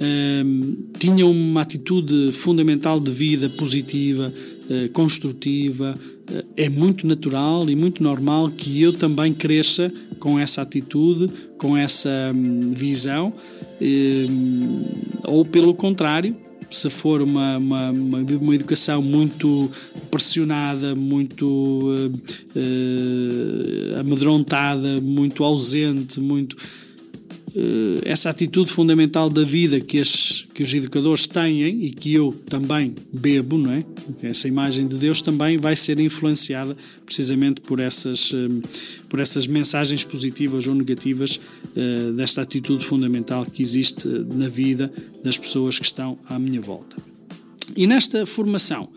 Ehm, 0.01 0.75
tinham 0.99 1.31
uma 1.31 1.61
atitude 1.61 2.33
fundamental 2.33 2.99
de 2.99 3.11
vida 3.11 3.49
positiva, 3.51 4.33
uh, 4.69 4.89
construtiva. 4.91 5.95
Uh, 6.31 6.45
é 6.57 6.69
muito 6.69 7.07
natural 7.07 7.69
e 7.69 7.77
muito 7.77 8.03
normal 8.03 8.51
que 8.51 8.81
eu 8.81 8.93
também 8.93 9.33
cresça 9.33 9.93
com 10.19 10.39
essa 10.39 10.63
atitude, 10.63 11.29
com 11.59 11.77
essa 11.77 12.33
visão, 12.71 13.33
ou 15.25 15.45
pelo 15.45 15.75
contrário, 15.75 16.37
se 16.73 16.91
for 16.91 17.23
uma, 17.23 17.59
uma, 17.59 17.91
uma, 17.91 18.19
uma, 18.19 18.55
educação 18.55 19.03
muito 19.03 19.71
pressionada, 20.11 20.95
muito 20.95 21.47
uh, 21.47 22.13
uh, 22.57 24.01
amedrontada, 24.01 25.01
muito 25.01 25.45
ausente, 25.45 26.19
muito 26.21 26.57
eh, 27.55 28.01
essa 28.05 28.31
atitude 28.31 28.71
fundamental 28.71 29.29
da 29.29 29.45
vida 29.45 29.79
que, 29.81 29.99
as, 29.99 30.32
que 30.55 30.63
os 30.63 30.73
educadores 30.75 31.27
têm 31.27 31.85
e 31.85 31.91
que 31.91 32.13
eu 32.15 32.33
também 32.49 32.95
bebo, 33.15 33.57
não 33.57 33.73
é? 33.73 33.85
Essa 34.23 34.49
imagem 34.49 34.87
de 34.87 34.97
Deus 34.97 35.21
também 35.21 35.57
vai 35.57 35.75
ser 35.75 35.99
influenciada 35.99 36.77
precisamente 37.07 37.61
por 37.61 37.81
essas, 37.81 38.33
eh, 38.35 38.69
por 39.09 39.21
essas 39.21 39.47
mensagens 39.47 40.05
positivas 40.05 40.67
ou 40.67 40.75
negativas 40.75 41.41
eh, 41.75 42.13
desta 42.13 42.43
atitude 42.43 42.85
fundamental 42.85 43.47
que 43.47 43.63
existe 43.63 44.07
na 44.07 44.49
vida 44.49 44.93
das 45.25 45.39
pessoas 45.39 45.79
que 45.79 45.85
estão 45.85 46.19
à 46.29 46.39
minha 46.39 46.61
volta. 46.61 46.97
E 47.77 47.87
nesta 47.87 48.27
formação 48.27 48.89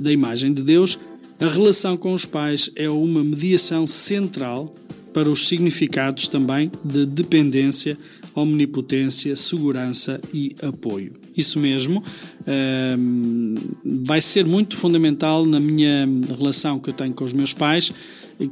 da 0.00 0.10
imagem 0.10 0.52
de 0.52 0.62
Deus, 0.62 0.98
a 1.40 1.48
relação 1.48 1.96
com 1.96 2.12
os 2.14 2.24
pais 2.24 2.70
é 2.74 2.88
uma 2.88 3.22
mediação 3.22 3.86
central 3.86 4.72
para 5.18 5.28
os 5.28 5.48
significados 5.48 6.28
também 6.28 6.70
de 6.84 7.04
dependência, 7.04 7.98
omnipotência, 8.36 9.34
segurança 9.34 10.20
e 10.32 10.54
apoio. 10.62 11.10
Isso 11.36 11.58
mesmo, 11.58 12.04
ehm, 12.46 13.56
vai 13.84 14.20
ser 14.20 14.46
muito 14.46 14.76
fundamental 14.76 15.44
na 15.44 15.58
minha 15.58 16.08
relação 16.38 16.78
que 16.78 16.90
eu 16.90 16.94
tenho 16.94 17.12
com 17.14 17.24
os 17.24 17.32
meus 17.32 17.52
pais, 17.52 17.92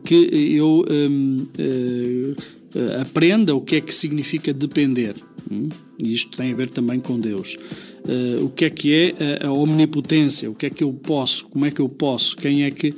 que 0.02 0.56
eu 0.56 0.84
ehm, 0.90 1.46
eh, 1.56 3.00
aprenda 3.00 3.54
o 3.54 3.60
que 3.60 3.76
é 3.76 3.80
que 3.80 3.94
significa 3.94 4.52
depender. 4.52 5.14
Hum? 5.48 5.68
E 6.00 6.12
isto 6.12 6.36
tem 6.36 6.52
a 6.52 6.56
ver 6.56 6.68
também 6.68 6.98
com 6.98 7.16
Deus. 7.20 7.56
Uh, 8.04 8.44
o 8.44 8.50
que 8.50 8.64
é 8.64 8.70
que 8.70 8.92
é 8.92 9.46
a 9.46 9.52
omnipotência? 9.52 10.50
O 10.50 10.54
que 10.54 10.66
é 10.66 10.70
que 10.70 10.82
eu 10.82 10.92
posso? 10.92 11.46
Como 11.46 11.64
é 11.64 11.70
que 11.70 11.80
eu 11.80 11.88
posso? 11.88 12.36
Quem 12.36 12.64
é 12.64 12.72
que 12.72 12.92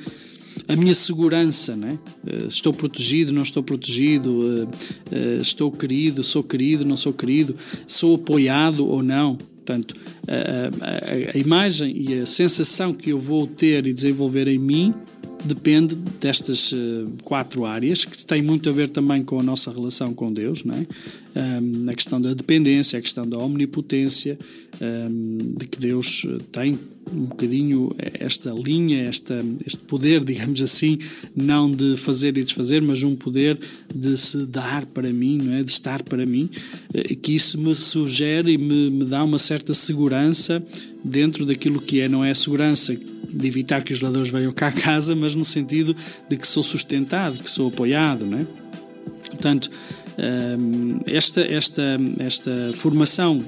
a 0.68 0.76
minha 0.76 0.94
segurança, 0.94 1.74
né? 1.74 1.98
estou 2.46 2.74
protegido, 2.74 3.32
não 3.32 3.42
estou 3.42 3.62
protegido, 3.62 4.68
eh, 5.10 5.16
eh, 5.16 5.38
estou 5.40 5.72
querido, 5.72 6.22
sou 6.22 6.42
querido, 6.42 6.84
não 6.84 6.96
sou 6.96 7.12
querido, 7.12 7.56
sou 7.86 8.16
apoiado 8.16 8.86
ou 8.86 9.02
não. 9.02 9.36
Portanto, 9.36 9.96
a, 10.26 10.84
a, 10.84 11.36
a 11.36 11.38
imagem 11.38 11.94
e 11.96 12.20
a 12.20 12.26
sensação 12.26 12.92
que 12.92 13.10
eu 13.10 13.18
vou 13.18 13.46
ter 13.46 13.86
e 13.86 13.92
desenvolver 13.94 14.46
em 14.46 14.58
mim 14.58 14.94
depende 15.44 15.94
destas 15.94 16.74
quatro 17.22 17.64
áreas, 17.64 18.04
que 18.04 18.24
têm 18.24 18.42
muito 18.42 18.68
a 18.68 18.72
ver 18.72 18.88
também 18.88 19.22
com 19.22 19.38
a 19.38 19.42
nossa 19.42 19.70
relação 19.70 20.12
com 20.12 20.32
Deus, 20.32 20.64
não 20.64 20.74
é? 20.74 20.86
Um, 21.36 21.88
a 21.88 21.94
questão 21.94 22.20
da 22.20 22.34
dependência, 22.34 22.98
a 22.98 23.02
questão 23.02 23.28
da 23.28 23.38
omnipotência, 23.38 24.36
de 25.56 25.66
que 25.66 25.78
Deus 25.78 26.24
tem 26.52 26.78
um 27.12 27.24
bocadinho 27.24 27.90
esta 28.14 28.52
linha, 28.52 29.02
esta, 29.04 29.44
este 29.66 29.78
poder, 29.78 30.22
digamos 30.24 30.62
assim, 30.62 30.98
não 31.34 31.70
de 31.70 31.96
fazer 31.96 32.36
e 32.38 32.44
desfazer, 32.44 32.82
mas 32.82 33.02
um 33.02 33.16
poder 33.16 33.58
de 33.92 34.16
se 34.16 34.46
dar 34.46 34.86
para 34.86 35.12
mim, 35.12 35.38
não 35.42 35.54
é? 35.54 35.62
de 35.62 35.70
estar 35.70 36.02
para 36.02 36.24
mim, 36.24 36.50
eh, 36.94 37.14
que 37.14 37.34
isso 37.34 37.58
me 37.58 37.74
sugere 37.74 38.52
e 38.52 38.58
me, 38.58 38.90
me 38.90 39.04
dá 39.04 39.24
uma 39.24 39.38
certa 39.38 39.74
segurança 39.74 40.64
dentro 41.04 41.46
daquilo 41.46 41.80
que 41.80 42.00
é, 42.00 42.08
não 42.08 42.24
é 42.24 42.30
a 42.30 42.34
segurança 42.34 42.94
de 42.94 43.46
evitar 43.46 43.82
que 43.82 43.92
os 43.92 44.00
ladrões 44.00 44.30
venham 44.30 44.52
cá 44.52 44.68
a 44.68 44.72
casa, 44.72 45.14
mas 45.14 45.34
no 45.34 45.44
sentido 45.44 45.96
de 46.28 46.36
que 46.36 46.46
sou 46.46 46.62
sustentado, 46.62 47.42
que 47.42 47.50
sou 47.50 47.68
apoiado, 47.68 48.26
não 48.26 48.38
é? 48.38 48.46
Portanto, 49.28 49.70
esta, 51.06 51.40
esta, 51.40 52.00
esta 52.18 52.50
formação 52.74 53.42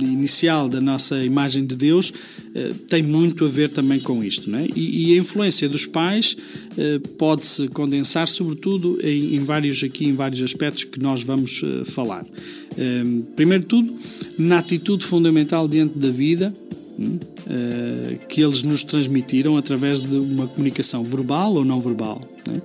inicial 0.00 0.68
da 0.68 0.80
nossa 0.80 1.22
imagem 1.22 1.66
de 1.66 1.76
Deus 1.76 2.12
eh, 2.54 2.72
tem 2.88 3.02
muito 3.02 3.44
a 3.44 3.48
ver 3.48 3.68
também 3.68 4.00
com 4.00 4.24
isto. 4.24 4.50
Não 4.50 4.58
é? 4.58 4.66
e, 4.74 5.12
e 5.12 5.14
a 5.14 5.18
influência 5.18 5.68
dos 5.68 5.84
pais 5.86 6.36
eh, 6.78 6.98
pode-se 7.18 7.68
condensar 7.68 8.26
sobretudo 8.26 8.98
em, 9.02 9.36
em, 9.36 9.40
vários, 9.40 9.84
aqui, 9.84 10.06
em 10.06 10.14
vários 10.14 10.42
aspectos 10.42 10.84
que 10.84 10.98
nós 10.98 11.22
vamos 11.22 11.62
eh, 11.62 11.84
falar. 11.84 12.24
Primeiro 13.34 13.62
de 13.62 13.68
tudo, 13.68 13.96
na 14.38 14.58
atitude 14.58 15.02
fundamental 15.02 15.66
diante 15.66 15.98
da 15.98 16.10
vida, 16.10 16.52
hum, 16.98 17.18
que 18.28 18.42
eles 18.42 18.62
nos 18.62 18.84
transmitiram 18.84 19.56
através 19.56 20.02
de 20.02 20.14
uma 20.14 20.46
comunicação 20.46 21.02
verbal 21.02 21.54
ou 21.54 21.64
não 21.64 21.80
verbal. 21.80 22.20
Não 22.46 22.54
é? 22.54 22.60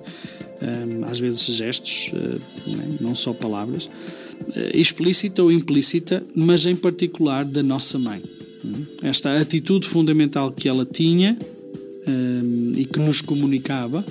Às 1.08 1.18
vezes 1.18 1.44
gestos, 1.56 2.10
eh, 2.14 2.38
não 3.00 3.14
só 3.14 3.32
palavras, 3.32 3.88
eh, 4.54 4.72
explícita 4.74 5.42
ou 5.42 5.50
implícita, 5.50 6.22
mas 6.34 6.66
em 6.66 6.76
particular 6.76 7.44
da 7.44 7.62
nossa 7.62 7.98
mãe. 7.98 8.22
Esta 9.02 9.40
atitude 9.40 9.86
fundamental 9.86 10.52
que 10.52 10.68
ela 10.68 10.86
tinha 10.86 11.36
e 12.76 12.84
que 12.84 12.98
nos 12.98 13.20
comunicava 13.20 14.04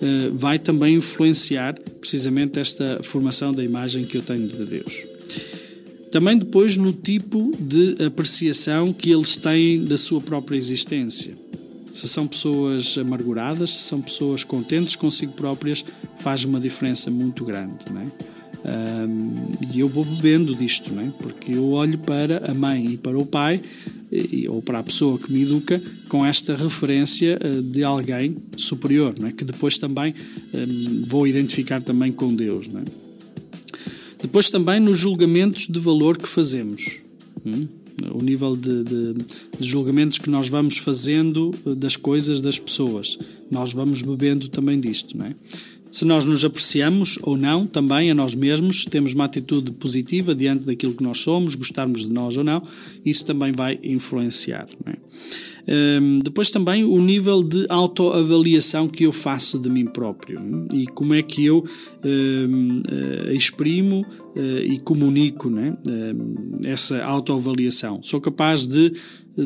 eh, 0.00 0.30
vai 0.32 0.58
também 0.58 0.94
influenciar 0.96 1.78
precisamente 2.00 2.58
esta 2.58 3.00
formação 3.02 3.52
da 3.52 3.64
imagem 3.64 4.04
que 4.04 4.16
eu 4.16 4.22
tenho 4.22 4.46
de 4.46 4.64
Deus. 4.64 5.06
Também 6.12 6.38
depois 6.38 6.76
no 6.76 6.92
tipo 6.92 7.52
de 7.58 8.04
apreciação 8.04 8.92
que 8.92 9.10
eles 9.10 9.36
têm 9.36 9.84
da 9.84 9.98
sua 9.98 10.20
própria 10.20 10.56
existência 10.56 11.34
se 11.92 12.08
são 12.08 12.26
pessoas 12.26 12.96
amarguradas, 12.98 13.70
se 13.70 13.82
são 13.82 14.00
pessoas 14.00 14.44
contentes 14.44 14.96
consigo 14.96 15.32
próprias, 15.32 15.84
faz 16.16 16.44
uma 16.44 16.60
diferença 16.60 17.10
muito 17.10 17.44
grande. 17.44 17.76
Não 17.90 18.00
é? 18.00 18.10
E 19.72 19.80
eu 19.80 19.88
vou 19.88 20.04
bebendo 20.04 20.54
disto, 20.54 20.92
não 20.92 21.02
é? 21.02 21.12
porque 21.18 21.52
eu 21.52 21.70
olho 21.70 21.98
para 21.98 22.50
a 22.50 22.54
mãe 22.54 22.92
e 22.92 22.96
para 22.96 23.18
o 23.18 23.24
pai, 23.24 23.60
e, 24.10 24.48
ou 24.48 24.62
para 24.62 24.78
a 24.78 24.82
pessoa 24.82 25.18
que 25.18 25.30
me 25.32 25.42
educa, 25.42 25.80
com 26.08 26.24
esta 26.24 26.56
referência 26.56 27.38
uh, 27.42 27.62
de 27.62 27.84
alguém 27.84 28.36
superior, 28.56 29.14
não 29.18 29.28
é? 29.28 29.32
que 29.32 29.44
depois 29.44 29.76
também 29.78 30.14
um, 30.54 31.04
vou 31.06 31.26
identificar 31.26 31.82
também 31.82 32.10
com 32.10 32.34
Deus. 32.34 32.68
Não 32.68 32.80
é? 32.80 32.84
Depois 34.22 34.50
também 34.50 34.80
nos 34.80 34.98
julgamentos 34.98 35.66
de 35.68 35.78
valor 35.78 36.16
que 36.16 36.26
fazemos. 36.26 37.00
Hum? 37.44 37.68
O 38.12 38.22
nível 38.22 38.56
de, 38.56 38.84
de, 38.84 39.12
de, 39.58 39.66
julgamentos 39.66 40.18
que 40.18 40.30
nós 40.30 40.48
vamos 40.48 40.78
fazendo 40.78 41.54
eh, 41.66 41.74
das 41.74 41.96
coisas, 41.96 42.40
das 42.40 42.58
pessoas. 42.58 43.18
Nós 43.50 43.72
vamos 43.72 44.02
bebendo 44.02 44.48
também 44.48 44.80
disto, 44.80 45.16
não 45.16 45.26
é? 45.26 45.34
Se 45.90 46.04
nós 46.04 46.24
nos 46.24 46.44
apreciamos 46.44 47.18
ou 47.22 47.36
não, 47.36 47.66
também 47.66 48.10
a 48.10 48.14
nós 48.14 48.34
mesmos, 48.34 48.84
temos 48.84 49.14
uma 49.14 49.24
atitude 49.24 49.72
positiva 49.72 50.34
diante 50.34 50.64
daquilo 50.64 50.94
que 50.94 51.02
nós 51.02 51.18
somos, 51.18 51.54
gostarmos 51.54 52.02
de 52.02 52.10
nós 52.10 52.36
ou 52.36 52.44
não, 52.44 52.62
isso 53.04 53.24
também 53.24 53.52
vai 53.52 53.78
influenciar. 53.82 54.68
Não 54.84 54.92
é? 54.92 54.96
Um, 55.68 56.20
depois 56.20 56.50
também 56.50 56.82
o 56.82 56.98
nível 56.98 57.42
de 57.42 57.66
autoavaliação 57.68 58.88
que 58.88 59.04
eu 59.04 59.12
faço 59.12 59.58
de 59.58 59.68
mim 59.68 59.84
próprio 59.84 60.40
e 60.72 60.86
como 60.86 61.12
é 61.12 61.22
que 61.22 61.44
eu 61.44 61.62
um, 62.02 62.80
uh, 62.80 63.30
exprimo 63.30 64.00
uh, 64.34 64.58
e 64.64 64.78
comunico 64.78 65.50
né? 65.50 65.76
um, 65.86 66.66
essa 66.66 67.04
autoavaliação. 67.04 68.00
Sou 68.02 68.18
capaz 68.18 68.66
de 68.66 68.94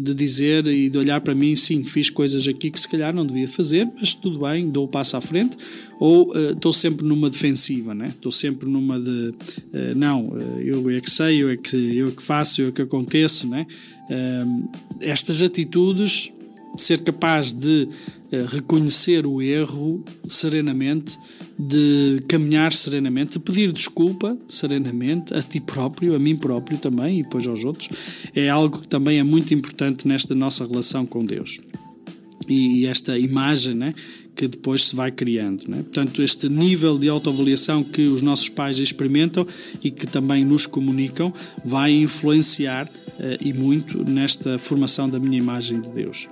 de 0.00 0.14
dizer 0.14 0.66
e 0.66 0.88
de 0.88 0.98
olhar 0.98 1.20
para 1.20 1.34
mim, 1.34 1.54
sim, 1.54 1.84
fiz 1.84 2.08
coisas 2.08 2.48
aqui 2.48 2.70
que 2.70 2.80
se 2.80 2.88
calhar 2.88 3.14
não 3.14 3.26
devia 3.26 3.46
fazer, 3.46 3.90
mas 3.98 4.14
tudo 4.14 4.38
bem, 4.38 4.70
dou 4.70 4.84
o 4.84 4.88
passo 4.88 5.16
à 5.16 5.20
frente, 5.20 5.56
ou 6.00 6.30
uh, 6.30 6.52
estou 6.52 6.72
sempre 6.72 7.06
numa 7.06 7.28
defensiva, 7.28 7.94
né? 7.94 8.06
estou 8.06 8.32
sempre 8.32 8.68
numa 8.68 8.98
de 8.98 9.10
uh, 9.10 9.94
não, 9.94 10.22
uh, 10.22 10.60
eu 10.60 10.88
é 10.88 11.00
que 11.00 11.10
sei, 11.10 11.42
eu 11.42 11.50
é 11.50 11.56
que, 11.56 11.96
eu 11.96 12.08
é 12.08 12.10
que 12.10 12.22
faço, 12.22 12.62
eu 12.62 12.68
é 12.68 12.72
que 12.72 12.82
aconteço. 12.82 13.46
Né? 13.46 13.66
Estas 15.00 15.42
atitudes, 15.42 16.32
ser 16.76 17.02
capaz 17.02 17.52
de 17.52 17.88
reconhecer 18.50 19.26
o 19.26 19.42
erro 19.42 20.02
serenamente, 20.26 21.18
de 21.58 22.22
caminhar 22.26 22.72
serenamente, 22.72 23.32
de 23.32 23.38
pedir 23.38 23.72
desculpa 23.72 24.36
serenamente 24.48 25.34
a 25.34 25.42
ti 25.42 25.60
próprio, 25.60 26.14
a 26.14 26.18
mim 26.18 26.34
próprio 26.34 26.78
também 26.78 27.20
e 27.20 27.22
depois 27.22 27.46
aos 27.46 27.62
outros, 27.62 27.90
é 28.34 28.48
algo 28.48 28.80
que 28.80 28.88
também 28.88 29.18
é 29.18 29.22
muito 29.22 29.52
importante 29.52 30.08
nesta 30.08 30.34
nossa 30.34 30.66
relação 30.66 31.04
com 31.04 31.22
Deus. 31.22 31.60
E 32.48 32.86
esta 32.86 33.18
imagem 33.18 33.74
né, 33.74 33.94
que 34.34 34.48
depois 34.48 34.86
se 34.86 34.96
vai 34.96 35.12
criando. 35.12 35.68
Né? 35.68 35.76
Portanto, 35.82 36.22
este 36.22 36.48
nível 36.48 36.98
de 36.98 37.08
autoavaliação 37.08 37.84
que 37.84 38.02
os 38.08 38.22
nossos 38.22 38.48
pais 38.48 38.78
experimentam 38.78 39.46
e 39.82 39.90
que 39.90 40.06
também 40.06 40.44
nos 40.44 40.66
comunicam 40.66 41.32
vai 41.64 41.92
influenciar 41.92 42.90
e 43.40 43.52
muito 43.52 44.08
nesta 44.08 44.58
formação 44.58 45.08
da 45.08 45.18
minha 45.18 45.38
imagem 45.38 45.80
de 45.80 45.90
Deus. 45.90 46.28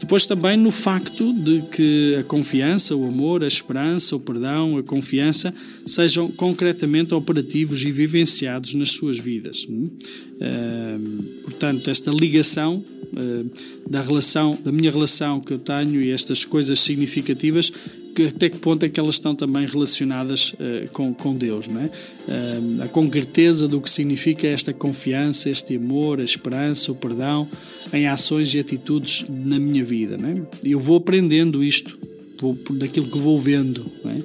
Depois 0.00 0.26
também 0.26 0.56
no 0.56 0.70
facto 0.70 1.32
de 1.32 1.62
que 1.62 2.16
a 2.18 2.24
confiança, 2.24 2.94
o 2.94 3.06
amor, 3.06 3.42
a 3.42 3.46
esperança, 3.46 4.14
o 4.16 4.20
perdão, 4.20 4.76
a 4.76 4.82
confiança 4.82 5.54
sejam 5.86 6.28
concretamente 6.28 7.14
operativos 7.14 7.82
e 7.84 7.90
vivenciados 7.90 8.74
nas 8.74 8.90
suas 8.90 9.18
vidas. 9.18 9.64
Uh, 9.64 11.22
portanto, 11.44 11.88
esta 11.88 12.10
ligação 12.10 12.84
uh, 13.12 13.50
da 13.88 14.02
relação, 14.02 14.58
da 14.62 14.72
minha 14.72 14.90
relação 14.90 15.40
que 15.40 15.52
eu 15.52 15.58
tenho 15.58 16.02
e 16.02 16.10
estas 16.10 16.44
coisas 16.44 16.80
significativas 16.80 17.72
que, 18.14 18.26
até 18.28 18.48
que 18.48 18.58
ponto 18.58 18.84
é 18.84 18.88
que 18.88 19.00
elas 19.00 19.16
estão 19.16 19.34
também 19.34 19.66
relacionadas 19.66 20.52
uh, 20.54 20.90
com, 20.92 21.12
com 21.12 21.34
Deus, 21.34 21.68
não 21.68 21.80
é? 21.80 21.86
Uh, 21.86 22.82
a 22.82 22.88
concreteza 22.88 23.66
do 23.66 23.80
que 23.80 23.90
significa 23.90 24.46
esta 24.46 24.72
confiança, 24.72 25.50
este 25.50 25.76
amor, 25.76 26.20
a 26.20 26.24
esperança, 26.24 26.92
o 26.92 26.94
perdão 26.94 27.48
em 27.92 28.06
ações 28.06 28.54
e 28.54 28.60
atitudes 28.60 29.24
na 29.28 29.58
minha 29.58 29.84
vida, 29.84 30.16
não 30.16 30.28
é? 30.28 30.42
Eu 30.64 30.78
vou 30.78 30.96
aprendendo 30.96 31.62
isto 31.62 31.98
vou, 32.40 32.56
daquilo 32.70 33.06
que 33.06 33.18
vou 33.18 33.40
vendo, 33.40 33.84
não 34.04 34.10
é? 34.10 34.18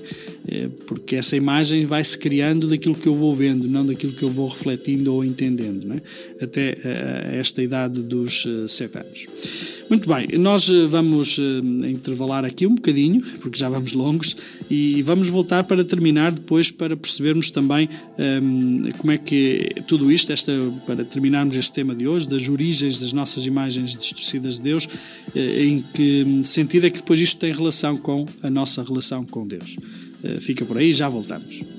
É, 0.51 0.67
porque 0.87 1.15
essa 1.15 1.35
imagem 1.35 1.85
vai 1.85 2.03
se 2.03 2.17
criando 2.17 2.67
daquilo 2.67 2.95
que 2.95 3.07
eu 3.07 3.15
vou 3.15 3.35
vendo, 3.35 3.67
não 3.67 3.85
daquilo 3.85 4.11
que 4.11 4.23
eu 4.23 4.31
vou 4.31 4.47
refletindo 4.47 5.13
ou 5.13 5.23
entendendo, 5.23 5.93
é? 5.93 6.01
até 6.43 6.75
a 7.29 7.35
esta 7.35 7.61
idade 7.61 8.01
dos 8.01 8.45
uh, 8.45 8.67
sete 8.67 8.97
anos. 8.97 9.27
Muito 9.87 10.07
bem, 10.07 10.27
nós 10.39 10.69
eh, 10.69 10.85
vamos 10.85 11.39
intervalar 11.87 12.45
aqui 12.45 12.67
um 12.67 12.75
bocadinho, 12.75 13.23
porque 13.41 13.57
já 13.57 13.67
vamos 13.67 13.93
longos, 13.93 14.37
e 14.69 15.01
vamos 15.01 15.29
voltar 15.29 15.63
para 15.63 15.83
terminar 15.83 16.31
depois 16.31 16.69
para 16.69 16.95
percebermos 16.95 17.49
também 17.49 17.89
um, 18.15 18.85
ehm, 18.85 18.91
como 18.99 19.11
é 19.11 19.17
que 19.17 19.71
tudo 19.87 20.11
isto, 20.11 20.31
esta, 20.31 20.51
para 20.85 21.03
terminarmos 21.03 21.57
este 21.57 21.73
tema 21.73 21.95
de 21.95 22.07
hoje, 22.07 22.29
das 22.29 22.47
origens 22.47 22.99
das 22.99 23.13
nossas 23.13 23.47
imagens 23.47 23.97
distorcidas 23.97 24.57
de 24.57 24.61
Deus, 24.61 24.87
em 25.35 25.83
que 25.91 26.41
sentido 26.43 26.85
é 26.85 26.91
que 26.91 26.99
depois 26.99 27.19
isto 27.19 27.39
tem 27.39 27.51
relação 27.51 27.97
com 27.97 28.27
a 28.43 28.49
nossa 28.49 28.83
relação 28.83 29.23
com 29.23 29.47
Deus. 29.47 29.75
Uh, 30.23 30.41
fica 30.41 30.65
por 30.65 30.77
aí, 30.77 30.93
já 30.93 31.07
voltamos. 31.07 31.78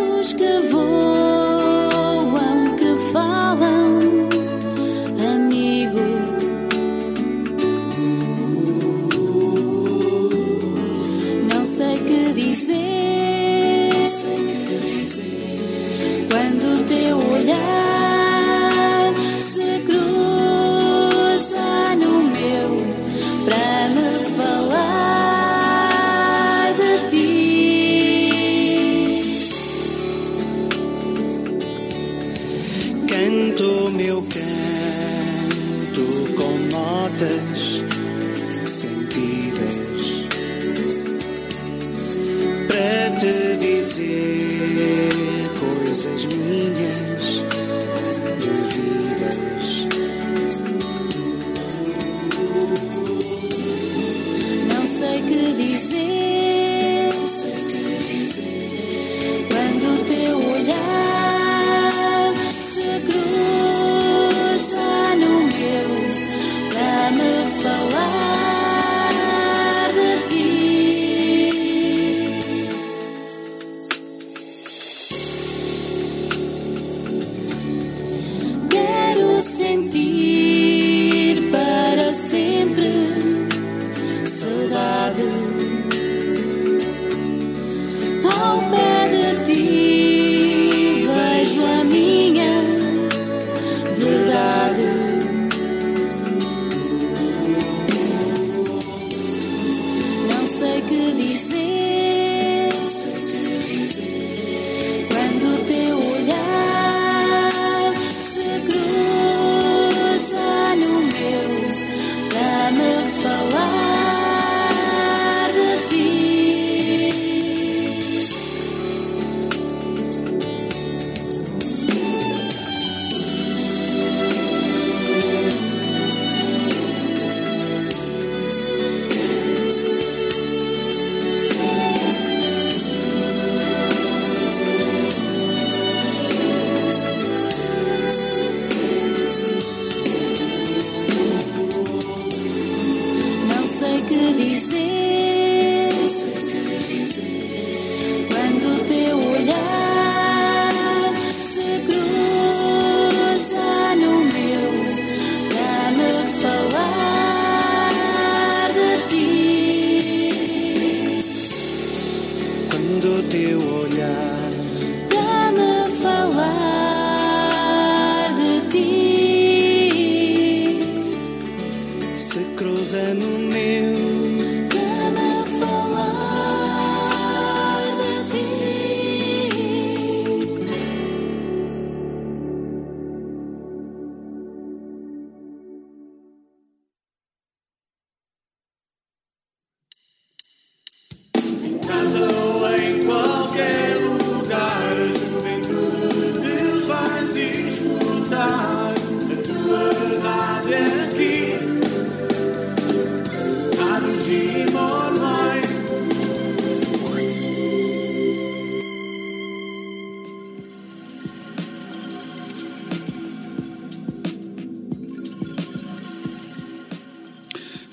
Quando 0.00 0.36
teu 0.36 0.78
olhar 0.78 1.19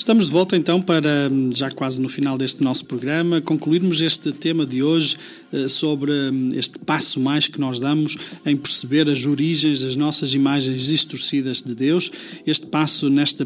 Estamos 0.08 0.28
de 0.28 0.32
volta 0.32 0.56
então 0.56 0.82
para, 0.82 1.30
já 1.54 1.70
quase 1.70 2.00
no 2.00 2.08
final 2.08 2.38
deste 2.38 2.64
nosso 2.64 2.86
programa, 2.86 3.42
concluirmos 3.42 4.00
este 4.00 4.32
tema 4.32 4.66
de 4.66 4.82
hoje 4.82 5.18
eh, 5.52 5.68
sobre 5.68 6.14
hum, 6.14 6.48
este 6.54 6.80
passo 6.80 7.20
mais 7.20 7.50
que 7.50 7.60
nós 7.60 7.78
damos 7.78 8.16
em 8.46 8.56
perceber 8.56 9.10
as 9.10 9.26
origens 9.26 9.82
das 9.82 9.98
nossas 9.98 10.34
imagens 10.34 10.86
distorcidas 10.86 11.62
de 11.62 11.76
Deus, 11.76 12.10
este 12.46 12.68
passo 12.68 13.10
nesta 13.10 13.46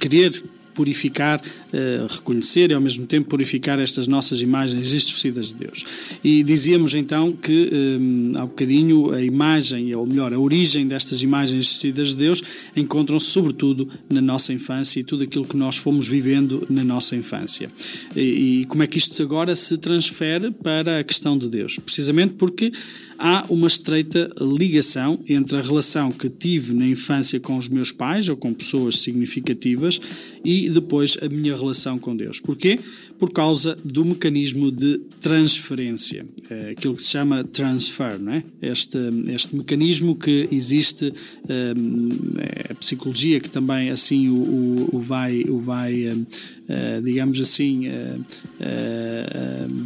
querer 0.00 0.42
purificar, 0.76 1.42
eh, 1.72 2.06
reconhecer 2.08 2.70
e 2.70 2.74
ao 2.74 2.80
mesmo 2.80 3.06
tempo 3.06 3.30
purificar 3.30 3.80
estas 3.80 4.06
nossas 4.06 4.42
imagens 4.42 4.90
distorcidas 4.90 5.48
de 5.48 5.54
Deus. 5.54 5.84
E 6.22 6.44
dizíamos 6.44 6.94
então 6.94 7.32
que 7.32 7.70
eh, 7.72 8.38
há 8.38 8.44
bocadinho 8.44 9.10
a 9.12 9.22
imagem, 9.22 9.94
ou 9.94 10.06
melhor, 10.06 10.34
a 10.34 10.38
origem 10.38 10.86
destas 10.86 11.22
imagens 11.22 11.64
distorcidas 11.64 12.08
de 12.10 12.18
Deus 12.18 12.42
encontram-se 12.76 13.26
sobretudo 13.26 13.88
na 14.10 14.20
nossa 14.20 14.52
infância 14.52 15.00
e 15.00 15.04
tudo 15.04 15.24
aquilo 15.24 15.46
que 15.46 15.56
nós 15.56 15.78
fomos 15.78 16.06
vivendo 16.06 16.66
na 16.68 16.84
nossa 16.84 17.16
infância. 17.16 17.70
E 18.14 18.66
como 18.68 18.82
é 18.82 18.86
que 18.86 18.98
isto 18.98 19.20
agora 19.22 19.56
se 19.56 19.78
transfere 19.78 20.50
para 20.50 21.00
a 21.00 21.04
questão 21.04 21.38
de 21.38 21.48
Deus? 21.48 21.78
Precisamente 21.78 22.34
porque 22.34 22.70
há 23.18 23.44
uma 23.48 23.66
estreita 23.66 24.30
ligação 24.40 25.18
entre 25.28 25.56
a 25.56 25.62
relação 25.62 26.10
que 26.10 26.28
tive 26.28 26.74
na 26.74 26.86
infância 26.86 27.40
com 27.40 27.56
os 27.56 27.68
meus 27.68 27.92
pais 27.92 28.28
ou 28.28 28.36
com 28.36 28.52
pessoas 28.52 28.98
significativas 29.00 30.00
e 30.44 30.68
depois 30.70 31.16
a 31.22 31.28
minha 31.28 31.56
relação 31.56 31.98
com 31.98 32.16
Deus. 32.16 32.40
Porquê? 32.40 32.78
Por 33.18 33.32
causa 33.32 33.76
do 33.84 34.04
mecanismo 34.04 34.70
de 34.70 34.98
transferência, 35.20 36.26
é 36.50 36.70
aquilo 36.70 36.94
que 36.94 37.02
se 37.02 37.10
chama 37.10 37.42
transfer, 37.44 38.18
não 38.18 38.32
é? 38.32 38.44
Este, 38.60 38.98
este 39.28 39.56
mecanismo 39.56 40.14
que 40.14 40.48
existe, 40.52 41.12
é 41.48 42.72
a 42.72 42.74
psicologia 42.74 43.40
que 43.40 43.48
também 43.48 43.90
assim 43.90 44.28
o, 44.28 44.88
o, 44.92 45.00
vai, 45.00 45.42
o 45.48 45.58
vai 45.58 46.26
Uh, 46.66 47.00
digamos 47.00 47.40
assim, 47.40 47.84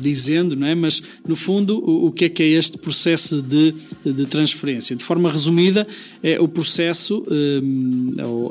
dizendo, 0.01 0.57
não 0.57 0.67
é? 0.67 0.75
mas 0.75 1.03
no 1.29 1.37
fundo, 1.37 1.79
o, 1.79 2.07
o, 2.07 2.13
que 2.13 2.25
é 2.25 2.29
que 2.31 2.43
é 2.43 2.47
este 2.47 2.79
processo 2.79 3.43
de, 3.43 3.75
de 4.03 4.25
transferência? 4.25 4.97
De 4.97 5.05
forma 5.05 5.31
resumida, 5.31 5.87
é 6.23 6.41
o 6.41 6.49
processo, 6.49 7.23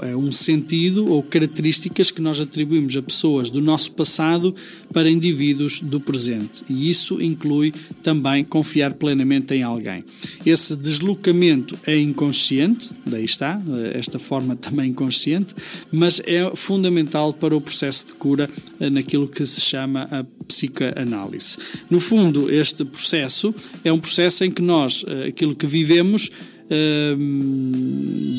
é 0.04 0.16
um 0.16 0.32
sentido 0.32 1.08
ou 1.08 1.24
características 1.24 2.12
que 2.12 2.22
nós 2.22 2.40
atribuímos 2.40 2.96
a 2.96 3.02
pessoas 3.02 3.50
do 3.50 3.62
nosso 3.62 3.94
passado 3.94 4.56
para 4.94 5.10
indivíduos 5.10 5.82
do 5.82 6.00
presente. 6.00 6.64
E 6.70 6.90
isso 6.90 7.22
inclui 7.22 7.74
também 8.02 8.44
confiar 8.44 8.94
plenamente 8.94 9.54
em 9.54 9.64
alguém. 9.64 10.04
Esse 10.46 10.76
deslocamento 10.76 11.78
é 11.86 11.98
inconsciente, 11.98 12.92
daí 13.06 13.26
está, 13.26 13.62
esta 13.94 14.18
forma 14.18 14.56
também 14.58 14.90
inconsciente, 14.90 15.56
mas 15.92 16.22
é 16.26 16.52
fundamental 16.56 17.34
para 17.34 17.56
o 17.56 17.62
processo 17.62 18.08
de 18.08 18.14
cura 18.14 18.50
naquilo 18.92 19.28
que 19.28 19.46
se 19.46 19.62
chama 19.62 20.08
a 20.12 20.24
psicanálise. 20.46 21.58
No 21.90 22.00
fundo, 22.00 22.52
este 22.52 22.84
processo 22.84 23.54
é 23.84 23.94
um 23.94 24.00
processo 24.00 24.44
em 24.44 24.52
que 24.52 24.62
nós, 24.62 25.06
aquilo 25.28 25.56
que 25.56 25.68
vivemos, 25.68 26.32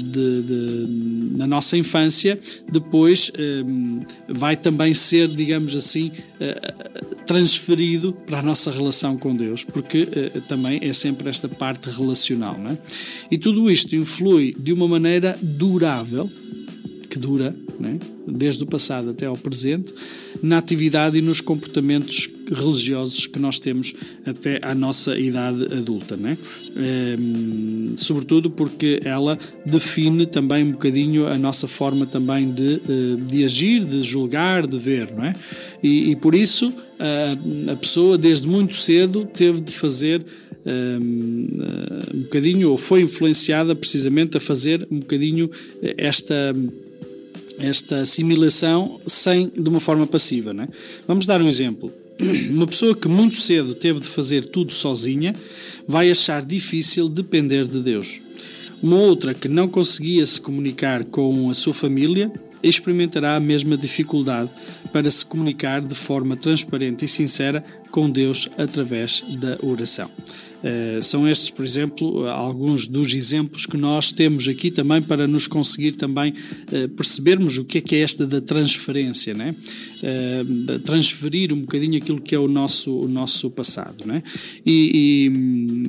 de, 0.04 0.42
de, 0.42 0.86
na 1.36 1.46
nossa 1.46 1.76
infância, 1.76 2.38
depois 2.70 3.32
vai 4.28 4.56
também 4.56 4.94
ser, 4.94 5.28
digamos 5.28 5.74
assim, 5.74 6.12
transferido 7.30 8.12
para 8.12 8.40
a 8.40 8.42
nossa 8.42 8.72
relação 8.72 9.16
com 9.16 9.36
Deus, 9.36 9.62
porque 9.62 10.02
uh, 10.02 10.40
também 10.48 10.80
é 10.82 10.92
sempre 10.92 11.28
esta 11.28 11.48
parte 11.48 11.88
relacional. 11.88 12.58
Não 12.58 12.72
é? 12.72 12.78
E 13.30 13.38
tudo 13.38 13.70
isto 13.70 13.94
influi 13.94 14.52
de 14.58 14.72
uma 14.72 14.88
maneira 14.88 15.38
durável, 15.40 16.28
que 17.10 17.18
dura, 17.18 17.54
é? 17.82 17.98
desde 18.26 18.62
o 18.62 18.66
passado 18.66 19.10
até 19.10 19.26
ao 19.26 19.36
presente, 19.36 19.92
na 20.40 20.58
atividade 20.58 21.18
e 21.18 21.20
nos 21.20 21.40
comportamentos 21.40 22.30
religiosos 22.50 23.26
que 23.26 23.38
nós 23.38 23.58
temos 23.58 23.94
até 24.24 24.60
à 24.62 24.74
nossa 24.74 25.18
idade 25.18 25.64
adulta, 25.72 26.16
né? 26.16 26.38
Ehm, 26.76 27.96
sobretudo 27.96 28.50
porque 28.50 29.00
ela 29.04 29.38
define 29.66 30.24
também 30.26 30.64
um 30.64 30.72
bocadinho 30.72 31.26
a 31.26 31.36
nossa 31.36 31.68
forma 31.68 32.06
também 32.06 32.50
de, 32.50 32.74
eh, 32.74 33.16
de 33.26 33.44
agir, 33.44 33.84
de 33.84 34.02
julgar, 34.02 34.66
de 34.66 34.78
ver, 34.78 35.12
não 35.14 35.24
é? 35.24 35.32
E, 35.82 36.10
e 36.10 36.16
por 36.16 36.34
isso 36.34 36.72
a, 36.98 37.72
a 37.72 37.76
pessoa 37.76 38.16
desde 38.16 38.46
muito 38.46 38.74
cedo 38.74 39.24
teve 39.26 39.60
de 39.60 39.72
fazer 39.72 40.24
um, 40.66 41.46
eh, 41.52 42.16
um 42.16 42.20
bocadinho, 42.22 42.70
ou 42.70 42.78
foi 42.78 43.02
influenciada 43.02 43.74
precisamente 43.74 44.36
a 44.36 44.40
fazer 44.40 44.86
um 44.90 44.98
bocadinho 44.98 45.50
esta 45.96 46.54
esta 47.60 47.96
assimilação 48.02 49.00
sem 49.06 49.48
de 49.48 49.68
uma 49.68 49.80
forma 49.80 50.06
passiva. 50.06 50.52
Né? 50.52 50.68
Vamos 51.06 51.26
dar 51.26 51.40
um 51.40 51.48
exemplo. 51.48 51.92
Uma 52.50 52.66
pessoa 52.66 52.94
que 52.94 53.08
muito 53.08 53.36
cedo 53.36 53.74
teve 53.74 54.00
de 54.00 54.06
fazer 54.06 54.44
tudo 54.44 54.74
sozinha 54.74 55.34
vai 55.88 56.10
achar 56.10 56.44
difícil 56.44 57.08
depender 57.08 57.66
de 57.66 57.80
Deus. 57.80 58.20
Uma 58.82 58.96
outra 58.96 59.34
que 59.34 59.48
não 59.48 59.68
conseguia 59.68 60.24
se 60.24 60.40
comunicar 60.40 61.04
com 61.04 61.50
a 61.50 61.54
sua 61.54 61.74
família 61.74 62.30
experimentará 62.62 63.36
a 63.36 63.40
mesma 63.40 63.76
dificuldade 63.76 64.50
para 64.92 65.10
se 65.10 65.24
comunicar 65.24 65.80
de 65.80 65.94
forma 65.94 66.36
transparente 66.36 67.04
e 67.04 67.08
sincera 67.08 67.64
com 67.90 68.08
Deus 68.10 68.48
através 68.58 69.36
da 69.36 69.58
oração. 69.62 70.10
Uh, 70.62 71.00
são 71.02 71.26
estes, 71.26 71.50
por 71.50 71.64
exemplo, 71.64 72.26
alguns 72.28 72.86
dos 72.86 73.14
exemplos 73.14 73.64
que 73.64 73.76
nós 73.76 74.12
temos 74.12 74.46
aqui 74.46 74.70
também 74.70 75.00
para 75.00 75.26
nos 75.26 75.46
conseguir 75.46 75.92
também 75.92 76.32
uh, 76.32 76.88
percebermos 76.90 77.56
o 77.56 77.64
que 77.64 77.78
é 77.78 77.80
que 77.80 77.96
é 77.96 78.00
esta 78.00 78.26
da 78.26 78.40
transferência, 78.40 79.32
né? 79.32 79.54
Uh, 80.02 80.78
transferir 80.80 81.52
um 81.52 81.60
bocadinho 81.60 81.98
aquilo 81.98 82.20
que 82.20 82.34
é 82.34 82.38
o 82.38 82.48
nosso, 82.48 83.00
o 83.00 83.08
nosso 83.08 83.50
passado, 83.50 84.06
né? 84.06 84.22
E, 84.64 85.26
e 85.26 85.30
hum, 85.30 85.84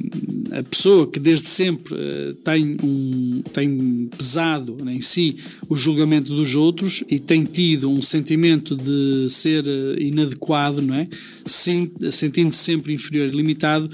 a 0.51 0.63
pessoa 0.63 1.07
que 1.07 1.19
desde 1.19 1.47
sempre 1.47 1.95
tem, 2.43 2.77
um, 2.83 3.41
tem 3.53 4.09
pesado 4.17 4.77
em 4.89 4.99
si 4.99 5.37
o 5.69 5.77
julgamento 5.77 6.35
dos 6.35 6.55
outros 6.55 7.03
e 7.09 7.19
tem 7.19 7.43
tido 7.45 7.89
um 7.89 8.01
sentimento 8.01 8.75
de 8.75 9.29
ser 9.29 9.65
inadequado, 9.97 10.81
não 10.81 10.95
é? 10.95 11.07
Sentindo-se 11.45 12.57
sempre 12.57 12.93
inferior 12.93 13.29
e 13.29 13.31
limitado, 13.31 13.89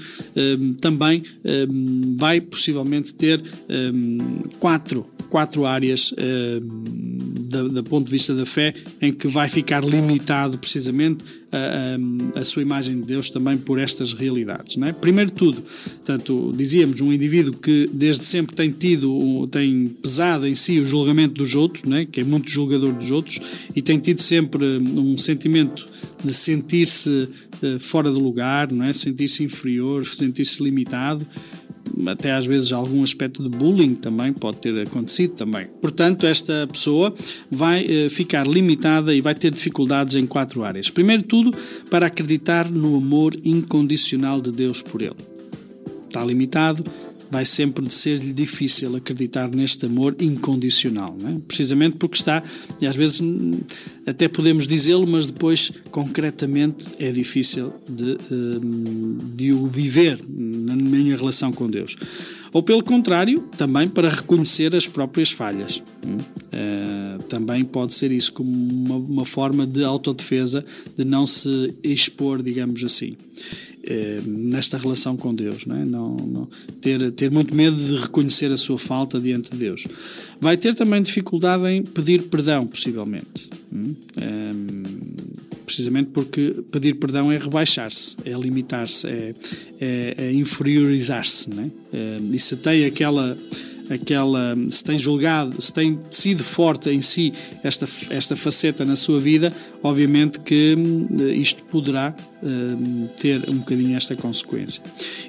também 0.80 1.22
um, 1.44 2.16
vai 2.16 2.40
possivelmente 2.40 3.14
ter 3.14 3.42
quatro, 4.58 5.06
quatro 5.28 5.66
áreas 5.66 6.12
um, 6.12 7.28
do, 7.48 7.68
do 7.68 7.84
ponto 7.84 8.04
de 8.04 8.10
vista 8.10 8.34
da 8.34 8.44
fé 8.44 8.74
em 9.00 9.12
que 9.12 9.26
vai 9.26 9.48
ficar 9.48 9.82
limitado 9.84 10.58
precisamente 10.58 11.24
a, 11.50 12.36
a, 12.36 12.40
a, 12.40 12.44
sua 12.44 12.60
imagem 12.60 13.00
de 13.00 13.06
Deus 13.06 13.30
também 13.30 13.56
por 13.56 13.78
estas 13.78 14.12
realidades. 14.12 14.76
Não 14.76 14.86
é? 14.86 14.92
Primeiro 14.92 15.30
de 15.30 15.36
tudo, 15.36 15.62
tanto 16.04 16.52
dizíamos, 16.54 17.00
um 17.00 17.12
indivíduo 17.12 17.54
que 17.54 17.88
desde 17.92 18.24
sempre 18.24 18.54
tem 18.54 18.70
tido, 18.70 19.46
tem 19.50 19.88
pesado 19.88 20.46
em 20.46 20.54
si 20.54 20.78
o 20.78 20.84
julgamento 20.84 21.34
dos 21.34 21.54
outros, 21.54 21.84
não 21.84 21.96
é? 21.96 22.04
que 22.04 22.20
é 22.20 22.24
muito 22.24 22.50
julgador 22.50 22.92
dos 22.92 23.10
outros, 23.10 23.40
e 23.74 23.80
tem 23.80 23.98
tido 23.98 24.20
sempre 24.20 24.78
um 24.78 25.16
sentimento 25.16 25.86
de 26.22 26.34
sentir-se 26.34 27.28
uh, 27.62 27.78
fora 27.78 28.10
do 28.10 28.20
lugar, 28.20 28.70
não 28.70 28.84
é? 28.84 28.92
sentir-se 28.92 29.42
inferior, 29.42 30.04
sentir-se 30.06 30.62
limitado 30.62 31.26
até 32.06 32.32
às 32.32 32.46
vezes 32.46 32.72
algum 32.72 33.02
aspecto 33.02 33.42
de 33.42 33.48
bullying 33.48 33.94
também 33.94 34.32
pode 34.32 34.58
ter 34.58 34.78
acontecido 34.80 35.34
também. 35.34 35.66
Portanto, 35.80 36.26
esta 36.26 36.66
pessoa 36.66 37.14
vai 37.50 37.84
uh, 37.84 38.10
ficar 38.10 38.46
limitada 38.46 39.14
e 39.14 39.20
vai 39.20 39.34
ter 39.34 39.50
dificuldades 39.50 40.14
em 40.14 40.26
quatro 40.26 40.64
áreas. 40.64 40.90
Primeiro 40.90 41.22
tudo, 41.22 41.56
para 41.90 42.06
acreditar 42.06 42.70
no 42.70 42.96
amor 42.96 43.34
incondicional 43.44 44.40
de 44.40 44.52
Deus 44.52 44.82
por 44.82 45.02
ele. 45.02 45.16
Está 46.06 46.24
limitado, 46.24 46.84
vai 47.30 47.44
sempre 47.44 47.88
ser-lhe 47.90 48.32
difícil 48.32 48.96
acreditar 48.96 49.48
neste 49.48 49.86
amor 49.86 50.16
incondicional, 50.20 51.16
é? 51.24 51.38
precisamente 51.46 51.96
porque 51.96 52.16
está, 52.16 52.42
e 52.80 52.86
às 52.86 52.96
vezes 52.96 53.20
até 54.06 54.28
podemos 54.28 54.66
dizê-lo, 54.66 55.06
mas 55.06 55.26
depois 55.26 55.72
concretamente 55.90 56.86
é 56.98 57.12
difícil 57.12 57.72
de, 57.88 58.16
hum, 58.30 59.18
de 59.34 59.52
o 59.52 59.66
viver 59.66 60.18
na 60.28 60.74
minha 60.74 61.16
relação 61.16 61.52
com 61.52 61.66
Deus. 61.66 61.96
Ou 62.52 62.62
pelo 62.62 62.82
contrário, 62.82 63.40
também 63.56 63.88
para 63.88 64.08
reconhecer 64.08 64.74
as 64.74 64.86
próprias 64.86 65.30
falhas. 65.30 65.82
Hum? 66.06 66.16
Eh, 66.50 67.18
também 67.28 67.62
pode 67.64 67.94
ser 67.94 68.10
isso 68.10 68.32
como 68.32 68.50
uma, 68.50 68.96
uma 68.96 69.24
forma 69.26 69.66
de 69.66 69.84
autodefesa, 69.84 70.64
de 70.96 71.04
não 71.04 71.26
se 71.26 71.74
expor, 71.82 72.42
digamos 72.42 72.82
assim. 72.82 73.16
Eh, 73.90 74.20
nesta 74.26 74.76
relação 74.76 75.16
com 75.16 75.34
Deus, 75.34 75.64
não, 75.64 75.76
é? 75.76 75.82
não, 75.82 76.14
não 76.14 76.48
ter, 76.78 77.10
ter 77.12 77.30
muito 77.30 77.54
medo 77.54 77.74
de 77.74 77.96
reconhecer 77.96 78.52
a 78.52 78.56
sua 78.58 78.78
falta 78.78 79.18
diante 79.18 79.50
de 79.50 79.56
Deus. 79.56 79.86
Vai 80.38 80.58
ter 80.58 80.74
também 80.74 81.00
dificuldade 81.00 81.66
em 81.66 81.82
pedir 81.82 82.24
perdão, 82.24 82.66
possivelmente. 82.66 83.48
Hum? 83.72 83.94
Um, 84.18 84.82
precisamente 85.64 86.10
porque 86.10 86.62
pedir 86.70 86.96
perdão 86.96 87.32
é 87.32 87.38
rebaixar-se, 87.38 88.14
é 88.26 88.32
limitar-se, 88.32 89.06
é, 89.06 89.34
é, 89.80 90.14
é 90.18 90.32
inferiorizar-se. 90.34 91.48
É? 91.50 92.20
Um, 92.20 92.34
e 92.34 92.38
se 92.38 92.58
tem 92.58 92.84
aquela 92.84 93.38
aquela 93.90 94.56
se 94.70 94.84
tem 94.84 94.98
julgado, 94.98 95.60
se 95.60 95.72
tem 95.72 95.98
sido 96.10 96.44
forte 96.44 96.90
em 96.90 97.00
si 97.00 97.32
esta, 97.62 97.88
esta 98.10 98.36
faceta 98.36 98.84
na 98.84 98.96
sua 98.96 99.20
vida, 99.20 99.52
obviamente 99.82 100.40
que 100.40 100.74
hum, 100.76 101.06
isto 101.32 101.62
poderá 101.64 102.14
hum, 102.42 103.08
ter 103.20 103.42
um 103.48 103.58
bocadinho 103.58 103.96
esta 103.96 104.14
consequência. 104.14 104.82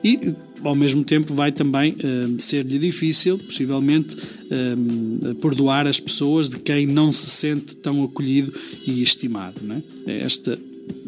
E 0.03 0.33
ao 0.63 0.75
mesmo 0.75 1.03
tempo 1.03 1.33
vai 1.33 1.51
também 1.51 1.95
hum, 2.03 2.37
ser-lhe 2.37 2.77
difícil, 2.77 3.37
possivelmente, 3.37 4.15
perdoar 5.39 5.85
as 5.85 5.99
pessoas 5.99 6.49
de 6.49 6.57
quem 6.57 6.87
não 6.87 7.13
se 7.13 7.29
sente 7.29 7.75
tão 7.75 8.03
acolhido 8.03 8.51
e 8.87 9.03
estimado. 9.03 9.61
Não 9.61 9.75
é? 9.75 10.25
Este 10.25 10.57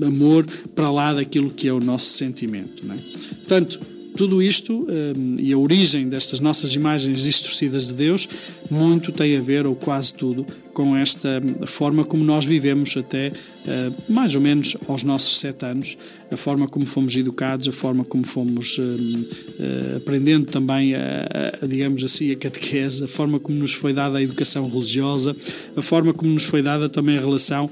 amor 0.02 0.46
para 0.76 0.92
lá 0.92 1.14
daquilo 1.14 1.50
que 1.50 1.68
é 1.68 1.74
o 1.74 1.80
nosso 1.80 2.06
sentimento. 2.06 2.84
É? 2.86 2.96
Portanto, 3.38 3.80
tudo 4.22 4.40
isto 4.40 4.86
um, 4.88 5.36
e 5.40 5.52
a 5.52 5.58
origem 5.58 6.08
destas 6.08 6.40
nossas 6.40 6.76
imagens 6.76 7.24
distorcidas 7.24 7.88
de 7.88 7.94
Deus 7.94 8.30
muito 8.70 9.12
tem 9.12 9.36
a 9.36 9.42
ver, 9.42 9.66
ou 9.66 9.74
quase 9.74 10.14
tudo, 10.14 10.46
com 10.74 10.96
esta 10.96 11.42
forma 11.66 12.06
como 12.06 12.24
nós 12.24 12.46
vivemos 12.46 12.96
até 12.98 13.30
uh, 13.30 14.12
mais 14.12 14.36
ou 14.36 14.42
menos 14.42 14.78
aos 14.88 15.04
nossos 15.04 15.40
sete 15.40 15.66
anos, 15.66 15.98
a 16.32 16.38
forma 16.38 16.68
como 16.68 16.86
fomos 16.86 17.16
educados, 17.16 17.68
a 17.68 17.72
forma 17.72 18.06
como 18.06 18.26
fomos 18.26 18.78
uh, 18.78 18.82
uh, 18.82 19.98
aprendendo 19.98 20.46
também, 20.46 20.96
a, 20.96 21.28
a, 21.62 21.68
digamos 21.68 22.04
assim, 22.04 22.32
a 22.32 22.36
catequese, 22.36 23.04
a 23.04 23.08
forma 23.08 23.40
como 23.40 23.60
nos 23.60 23.74
foi 23.74 23.94
dada 23.94 24.18
a 24.18 24.24
educação 24.24 24.70
religiosa, 24.70 25.36
a 25.76 25.82
forma 25.82 26.14
como 26.14 26.32
nos 26.32 26.44
foi 26.44 26.62
dada 26.62 26.88
também 26.88 27.18
a 27.18 27.22
relação, 27.22 27.70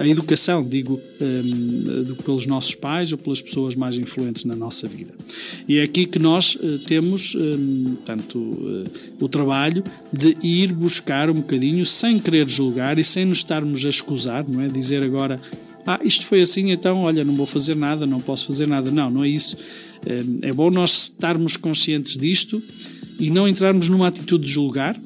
a 0.00 0.06
educação, 0.06 0.62
digo, 0.62 1.00
pelos 2.24 2.46
nossos 2.46 2.74
pais 2.74 3.10
ou 3.10 3.16
pelas 3.16 3.40
pessoas 3.40 3.74
mais 3.74 3.96
influentes 3.96 4.44
na 4.44 4.54
nossa 4.54 4.86
vida. 4.86 5.14
E 5.66 5.78
é 5.78 5.82
aqui 5.82 6.04
que 6.04 6.18
nós 6.18 6.58
temos, 6.86 7.34
tanto 8.04 8.38
o 9.18 9.28
trabalho 9.30 9.82
de 10.12 10.36
ir 10.42 10.74
buscar 10.74 11.30
um 11.30 11.34
bocadinho 11.34 11.86
sem 11.86 12.18
querer 12.18 12.31
querer 12.32 12.48
julgar 12.48 12.98
e 12.98 13.04
sem 13.04 13.26
nos 13.26 13.38
estarmos 13.38 13.84
a 13.84 13.90
escusar, 13.90 14.48
não 14.48 14.62
é? 14.62 14.68
Dizer 14.68 15.02
agora, 15.02 15.40
ah, 15.86 16.00
isto 16.02 16.24
foi 16.24 16.40
assim, 16.40 16.70
então 16.70 17.02
olha, 17.02 17.22
não 17.24 17.34
vou 17.34 17.44
fazer 17.44 17.76
nada, 17.76 18.06
não 18.06 18.20
posso 18.20 18.46
fazer 18.46 18.66
nada. 18.66 18.90
Não, 18.90 19.10
não 19.10 19.22
é 19.22 19.28
isso. 19.28 19.56
É, 20.06 20.48
é 20.48 20.52
bom 20.52 20.70
nós 20.70 21.02
estarmos 21.02 21.56
conscientes 21.58 22.16
disto 22.16 22.62
e 23.20 23.28
não 23.28 23.46
entrarmos 23.46 23.90
numa 23.90 24.08
atitude 24.08 24.46
de 24.46 24.50
julgar. 24.50 24.98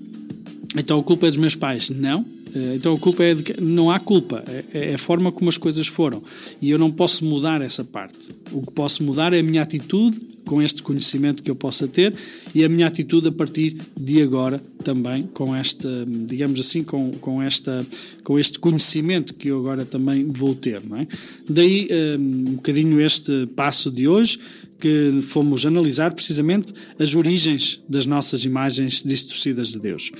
Então 0.77 1.01
a 1.01 1.03
culpa 1.03 1.27
é 1.27 1.31
dos 1.31 1.39
meus 1.39 1.57
pais. 1.57 1.91
Não. 1.91 2.25
Eh, 2.57 2.75
então 2.77 2.95
a 2.95 2.99
culpa 2.99 3.23
é 3.23 3.35
de 3.35 3.43
que 3.43 3.61
não 3.61 3.91
há 3.91 4.01
culpa, 4.01 4.43
é, 4.47 4.91
é 4.91 4.95
a 4.95 4.99
forma 4.99 5.31
como 5.31 5.51
as 5.51 5.59
coisas 5.59 5.87
foram. 5.87 6.23
E 6.61 6.71
eu 6.71 6.79
não 6.79 6.91
posso 6.91 7.25
mudar 7.25 7.61
essa 7.61 7.85
parte. 7.85 8.31
O 8.51 8.63
que 8.63 8.73
posso 8.73 9.05
mudar 9.05 9.35
é 9.35 9.41
a 9.41 9.43
minha 9.43 9.63
atitude 9.63 10.19
com 10.47 10.63
este 10.63 10.81
conhecimento 10.81 11.43
que 11.43 11.51
eu 11.51 11.57
possa 11.57 11.89
ter 11.89 12.15
e 12.55 12.65
a 12.65 12.69
minha 12.69 12.87
atitude 12.87 13.29
a 13.29 13.33
partir 13.33 13.77
de 13.97 14.23
agora 14.23 14.61
também 14.85 15.25
com 15.35 15.55
esta, 15.55 15.89
digamos 16.07 16.61
assim, 16.61 16.85
com, 16.85 17.11
com, 17.21 17.43
esta, 17.43 17.85
com 18.23 18.39
este 18.39 18.57
conhecimento 18.61 19.35
que 19.35 19.49
eu 19.49 19.59
agora 19.59 19.85
também 19.85 20.25
vou 20.25 20.55
ter. 20.55 20.83
Não 20.85 20.99
é? 20.99 21.09
Daí 21.51 21.89
um, 22.17 22.23
um 22.23 22.55
bocadinho 22.55 23.01
este 23.01 23.47
passo 23.57 23.91
de 23.91 24.07
hoje 24.07 24.39
que 24.79 25.21
fomos 25.23 25.65
analisar 25.65 26.13
precisamente 26.13 26.73
as 26.99 27.15
origens 27.15 27.83
das 27.89 28.07
nossas 28.07 28.45
imagens 28.45 29.03
distorcidas 29.03 29.69
de 29.73 29.81
Deus. 29.81 30.11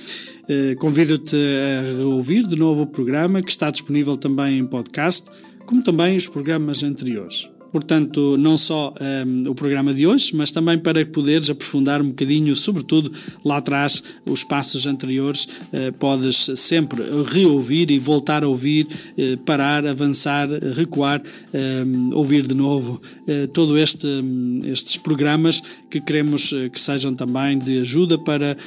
Uh, 0.49 0.75
Convido-te 0.77 1.35
a 1.35 2.05
ouvir 2.05 2.45
de 2.47 2.55
novo 2.55 2.83
o 2.83 2.87
programa 2.87 3.41
que 3.41 3.51
está 3.51 3.69
disponível 3.69 4.17
também 4.17 4.57
em 4.57 4.65
podcast 4.65 5.29
como 5.67 5.83
também 5.83 6.15
os 6.15 6.27
programas 6.27 6.81
anteriores. 6.81 7.49
Portanto, 7.77 8.37
não 8.37 8.57
só 8.57 8.91
um, 8.99 9.51
o 9.51 9.53
programa 9.53 9.93
de 9.93 10.07
hoje, 10.07 10.35
mas 10.35 10.49
também 10.49 10.79
para 10.79 11.05
poderes 11.05 11.47
aprofundar 11.47 12.01
um 12.01 12.07
bocadinho, 12.07 12.55
sobretudo 12.55 13.13
lá 13.45 13.57
atrás, 13.57 14.01
os 14.25 14.43
passos 14.43 14.87
anteriores, 14.87 15.43
uh, 15.45 15.93
podes 15.99 16.49
sempre 16.55 17.03
reouvir 17.31 17.91
e 17.91 17.99
voltar 17.99 18.43
a 18.43 18.47
ouvir, 18.47 18.87
uh, 18.87 19.37
parar, 19.45 19.85
avançar, 19.85 20.49
recuar, 20.75 21.21
um, 21.53 22.15
ouvir 22.15 22.47
de 22.47 22.55
novo 22.55 22.99
uh, 23.29 23.47
todo 23.49 23.77
este, 23.77 24.07
um, 24.07 24.61
estes 24.63 24.97
programas 24.97 25.61
que 25.87 26.01
queremos 26.01 26.51
que 26.73 26.81
sejam 26.81 27.13
também 27.13 27.59
de 27.59 27.79
ajuda 27.79 28.17
para 28.17 28.57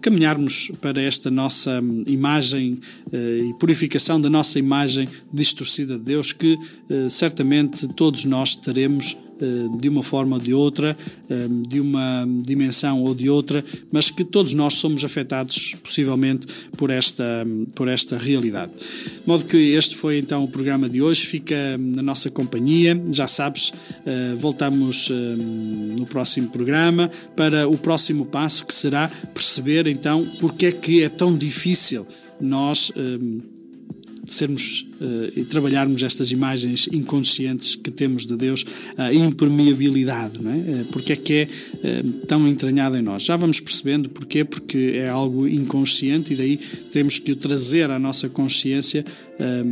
caminharmos 0.00 0.72
para 0.80 1.00
esta 1.00 1.30
nossa 1.30 1.80
imagem 2.06 2.80
e 3.12 3.54
purificação 3.60 4.20
da 4.20 4.28
nossa 4.28 4.58
imagem 4.58 5.08
distorcida 5.32 5.96
de 5.96 6.04
Deus, 6.04 6.32
que 6.32 6.58
certamente 7.08 7.86
todos 7.88 8.24
nós 8.24 8.45
nós 8.46 8.54
teremos 8.54 9.18
eh, 9.40 9.66
de 9.76 9.88
uma 9.88 10.04
forma 10.04 10.36
ou 10.36 10.42
de 10.42 10.54
outra, 10.54 10.96
eh, 11.28 11.48
de 11.68 11.80
uma 11.80 12.24
dimensão 12.44 13.02
ou 13.02 13.12
de 13.12 13.28
outra, 13.28 13.64
mas 13.92 14.08
que 14.08 14.22
todos 14.24 14.54
nós 14.54 14.74
somos 14.74 15.04
afetados 15.04 15.74
possivelmente 15.82 16.46
por 16.76 16.90
esta, 16.90 17.44
por 17.74 17.88
esta 17.88 18.16
realidade. 18.16 18.70
De 19.20 19.26
modo 19.26 19.44
que 19.44 19.56
este 19.56 19.96
foi 19.96 20.18
então 20.18 20.44
o 20.44 20.48
programa 20.48 20.88
de 20.88 21.02
hoje, 21.02 21.26
fica 21.26 21.76
na 21.76 22.02
nossa 22.02 22.30
companhia, 22.30 23.02
já 23.10 23.26
sabes, 23.26 23.72
eh, 24.06 24.36
voltamos 24.38 25.10
no 25.98 26.06
próximo 26.06 26.48
programa 26.50 27.10
para 27.34 27.68
o 27.68 27.76
próximo 27.76 28.24
passo 28.24 28.64
que 28.64 28.72
será 28.72 29.08
perceber 29.34 29.88
então 29.88 30.24
porque 30.40 30.66
é 30.66 30.72
que 30.72 31.02
é 31.02 31.08
tão 31.08 31.36
difícil 31.36 32.06
nós 32.40 32.92
sermos 34.26 34.86
uh, 35.00 35.38
e 35.38 35.44
trabalharmos 35.44 36.02
estas 36.02 36.30
imagens 36.30 36.88
inconscientes 36.92 37.74
que 37.74 37.90
temos 37.90 38.26
de 38.26 38.36
Deus, 38.36 38.64
a 38.96 39.12
impermeabilidade, 39.12 40.42
não 40.42 40.50
é? 40.50 40.56
Uh, 40.56 40.84
porque 40.92 41.12
é 41.12 41.16
que 41.16 41.34
é 41.34 41.44
uh, 41.44 42.12
tão 42.26 42.46
entranhado 42.48 42.96
em 42.96 43.02
nós. 43.02 43.24
Já 43.24 43.36
vamos 43.36 43.60
percebendo 43.60 44.08
porquê, 44.08 44.44
porque 44.44 44.92
é 44.94 45.08
algo 45.08 45.46
inconsciente 45.46 46.32
e 46.32 46.36
daí 46.36 46.60
temos 46.90 47.18
que 47.18 47.32
o 47.32 47.36
trazer 47.36 47.90
à 47.90 47.98
nossa 47.98 48.28
consciência, 48.28 49.04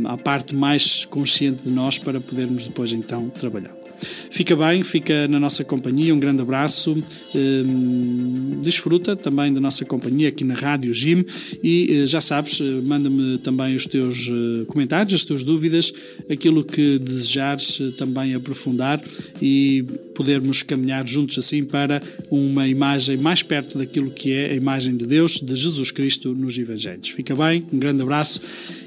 à 0.05 0.17
parte 0.17 0.55
mais 0.55 1.05
consciente 1.05 1.63
de 1.63 1.71
nós, 1.71 1.97
para 1.97 2.21
podermos 2.21 2.65
depois 2.65 2.91
então 2.91 3.29
trabalhar. 3.29 3.84
Fica 4.31 4.55
bem, 4.55 4.83
fica 4.83 5.27
na 5.27 5.39
nossa 5.39 5.63
companhia. 5.63 6.13
Um 6.13 6.19
grande 6.19 6.41
abraço. 6.41 6.97
Hum, 7.35 8.59
desfruta 8.61 9.15
também 9.15 9.53
da 9.53 9.59
nossa 9.59 9.85
companhia 9.85 10.29
aqui 10.29 10.43
na 10.43 10.53
Rádio 10.53 10.93
Jim 10.93 11.25
e 11.63 12.01
eh, 12.01 12.07
já 12.07 12.19
sabes, 12.21 12.59
eh, 12.59 12.63
manda-me 12.83 13.37
também 13.37 13.75
os 13.75 13.85
teus 13.85 14.27
eh, 14.27 14.65
comentários, 14.65 15.13
as 15.13 15.25
tuas 15.25 15.43
dúvidas, 15.43 15.93
aquilo 16.29 16.63
que 16.63 16.99
desejares 16.99 17.81
também 17.97 18.33
aprofundar 18.33 19.01
e 19.41 19.83
podermos 20.13 20.63
caminhar 20.63 21.07
juntos 21.07 21.37
assim 21.37 21.63
para 21.63 22.01
uma 22.31 22.67
imagem 22.67 23.17
mais 23.17 23.43
perto 23.43 23.77
daquilo 23.77 24.11
que 24.11 24.33
é 24.33 24.51
a 24.51 24.55
imagem 24.55 24.97
de 24.97 25.05
Deus, 25.05 25.39
de 25.39 25.55
Jesus 25.55 25.91
Cristo 25.91 26.33
nos 26.33 26.57
Evangelhos. 26.57 27.09
Fica 27.09 27.35
bem, 27.35 27.65
um 27.71 27.77
grande 27.77 28.01
abraço 28.01 28.41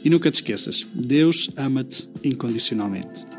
e 0.04 0.10
nunca 0.10 0.30
te 0.30 0.34
esqueças, 0.34 0.86
Deus 0.94 1.50
ama-te 1.56 2.08
incondicionalmente. 2.24 3.37